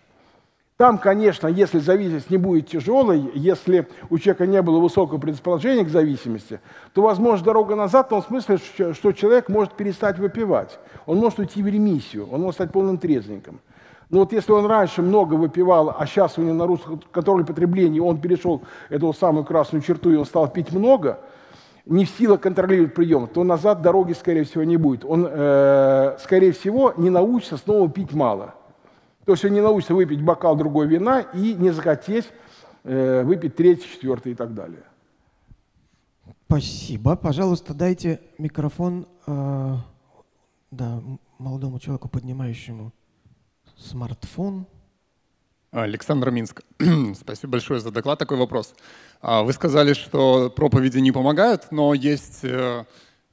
[0.81, 5.91] Там, конечно, если зависимость не будет тяжелой, если у человека не было высокого предрасположения к
[5.91, 6.59] зависимости,
[6.95, 8.57] то, возможно, дорога назад в том смысле,
[8.95, 10.79] что человек может перестать выпивать.
[11.05, 13.61] Он может уйти в ремиссию, он может стать полным трезвенником.
[14.09, 18.19] Но вот если он раньше много выпивал, а сейчас у него нарушил контроль потребления, он
[18.19, 21.19] перешел эту самую красную черту, и он стал пить много,
[21.85, 25.05] не в силах контролировать прием, то назад дороги, скорее всего, не будет.
[25.05, 28.55] Он, э, скорее всего, не научится снова пить мало.
[29.31, 32.29] То есть он не научится выпить бокал другой вина и не захотеть
[32.83, 34.83] э, выпить третий, четвертый и так далее.
[36.49, 37.15] Спасибо.
[37.15, 39.77] Пожалуйста, дайте микрофон э,
[40.73, 41.01] да,
[41.39, 42.93] молодому человеку, поднимающему
[43.77, 44.67] смартфон.
[45.71, 46.63] Александр Минск.
[47.15, 48.19] Спасибо большое за доклад.
[48.19, 48.75] Такой вопрос.
[49.21, 52.85] А, вы сказали, что проповеди не помогают, но есть э,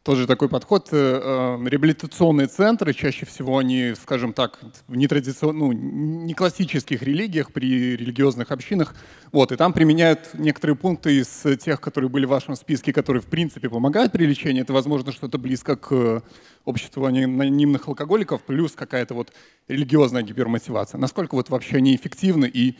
[0.07, 0.87] тоже такой подход.
[0.93, 4.57] Э, э, реабилитационные центры, чаще всего они, скажем так,
[4.87, 8.95] в нетрадиционных, ну, не классических религиях, при религиозных общинах.
[9.33, 13.25] Вот, и там применяют некоторые пункты из тех, которые были в вашем списке, которые, в
[13.25, 14.61] принципе, помогают при лечении.
[14.61, 16.23] Это, возможно, что-то близко к
[16.63, 19.33] обществу анонимных алкоголиков, плюс какая-то вот
[19.67, 20.99] религиозная гипермотивация.
[20.99, 22.77] Насколько вот вообще они эффективны и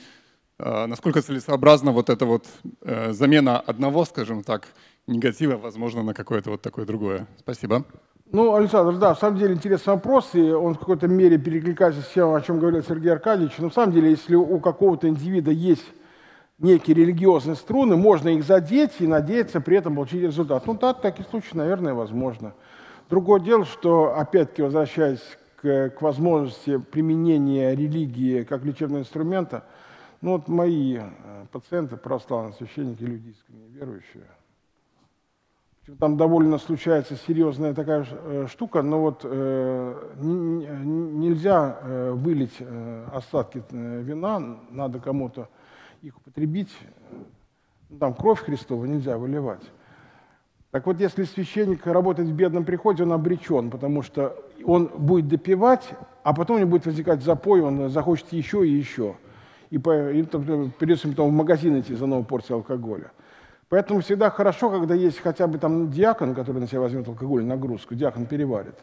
[0.59, 2.45] э, насколько целесообразна вот эта вот
[3.09, 4.69] замена одного, скажем так,
[5.07, 7.27] негатива, возможно, на какое-то вот такое другое.
[7.39, 7.85] Спасибо.
[8.31, 12.09] Ну, Александр, да, в самом деле интересный вопрос, и он в какой-то мере перекликается с
[12.09, 13.53] тем, о чем говорил Сергей Аркадьевич.
[13.57, 15.85] Но на самом деле, если у какого-то индивида есть
[16.59, 20.65] некие религиозные струны, можно их задеть и надеяться при этом получить результат.
[20.65, 22.53] Ну да, в таких случаях, наверное, возможно.
[23.09, 25.23] Другое дело, что, опять-таки, возвращаясь
[25.61, 29.63] к, к возможности применения религии как лечебного инструмента,
[30.19, 34.23] ну вот мои э, пациенты, православные священники, люди искренне верующие,
[35.99, 43.64] там довольно случается серьезная такая э, штука, но вот э, нельзя э, вылить э, остатки
[43.72, 45.47] э, вина, надо кому-то
[46.01, 46.76] их употребить.
[47.99, 49.64] Там кровь Христова нельзя выливать.
[50.72, 54.35] Так вот, если священник работает в бедном приходе, он обречен, потому что
[54.65, 55.89] он будет допивать,
[56.23, 59.15] а потом у него будет возникать запой, он захочет еще и еще.
[59.69, 63.11] И, по, и придется потом в магазин идти за новой порцией алкоголя.
[63.69, 67.95] Поэтому всегда хорошо, когда есть хотя бы там диакон, который на себя возьмет алкогольную нагрузку,
[67.95, 68.76] диакон переварит.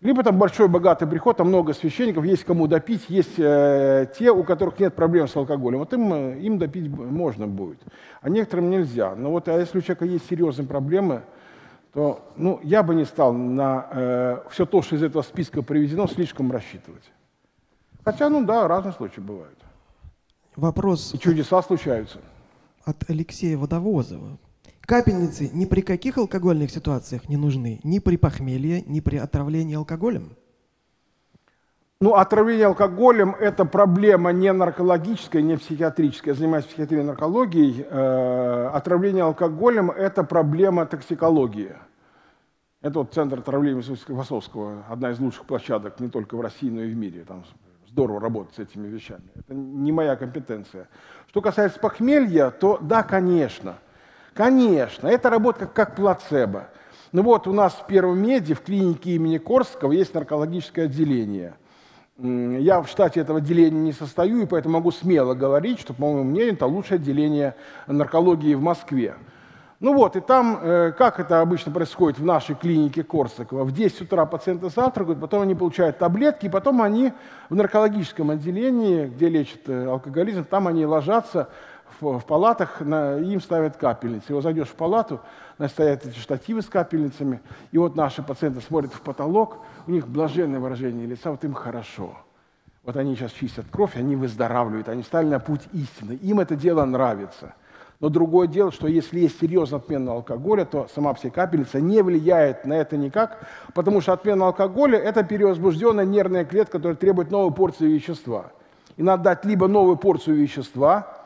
[0.00, 4.42] Либо там большой богатый приход, там много священников, есть кому допить, есть э, те, у
[4.44, 5.78] которых нет проблем с алкоголем.
[5.78, 7.78] Вот им, э, им допить можно будет,
[8.22, 9.14] а некоторым нельзя.
[9.14, 11.22] Но вот а если у человека есть серьезные проблемы,
[11.92, 16.06] то ну, я бы не стал на э, все то, что из этого списка приведено,
[16.06, 17.04] слишком рассчитывать.
[18.02, 19.58] Хотя, ну да, разные случаи бывают.
[20.56, 21.12] Вопрос.
[21.14, 22.18] И чудеса случаются
[22.90, 24.38] от Алексея Водовозова.
[24.82, 30.36] Капельницы ни при каких алкогольных ситуациях не нужны, ни при похмелье, ни при отравлении алкоголем.
[32.02, 36.32] Ну, отравление алкоголем– это проблема не наркологическая, не психиатрическая.
[36.32, 37.86] Я занимаюсь психиатрией и наркологией.
[37.88, 41.74] Э, отравление алкоголем– это проблема токсикологии.
[42.80, 46.90] Это вот центр отравления Васовского, одна из лучших площадок не только в России, но и
[46.90, 47.24] в мире.
[47.28, 47.44] Там
[47.86, 49.28] здорово работать с этими вещами.
[49.34, 50.88] Это не моя компетенция.
[51.30, 53.76] Что касается похмелья, то да, конечно.
[54.34, 56.66] Конечно, это работа как, как плацебо.
[57.12, 61.54] Ну вот у нас в Первом меди, в клинике имени Корского, есть наркологическое отделение.
[62.18, 66.24] Я в штате этого отделения не состою, и поэтому могу смело говорить, что, по моему
[66.24, 67.54] мнению, это лучшее отделение
[67.86, 69.14] наркологии в Москве.
[69.80, 74.02] Ну вот, и там, э, как это обычно происходит в нашей клинике Корсакова, в 10
[74.02, 77.14] утра пациенты завтракают, потом они получают таблетки, и потом они
[77.48, 81.48] в наркологическом отделении, где лечат э, алкоголизм, там они ложатся
[81.98, 84.36] в, палатах, им ставят капельницы.
[84.36, 85.20] И зайдешь в палату,
[85.68, 87.40] стоят эти штативы с капельницами,
[87.72, 92.16] и вот наши пациенты смотрят в потолок, у них блаженное выражение лица, вот им хорошо.
[92.84, 96.84] Вот они сейчас чистят кровь, они выздоравливают, они стали на путь истины, им это дело
[96.84, 97.54] нравится.
[98.00, 102.72] Но другое дело, что если есть серьезная отмена алкоголя, то сама психокапельница не влияет на
[102.72, 108.52] это никак, потому что отмена алкоголя– это перевозбужденная нервная клетка, которая требует новой порции вещества.
[108.96, 111.18] И надо дать либо новую порцию вещества,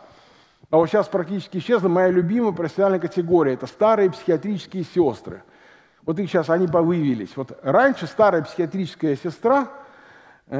[0.70, 5.42] а вот сейчас практически исчезла моя любимая профессиональная категория– это старые психиатрические сестры.
[6.04, 7.36] Вот их сейчас, они повывелись.
[7.36, 9.68] Вот раньше старая психиатрическая сестра–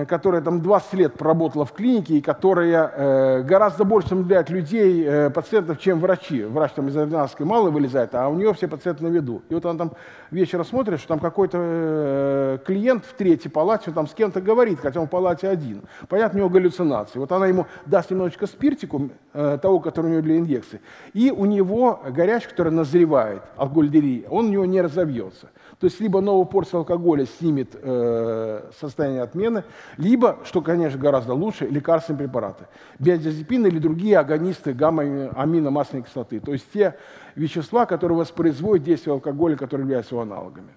[0.07, 5.29] которая там 20 лет проработала в клинике и которая э, гораздо больше наблюдает людей, э,
[5.29, 6.43] пациентов, чем врачи.
[6.43, 9.43] Врач там из ординарской мало вылезает, а у нее все пациенты на виду.
[9.51, 9.93] И вот она там
[10.31, 15.01] вечером смотрит, что там какой-то э, клиент в третьей палате там с кем-то говорит, хотя
[15.01, 15.83] он в палате один.
[16.09, 17.19] Понятно, у него галлюцинации.
[17.19, 20.81] Вот она ему даст немножечко спиртику, э, того, который у него для инъекции,
[21.13, 23.85] и у него горячка, которая назревает, алкоголь
[24.31, 25.51] он у него не разовьется.
[25.85, 29.65] То есть либо новая порция алкоголя снимет э, состояние отмены,
[29.99, 32.65] либо, что, конечно, гораздо лучше, лекарственные препараты.
[32.99, 36.41] Бензодиазепины или другие агонисты гамма-аминомасляной кислоты.
[36.41, 36.97] То есть те
[37.35, 40.71] вещества, которые воспроизводят действие алкоголя, которые являются его аналогами.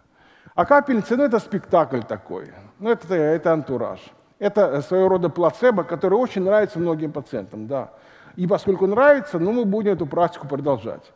[0.56, 4.02] А капельницы, ну это спектакль такой, ну это, это антураж.
[4.40, 7.92] Это своего рода плацебо, который очень нравится многим пациентам, да.
[8.36, 11.14] И поскольку нравится, ну мы будем эту практику продолжать.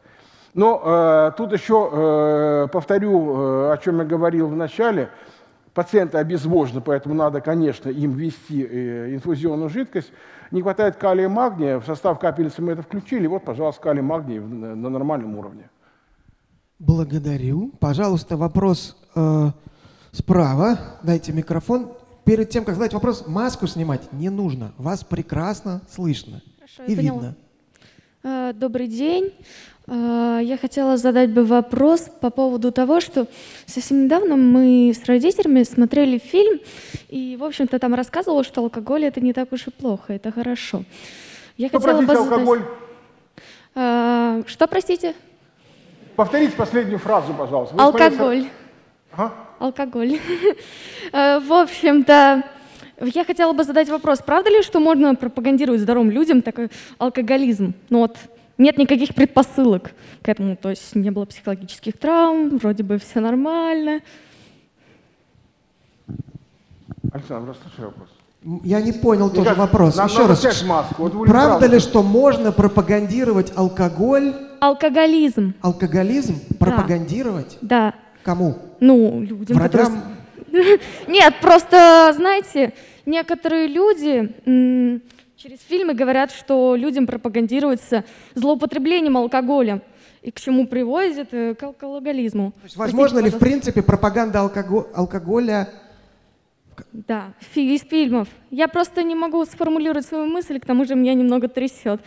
[0.53, 5.09] Но э, тут еще э, повторю, э, о чем я говорил в начале.
[5.73, 10.11] Пациенты обезвожены, поэтому надо, конечно, им ввести э, инфузионную жидкость.
[10.51, 13.25] Не хватает калия и магния, в состав капельницы мы это включили.
[13.27, 15.69] Вот, пожалуйста, калий и магний на, на нормальном уровне.
[16.79, 17.71] Благодарю.
[17.79, 19.51] Пожалуйста, вопрос э,
[20.11, 20.77] справа.
[21.03, 21.93] Дайте микрофон.
[22.25, 24.73] Перед тем, как задать вопрос, маску снимать не нужно.
[24.77, 27.15] Вас прекрасно слышно Хорошо, и я поняла.
[27.19, 27.35] видно.
[28.23, 29.31] Э, Добрый день.
[29.93, 33.27] Э, Я хотела задать бы вопрос по поводу того, что
[33.65, 36.59] совсем недавно мы с родителями смотрели фильм,
[37.09, 40.83] и, в общем-то, там рассказывалось, что алкоголь это не так уж и плохо, это хорошо.
[41.57, 42.61] Я Что, хотела простите, задать- алкоголь?
[43.75, 45.13] Э, Что, простите?
[46.15, 47.75] Повторите последнюю фразу, пожалуйста.
[47.75, 48.45] Вы Алкоголь.
[49.11, 49.33] Ага.
[49.59, 50.19] Алкоголь.
[51.13, 52.43] Э, В общем-то,
[53.01, 54.19] я хотела бы задать вопрос.
[54.25, 56.69] Правда ли, что можно пропагандировать здоровым людям такой
[56.99, 57.73] алкоголизм?
[57.89, 58.15] Ну вот,
[58.61, 64.01] нет никаких предпосылок к этому, то есть не было психологических травм, вроде бы все нормально.
[67.11, 68.09] Александр, расслышай вопрос.
[68.63, 69.95] Я не понял Мне тоже кажется, вопрос.
[69.97, 70.63] нам Еще раз.
[70.63, 71.03] маску.
[71.03, 77.95] Вот Правда ли, что можно пропагандировать алкоголь, Алкоголизм, алкоголизм, пропагандировать да.
[78.23, 78.57] кому?
[78.79, 79.87] Ну, людям, которые...
[79.89, 80.03] Врагам?
[81.07, 82.73] Нет, просто, знаете,
[83.05, 85.01] некоторые люди м,
[85.41, 88.03] через фильмы говорят, что людям пропагандируется
[88.35, 89.81] злоупотреблением алкоголем.
[90.21, 91.33] И к чему приводит?
[91.33, 92.51] э, К алкоголизму.
[92.51, 95.69] То есть возможно ли, в Простите, принципе, пропаганда алкого- алкоголя
[96.91, 98.27] Да, фи- из фильмов.
[98.51, 102.01] Я просто не могу сформулировать свою мысль, к тому же меня немного трясет.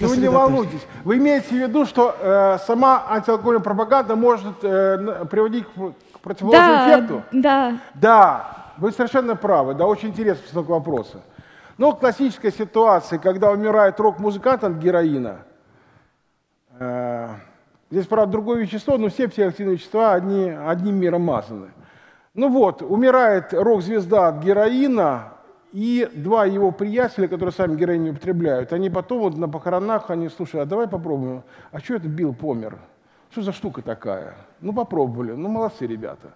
[0.00, 0.80] Ну, вы не волнуйтесь.
[1.04, 6.20] Вы имеете в виду, что э, сама антиалкогольная пропаганда может э, приводить к, пр- к
[6.20, 7.22] противоположному Да, эффекту?
[7.32, 7.78] да.
[7.94, 9.74] Да, вы совершенно правы.
[9.74, 11.20] Да, очень интересный постановка вопроса.
[11.76, 15.38] Но классическая ситуация, когда умирает рок-музыкант от героина,
[16.78, 17.28] э,
[17.90, 21.70] здесь, правда, другое вещество, но все психоактивные вещества одни, одним миром мазаны.
[22.34, 25.34] Ну вот, умирает рок-звезда от героина,
[25.72, 30.28] и два его приятеля, которые сами героин не употребляют, они потом вот на похоронах, они,
[30.28, 31.42] слушай, а давай попробуем,
[31.72, 32.78] а что это Билл помер?
[33.30, 34.36] Что за штука такая?
[34.60, 36.32] Ну попробовали, ну молодцы ребята.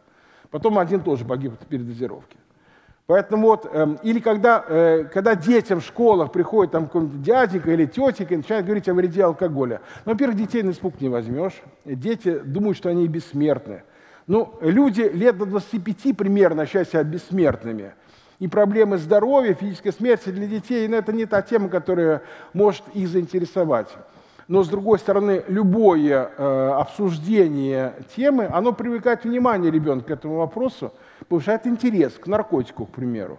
[0.50, 2.36] Потом один тоже погиб от передозировки.
[3.08, 7.86] Поэтому вот, эм, или когда, э, когда детям в школах приходит там какой-нибудь дяденька или
[7.86, 9.80] тетенька и начинает говорить о вреде алкоголя.
[10.04, 11.54] Ну, во-первых, детей на испуг не возьмешь.
[11.86, 13.82] Дети думают, что они бессмертны.
[14.26, 17.94] Ну, люди лет до 25 примерно считают себя бессмертными.
[18.40, 22.20] И проблемы здоровья, физической смерти для детей, ну, это не та тема, которая
[22.52, 23.88] может их заинтересовать.
[24.48, 30.92] Но, с другой стороны, любое э, обсуждение темы, оно привлекает внимание ребенка к этому вопросу,
[31.28, 33.38] повышает интерес к наркотику, к примеру.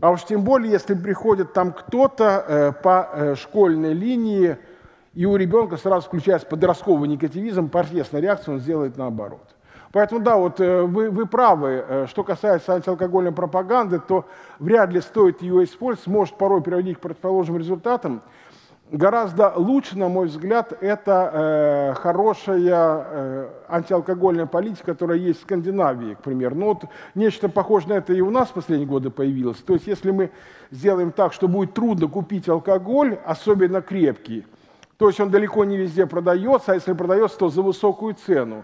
[0.00, 4.56] А уж тем более, если приходит там кто-то э, по э, школьной линии,
[5.14, 9.54] и у ребенка сразу включается подростковый негативизм, протестная реакция, он сделает наоборот.
[9.92, 14.24] Поэтому да, вот э, вы, вы правы, Э, что касается антиалкогольной пропаганды, то
[14.58, 18.22] вряд ли стоит ее использовать, может порой приводить к противоположным результатам.
[18.92, 26.12] Гораздо лучше, на мой взгляд, это э, хорошая э, антиалкогольная политика, которая есть в Скандинавии,
[26.12, 26.56] к примеру.
[26.56, 29.56] Ну вот нечто похожее на это и у нас в последние годы появилось.
[29.56, 30.30] То есть если мы
[30.70, 34.44] сделаем так, что будет трудно купить алкоголь, особенно крепкий,
[34.98, 38.62] то есть он далеко не везде продается, а если продается, то за высокую цену.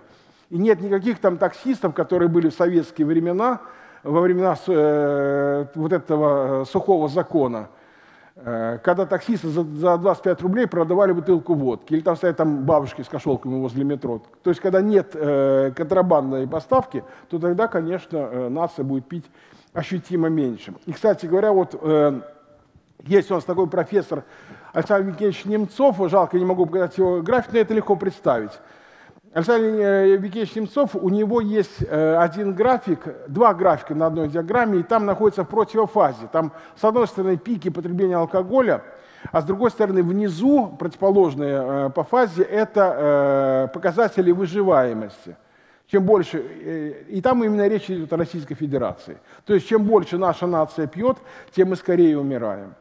[0.50, 3.62] И нет никаких там таксистов, которые были в советские времена,
[4.02, 7.70] во времена э, вот этого э, сухого закона,
[8.44, 13.08] когда таксисты за, за 25 рублей продавали бутылку водки, или там стоят там бабушки с
[13.08, 14.22] кошелками возле метро.
[14.42, 19.24] То есть, когда нет э, контрабандной поставки, то тогда, конечно, э, нация будет пить
[19.72, 20.74] ощутимо меньше.
[20.86, 22.20] И, кстати говоря, вот э,
[23.04, 24.24] есть у нас такой профессор
[24.72, 28.52] Александр Викентьевич Немцов, жалко, не могу показать его график, но это легко представить.
[29.32, 34.80] Александр э, Викентьевич Немцов, у него есть э, один график, два графика на одной диаграмме,
[34.80, 36.28] и там находится в противофазе.
[36.32, 38.82] Там с одной стороны пики потребления алкоголя,
[39.30, 45.36] а с другой стороны внизу, противоположные э, по фазе, это э, показатели выживаемости.
[45.88, 49.18] Чем больше, э, и там именно речь идет о Российской Федерации.
[49.44, 51.18] То есть чем больше наша нация пьет,
[51.54, 52.74] тем мы скорее умираем.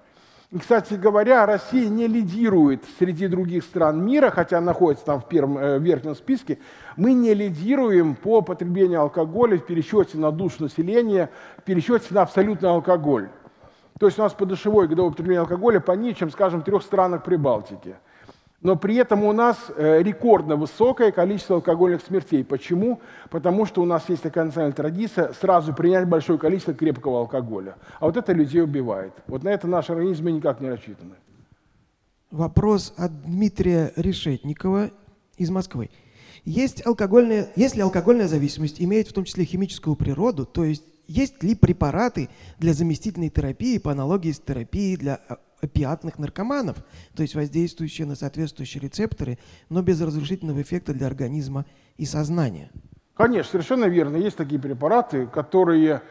[0.49, 5.57] И, кстати говоря, Россия не лидирует среди других стран мира, хотя находится там в первом,
[5.57, 6.59] э, верхнем списке.
[6.95, 12.69] Мы не лидируем по потреблению алкоголя в пересчете на душу населения, в пересчете на абсолютный
[12.69, 13.27] алкоголь.
[13.99, 17.97] То есть у нас подушевое годовое потребление алкоголя пониже, чем, скажем, в трех странах Прибалтики.
[18.61, 22.43] Но при этом у нас э, рекордно высокое количество алкогольных смертей.
[22.43, 23.01] Почему?
[23.29, 27.75] Потому что у нас есть такая национальная традиция сразу принять большое количество крепкого алкоголя.
[27.99, 29.13] А вот это людей убивает.
[29.27, 31.15] Вот на это наши организмы никак не рассчитаны.
[32.31, 34.89] Вопрос от Дмитрия Решетникова
[35.37, 35.91] из Москвы.
[36.43, 41.55] Есть алкогольная, если алкогольная зависимость имеет в том числе химическую природу, то есть есть ли
[41.55, 42.29] препараты
[42.59, 46.77] для заместительной терапии по аналогии с терапией для а, опиатных наркоманов,
[47.15, 49.39] то есть воздействующие на соответствующие рецепторы,
[49.69, 51.65] но без разрушительного эффекта для организма
[51.97, 52.71] и сознания?
[53.15, 54.17] Конечно, совершенно верно.
[54.17, 56.03] Есть такие препараты, которые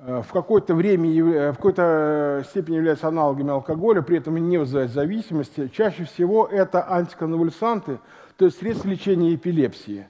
[0.00, 4.92] э, в какое-то время, э, в какой-то степени являются аналогами алкоголя, при этом не вызывают
[4.92, 5.68] зависимости.
[5.68, 8.00] Чаще всего это антиконвульсанты,
[8.36, 10.06] то есть средства лечения эпилепсии.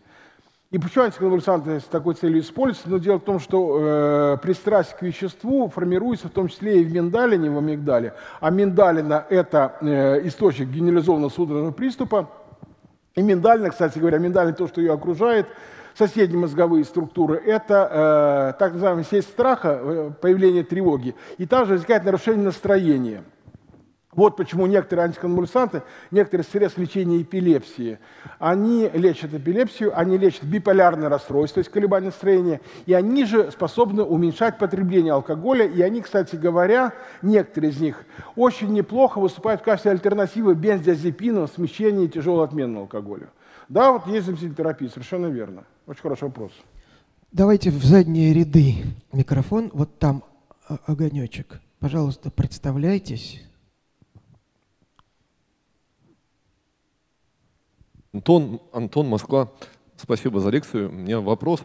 [0.73, 2.91] И почему антиконвульсанты с такой целью используются?
[2.91, 6.93] Но дело в том, что э, пристрастие к веществу формируется в том числе и в
[6.93, 8.15] миндалине, в амигдале.
[8.41, 12.31] А миндалина– это э, источник генерализованного судорожного приступа.
[13.15, 15.47] И миндалина, кстати говоря, миндалина, то, что ее окружает,
[15.95, 21.15] соседние мозговые структуры, это э, так называемая сеть страха, э, появление тревоги.
[21.39, 23.23] И также возникает нарушение настроения–
[24.17, 27.99] вот почему некоторые антиконвульсанты, некоторые средства лечения эпилепсии,
[28.39, 34.03] они лечат эпилепсию, они лечат биполярное расстройство, то есть колебания настроения, и они же способны
[34.03, 39.93] уменьшать потребление алкоголя, и они, кстати говоря, некоторые из них очень неплохо выступают в качестве
[39.93, 43.29] альтернативы бензodiазепинам в смещении тяжелого отменного алкоголя.
[43.69, 44.55] Да, вот есть заместитель
[44.91, 45.65] совершенно верно.
[45.87, 46.53] Очень хороший вопрос.
[47.33, 48.77] Давайте в задние ряды
[49.13, 50.25] микрофон, вот там
[50.87, 51.61] огонечек.
[51.81, 53.43] Пожалуйста, представляйтесь.
[58.17, 59.53] Антон, Антон, Москва,
[59.99, 60.89] спасибо за лекцию.
[60.89, 61.63] У меня вопрос.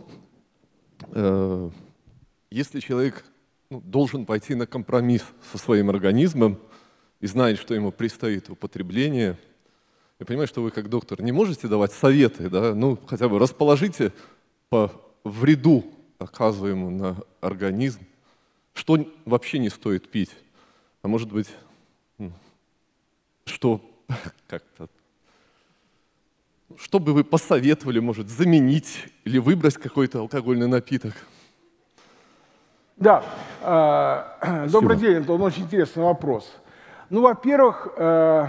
[1.14, 1.70] Э,
[2.50, 3.24] если человек
[3.70, 6.60] ну, должен пойти на компромисс со своим организмом
[7.22, 9.38] и знает, что ему предстоит употребление,
[10.20, 12.76] я понимаю, что вы как доктор не можете давать советы, да?
[12.76, 14.12] ну хотя бы расположите
[14.68, 14.92] по
[15.24, 15.86] вреду,
[16.20, 18.02] оказываемому на организм,
[18.74, 20.32] что вообще не стоит пить,
[21.02, 21.48] а может быть,
[23.46, 23.80] что
[24.50, 24.90] как-то
[26.80, 31.14] что бы вы посоветовали, может, заменить или выбрать какой-то алкогольный напиток?
[32.98, 33.24] Да,
[33.62, 36.52] э, добрый день, это очень интересный вопрос.
[37.10, 38.48] Ну, во-первых, э,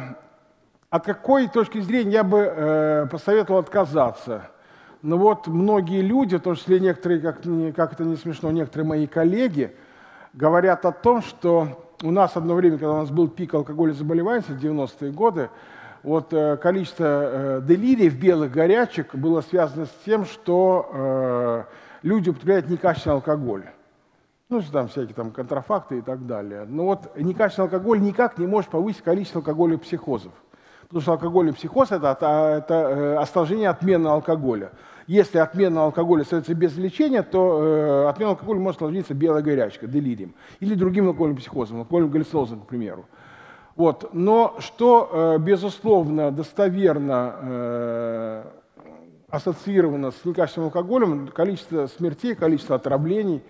[0.90, 4.50] от какой точки зрения я бы э, посоветовал отказаться?
[5.02, 7.42] Ну вот многие люди, в том числе некоторые, как,
[7.74, 9.74] как это не смешно, некоторые мои коллеги,
[10.32, 14.44] говорят о том, что у нас одно время, когда у нас был пик алкоголя заболеваний,
[14.48, 15.50] 90-е годы,
[16.02, 21.64] вот э, количество э, делириев белых горячек было связано с тем, что э,
[22.02, 23.64] люди употребляют некачественный алкоголь.
[24.48, 26.64] Ну, там всякие там контрафакты и так далее.
[26.68, 30.32] Но вот некачественный алкоголь никак не может повысить количество алкоголя психозов.
[30.82, 32.26] Потому что алкогольный психоз это, это,
[32.58, 34.72] это осложнение отмены алкоголя.
[35.06, 40.34] Если отмена алкоголя остается без лечения, то э, отмена алкоголя может сложиться белой горячкой, делирием.
[40.60, 43.06] Или другим алкогольным психозом, алкогольным галлюцинозом, к примеру.
[43.76, 44.10] Вот.
[44.12, 48.44] Но что, э, безусловно, достоверно э,
[49.30, 53.42] ассоциировано с некачественным алкоголем, количество смертей, количество отравлений,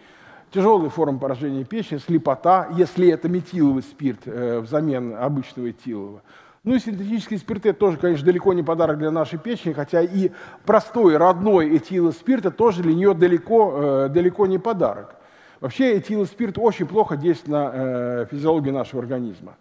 [0.52, 6.22] тяжелые формы поражения печени, слепота, если это метиловый спирт э, взамен обычного этилового.
[6.62, 10.30] Ну и синтетические спирты тоже, конечно, далеко не подарок для нашей печени, хотя и
[10.64, 15.16] простой, родной этиловый спирт тоже для нее далеко, далеко не подарок.
[15.58, 19.56] Вообще этиловый спирт очень плохо действует на физиологию нашего организма.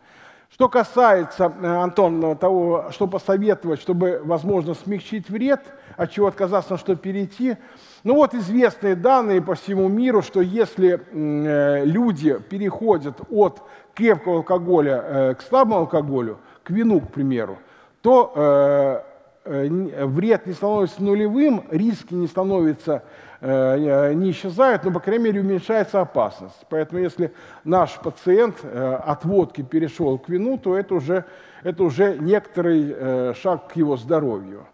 [0.61, 5.59] Что касается, э, Антон, того, что посоветовать, чтобы, возможно, смягчить вред,
[5.97, 7.57] от чего отказаться, на что перейти,
[8.03, 13.63] ну вот известные данные по всему миру, что если э, люди переходят от
[13.95, 17.57] крепкого алкоголя э, к слабому алкоголю, к вину, к примеру,
[18.03, 19.01] то
[19.43, 23.01] вред не становится нулевым, риски не становятся
[23.41, 26.65] не исчезают, но, по крайней мере, уменьшается опасность.
[26.69, 31.26] Поэтому если наш пациент э, от водки перешел к вину, то это уже,
[31.63, 34.68] это уже некоторый э, шаг к его здоровью.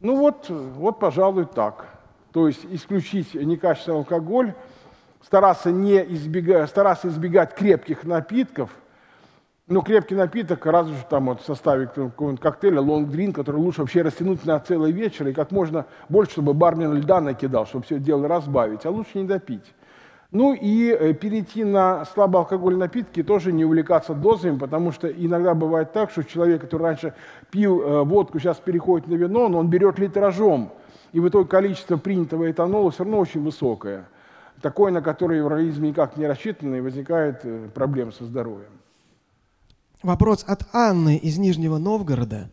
[0.00, 1.86] Ну вот, вот, пожалуй, так.
[2.32, 4.54] То есть исключить некачественный алкоголь,
[5.22, 8.70] стараться, не избегать, стараться избегать крепких напитков–
[9.70, 14.02] ну, крепкий напиток, разве что там вот в составе какого-нибудь коктейля, лонг-дрин, который лучше вообще
[14.02, 18.26] растянуть на целый вечер и как можно больше, чтобы бармен льда накидал, чтобы все дело
[18.26, 19.72] разбавить, а лучше не допить.
[20.32, 25.92] Ну и э, перейти на слабоалкогольные напитки, тоже не увлекаться дозами, потому что иногда бывает
[25.92, 27.14] так, что человек, который раньше
[27.52, 30.72] пил э, водку, сейчас переходит на вино, но он берет литражом,
[31.12, 34.04] и в итоге количество принятого этанола все равно очень высокое.
[34.60, 38.79] Такое, на которое в организме никак не рассчитано, и возникает э, проблемы со здоровьем.
[40.02, 42.50] Вопрос от Анны из Нижнего Новгорода.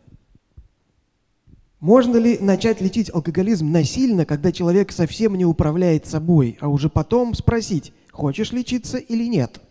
[1.80, 7.32] Можно ли начать лечить алкоголизм насильно, когда человек совсем не управляет собой, а уже потом
[7.32, 9.62] спросить, хочешь лечиться или нет?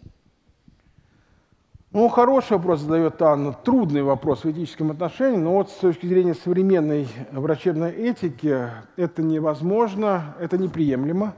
[1.91, 3.54] Ну, хороший вопрос задает Анна.
[3.54, 10.36] Трудный вопрос в этическом отношении, но вот с точки зрения современной врачебной этики это невозможно,
[10.40, 11.36] это неприемлемо.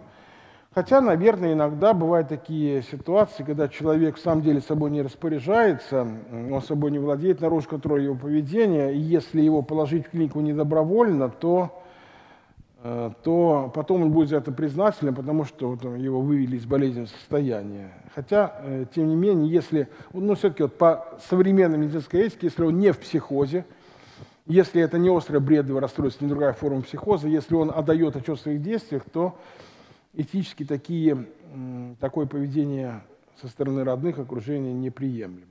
[0.80, 6.62] Хотя, наверное, иногда бывают такие ситуации, когда человек в самом деле собой не распоряжается, он
[6.62, 11.84] собой не владеет, нарушит контроль его поведения, и если его положить в клинику недобровольно, то
[12.82, 17.10] Э, то потом он будет за это признателен, потому что вот его вывели из болезненного
[17.10, 17.92] состояния.
[18.16, 22.80] Хотя, э, тем не менее, если, ну, все-таки вот по современной медицинской этике, если он
[22.80, 23.66] не в психозе,
[24.46, 28.42] если это не острое бредовое расстройство, не другая форма психоза, если он отдает отчет в
[28.42, 29.36] своих действиях, то
[30.20, 31.28] этически такие,
[32.00, 33.02] такое поведение
[33.42, 35.46] со стороны родных окружения неприемлемо.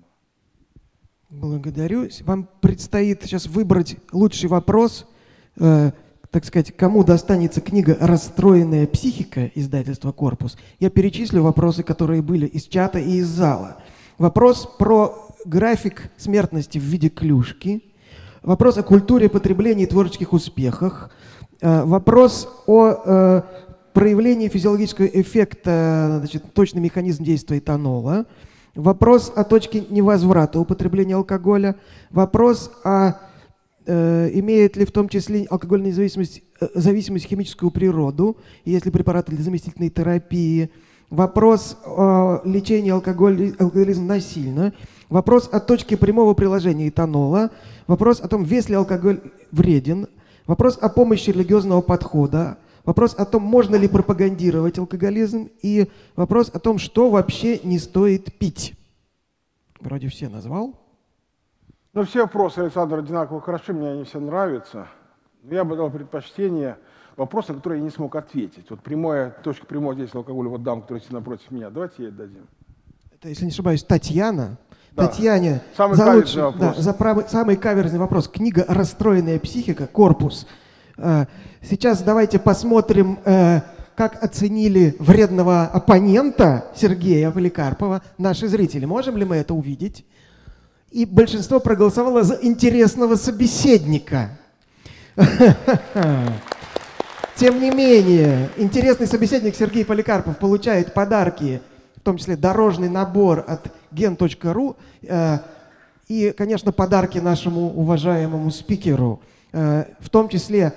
[1.30, 2.08] Благодарю.
[2.24, 5.06] Вам предстоит сейчас выбрать лучший вопрос
[5.56, 5.92] э,–
[6.30, 12.64] так сказать, кому достанется книга «Расстроенная психика» издательства «Корпус», я перечислю вопросы, которые были из
[12.64, 13.78] чата и из зала.
[14.18, 15.14] Вопрос про
[15.46, 17.82] график смертности в виде клюшки,
[18.42, 21.10] вопрос о культуре потребления и творческих успехах,
[21.60, 23.42] э, вопрос о э,
[23.92, 28.26] проявлении физиологического эффекта, значит, точный механизм действия этанола,
[28.74, 31.76] вопрос о точке невозврата употребления алкоголя,
[32.10, 33.14] вопрос о
[33.90, 38.36] Э, имеет ли в том числе алкогольная зависимость, э, зависимость химическую природу,
[38.66, 40.70] есть ли препараты для заместительной терапии,
[41.08, 44.74] вопрос о лечении алкоголь, алкоголизма насильно,
[45.08, 47.50] вопрос о точке прямого приложения этанола,
[47.86, 50.06] вопрос о том, вес ли алкоголь вреден,
[50.46, 52.58] вопрос о помощи религиозного подхода,
[52.88, 58.38] вопрос о том, можно ли пропагандировать алкоголизм и вопрос о том, что вообще не стоит
[58.38, 58.74] пить.
[59.78, 60.74] Вроде все назвал.
[61.92, 64.88] Ну, все вопросы Александра одинаково хороши, мне они все нравятся.
[65.50, 66.78] Я бы дал предпочтение
[67.16, 68.70] вопросам, на которые я не смог ответить.
[68.70, 71.68] Вот прямая, точка прямого действия алкоголя, вот дам, которая сидит напротив меня.
[71.68, 72.46] Давайте ей дадим.
[73.12, 74.56] Это, если не ошибаюсь, Татьяна.
[74.92, 75.06] Да.
[75.06, 76.76] Татьяне самый за каверзный лучший, вопрос.
[76.76, 78.28] Да, за правый, самый каверзный вопрос.
[78.28, 79.86] Книга «Расстроенная психика.
[79.86, 80.46] Корпус».
[80.98, 81.26] Э,
[81.62, 83.62] сейчас давайте посмотрим, э,
[83.96, 88.84] как оценили вредного оппонента Сергея Поликарпова наши зрители.
[88.84, 90.04] Можем ли мы это увидеть?
[90.90, 94.38] и большинство проголосовало за интересного собеседника.
[97.36, 101.60] Тем не менее, интересный собеседник Сергей Поликарпов получает подарки,
[101.96, 105.38] в том числе дорожный набор от gen.ru э,
[106.08, 109.20] и, конечно, подарки нашему уважаемому спикеру,
[109.52, 110.72] э, в том числе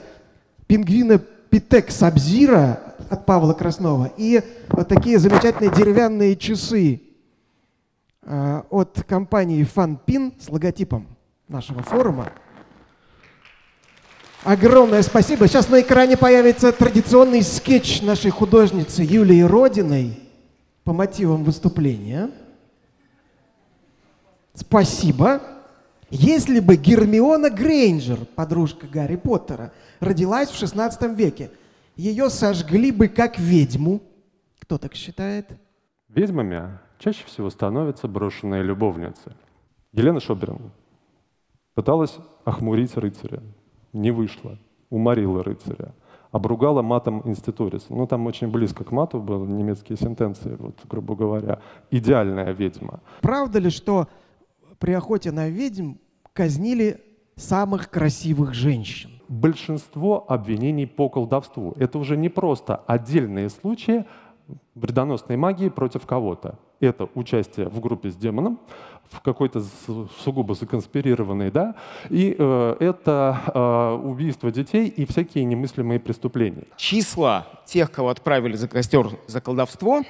[0.71, 2.79] пингвина Питек Сабзира
[3.09, 7.01] от Павла Краснова и вот такие замечательные деревянные часы
[8.23, 11.07] Э, от компании FunPin с логотипом
[11.47, 12.31] нашего форума.
[14.43, 15.47] Огромное спасибо.
[15.47, 20.19] Сейчас на экране появится традиционный скетч нашей художницы Юлии Родиной
[20.83, 22.29] по мотивам выступления.
[24.53, 25.41] Спасибо.
[26.11, 31.51] Если бы Гермиона Грейнджер, подружка Гарри Поттера, родилась в 16 веке,
[31.95, 34.01] ее сожгли бы как ведьму.
[34.59, 35.47] Кто так считает?
[36.09, 39.33] Ведьмами чаще всего становятся брошенные любовницы.
[39.93, 40.71] Елена Шоберин
[41.73, 43.41] пыталась охмурить рыцаря,
[43.93, 44.57] не вышло,
[44.89, 45.93] уморила рыцаря,
[46.31, 47.85] обругала матом инститорис.
[47.89, 51.61] Ну, там очень близко к мату были немецкие сентенции, вот, грубо говоря.
[51.91, 53.01] Идеальная ведьма.
[53.21, 54.07] Правда ли, что
[54.79, 55.93] при охоте на ведьм
[56.33, 57.01] казнили
[57.35, 59.20] самых красивых женщин?
[59.31, 61.73] Большинство обвинений по колдовству.
[61.77, 64.05] Это уже не просто отдельные случаи
[64.75, 68.59] вредоносной магии против кого-то это участие в группе с демоном,
[69.09, 69.63] в какой-то
[70.23, 71.75] сугубо законспирированной, да,
[72.09, 76.65] и э, это э, убийство детей и всякие немыслимые преступления.
[76.77, 80.01] Числа тех, кого отправили за костер за колдовство,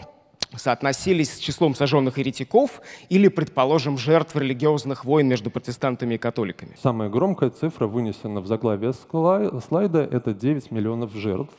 [0.55, 6.75] соотносились с числом сожженных еретиков или, предположим, жертв религиозных войн между протестантами и католиками.
[6.81, 11.53] Самая громкая цифра, вынесена в заглавие слайда, это 9 миллионов жертв